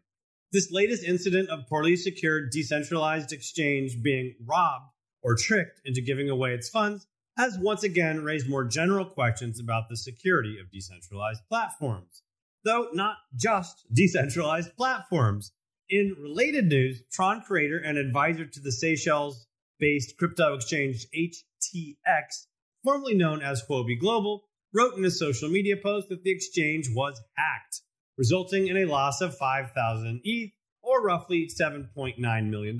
This 0.51 0.71
latest 0.71 1.03
incident 1.03 1.49
of 1.49 1.67
poorly 1.67 1.95
secured 1.95 2.51
decentralized 2.51 3.31
exchange 3.31 4.01
being 4.01 4.35
robbed 4.45 4.91
or 5.25 5.35
tricked 5.35 5.81
into 5.85 6.01
giving 6.01 6.29
away 6.29 6.53
its 6.53 6.69
funds 6.69 7.07
has 7.35 7.57
once 7.57 7.83
again 7.83 8.23
raised 8.23 8.47
more 8.47 8.63
general 8.63 9.05
questions 9.05 9.59
about 9.59 9.89
the 9.89 9.97
security 9.97 10.59
of 10.59 10.71
decentralized 10.71 11.41
platforms. 11.49 12.21
Though 12.63 12.89
not 12.93 13.17
just 13.35 13.85
decentralized 13.91 14.77
platforms. 14.77 15.51
In 15.89 16.15
related 16.19 16.67
news, 16.67 17.03
Tron 17.11 17.41
creator 17.41 17.77
and 17.77 17.97
advisor 17.97 18.45
to 18.45 18.59
the 18.59 18.71
Seychelles 18.71 19.47
based 19.79 20.15
crypto 20.17 20.53
exchange 20.53 21.07
HTX, 21.13 22.45
formerly 22.83 23.15
known 23.15 23.41
as 23.41 23.63
Huobi 23.67 23.99
Global, 23.99 24.45
wrote 24.73 24.95
in 24.95 25.05
a 25.05 25.11
social 25.11 25.49
media 25.49 25.75
post 25.75 26.09
that 26.09 26.23
the 26.23 26.31
exchange 26.31 26.87
was 26.93 27.19
hacked, 27.35 27.81
resulting 28.17 28.67
in 28.67 28.77
a 28.77 28.85
loss 28.85 29.21
of 29.21 29.37
5,000 29.37 30.21
ETH 30.23 30.51
or 30.81 31.03
roughly 31.03 31.47
$7.9 31.47 32.49
million 32.49 32.79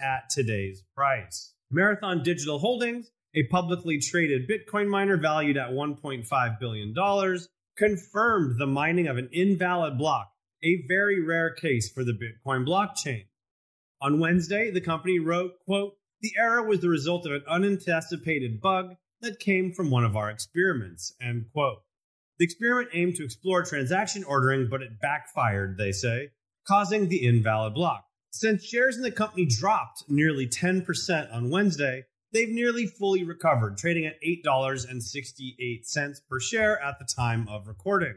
at 0.00 0.30
today's 0.30 0.82
price. 0.94 1.52
Marathon 1.70 2.22
Digital 2.22 2.58
Holdings 2.58 3.10
a 3.34 3.44
publicly 3.44 3.98
traded 3.98 4.48
Bitcoin 4.48 4.88
miner 4.88 5.16
valued 5.16 5.56
at 5.56 5.70
$1.5 5.70 6.58
billion, 6.58 7.38
confirmed 7.76 8.58
the 8.58 8.66
mining 8.66 9.06
of 9.06 9.18
an 9.18 9.28
invalid 9.32 9.96
block, 9.96 10.32
a 10.64 10.84
very 10.88 11.24
rare 11.24 11.54
case 11.54 11.90
for 11.90 12.04
the 12.04 12.12
Bitcoin 12.12 12.66
blockchain. 12.66 13.26
On 14.02 14.18
Wednesday, 14.18 14.70
the 14.70 14.80
company 14.80 15.18
wrote, 15.18 15.52
quote, 15.64 15.94
the 16.22 16.32
error 16.36 16.66
was 16.66 16.80
the 16.80 16.88
result 16.88 17.24
of 17.26 17.32
an 17.32 17.44
unanticipated 17.48 18.60
bug 18.60 18.96
that 19.20 19.38
came 19.38 19.72
from 19.72 19.90
one 19.90 20.04
of 20.04 20.16
our 20.16 20.30
experiments, 20.30 21.14
end 21.22 21.46
quote. 21.52 21.78
The 22.38 22.44
experiment 22.44 22.90
aimed 22.94 23.16
to 23.16 23.24
explore 23.24 23.62
transaction 23.62 24.24
ordering, 24.24 24.68
but 24.70 24.82
it 24.82 25.00
backfired, 25.00 25.76
they 25.76 25.92
say, 25.92 26.30
causing 26.66 27.08
the 27.08 27.26
invalid 27.26 27.74
block. 27.74 28.04
Since 28.32 28.64
shares 28.64 28.96
in 28.96 29.02
the 29.02 29.10
company 29.10 29.44
dropped 29.44 30.04
nearly 30.08 30.46
10% 30.46 31.34
on 31.34 31.50
Wednesday, 31.50 32.04
they've 32.32 32.48
nearly 32.48 32.86
fully 32.86 33.24
recovered, 33.24 33.76
trading 33.76 34.06
at 34.06 34.22
$8.68 34.22 36.20
per 36.28 36.40
share 36.40 36.80
at 36.80 36.98
the 37.00 37.04
time 37.04 37.48
of 37.48 37.66
recording. 37.66 38.14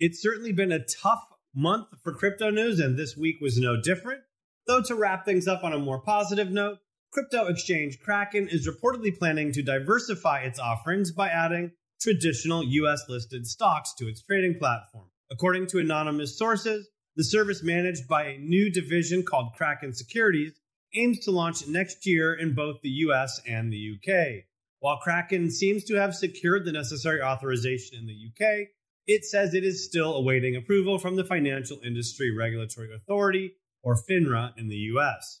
It's 0.00 0.20
certainly 0.20 0.52
been 0.52 0.72
a 0.72 0.84
tough 0.84 1.22
month 1.54 1.88
for 2.02 2.12
crypto 2.12 2.50
news, 2.50 2.80
and 2.80 2.98
this 2.98 3.16
week 3.16 3.36
was 3.40 3.56
no 3.56 3.80
different. 3.80 4.22
Though, 4.66 4.82
to 4.82 4.96
wrap 4.96 5.24
things 5.24 5.46
up 5.46 5.62
on 5.62 5.72
a 5.72 5.78
more 5.78 6.00
positive 6.00 6.50
note, 6.50 6.78
crypto 7.12 7.46
exchange 7.46 8.00
Kraken 8.00 8.48
is 8.48 8.66
reportedly 8.66 9.16
planning 9.16 9.52
to 9.52 9.62
diversify 9.62 10.40
its 10.40 10.58
offerings 10.58 11.12
by 11.12 11.28
adding 11.28 11.70
traditional 12.00 12.64
US 12.64 13.08
listed 13.08 13.46
stocks 13.46 13.94
to 13.98 14.08
its 14.08 14.22
trading 14.22 14.58
platform. 14.58 15.06
According 15.30 15.68
to 15.68 15.78
anonymous 15.78 16.36
sources, 16.36 16.88
the 17.16 17.24
service 17.24 17.62
managed 17.62 18.08
by 18.08 18.24
a 18.24 18.38
new 18.38 18.70
division 18.70 19.22
called 19.22 19.52
Kraken 19.56 19.92
Securities 19.92 20.58
aims 20.94 21.20
to 21.20 21.30
launch 21.30 21.66
next 21.66 22.06
year 22.06 22.34
in 22.34 22.54
both 22.54 22.80
the 22.82 22.90
US 22.90 23.40
and 23.46 23.72
the 23.72 23.96
UK. 23.96 24.44
While 24.80 24.98
Kraken 24.98 25.50
seems 25.50 25.84
to 25.84 25.94
have 25.94 26.14
secured 26.14 26.64
the 26.64 26.72
necessary 26.72 27.22
authorization 27.22 27.98
in 27.98 28.06
the 28.06 28.14
UK, 28.14 28.68
it 29.06 29.24
says 29.24 29.54
it 29.54 29.64
is 29.64 29.84
still 29.84 30.14
awaiting 30.14 30.56
approval 30.56 30.98
from 30.98 31.16
the 31.16 31.24
Financial 31.24 31.78
Industry 31.84 32.34
Regulatory 32.36 32.94
Authority, 32.94 33.52
or 33.82 33.96
FINRA, 33.96 34.52
in 34.56 34.68
the 34.68 34.76
US. 34.96 35.40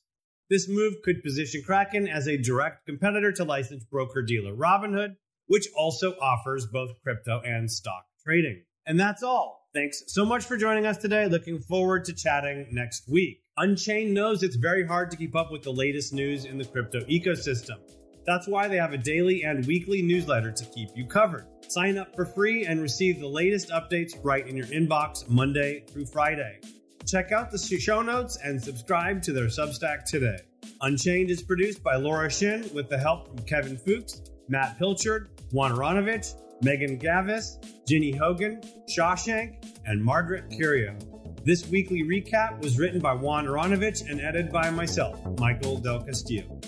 This 0.50 0.68
move 0.68 0.94
could 1.02 1.22
position 1.22 1.62
Kraken 1.64 2.06
as 2.08 2.28
a 2.28 2.36
direct 2.36 2.86
competitor 2.86 3.32
to 3.32 3.44
licensed 3.44 3.88
broker 3.90 4.22
dealer 4.22 4.54
Robinhood, 4.54 5.16
which 5.46 5.68
also 5.76 6.14
offers 6.20 6.66
both 6.66 7.00
crypto 7.02 7.40
and 7.44 7.70
stock 7.70 8.04
trading. 8.24 8.64
And 8.86 8.98
that's 8.98 9.22
all. 9.22 9.61
Thanks 9.74 10.02
so 10.08 10.26
much 10.26 10.44
for 10.44 10.58
joining 10.58 10.84
us 10.84 10.98
today. 10.98 11.26
Looking 11.28 11.58
forward 11.58 12.04
to 12.04 12.12
chatting 12.12 12.66
next 12.72 13.08
week. 13.08 13.42
Unchained 13.56 14.12
knows 14.12 14.42
it's 14.42 14.56
very 14.56 14.86
hard 14.86 15.10
to 15.10 15.16
keep 15.16 15.34
up 15.34 15.50
with 15.50 15.62
the 15.62 15.72
latest 15.72 16.12
news 16.12 16.44
in 16.44 16.58
the 16.58 16.64
crypto 16.66 17.00
ecosystem. 17.04 17.78
That's 18.26 18.46
why 18.46 18.68
they 18.68 18.76
have 18.76 18.92
a 18.92 18.98
daily 18.98 19.44
and 19.44 19.64
weekly 19.64 20.02
newsletter 20.02 20.52
to 20.52 20.64
keep 20.66 20.90
you 20.94 21.06
covered. 21.06 21.46
Sign 21.68 21.96
up 21.96 22.14
for 22.14 22.26
free 22.26 22.66
and 22.66 22.82
receive 22.82 23.18
the 23.18 23.26
latest 23.26 23.70
updates 23.70 24.12
right 24.22 24.46
in 24.46 24.58
your 24.58 24.66
inbox 24.66 25.26
Monday 25.26 25.84
through 25.88 26.04
Friday. 26.04 26.60
Check 27.06 27.32
out 27.32 27.50
the 27.50 27.56
show 27.56 28.02
notes 28.02 28.36
and 28.44 28.62
subscribe 28.62 29.22
to 29.22 29.32
their 29.32 29.46
Substack 29.46 30.04
today. 30.04 30.36
Unchained 30.82 31.30
is 31.30 31.42
produced 31.42 31.82
by 31.82 31.96
Laura 31.96 32.30
Shin 32.30 32.68
with 32.74 32.90
the 32.90 32.98
help 32.98 33.28
from 33.28 33.38
Kevin 33.46 33.78
Fuchs, 33.78 34.20
Matt 34.48 34.78
Pilchard, 34.78 35.28
Juan 35.50 35.72
Aronovich, 35.72 36.34
Megan 36.62 36.98
Gavis, 36.98 37.58
Ginny 37.86 38.12
Hogan, 38.12 38.60
Shashank, 38.88 39.64
and 39.84 40.02
Margaret 40.02 40.48
Curia. 40.50 40.96
This 41.44 41.66
weekly 41.66 42.04
recap 42.04 42.62
was 42.62 42.78
written 42.78 43.00
by 43.00 43.14
Juan 43.14 43.46
Aronovich 43.46 44.08
and 44.08 44.20
edited 44.20 44.52
by 44.52 44.70
myself, 44.70 45.18
Michael 45.40 45.78
Del 45.78 46.02
Castillo. 46.02 46.60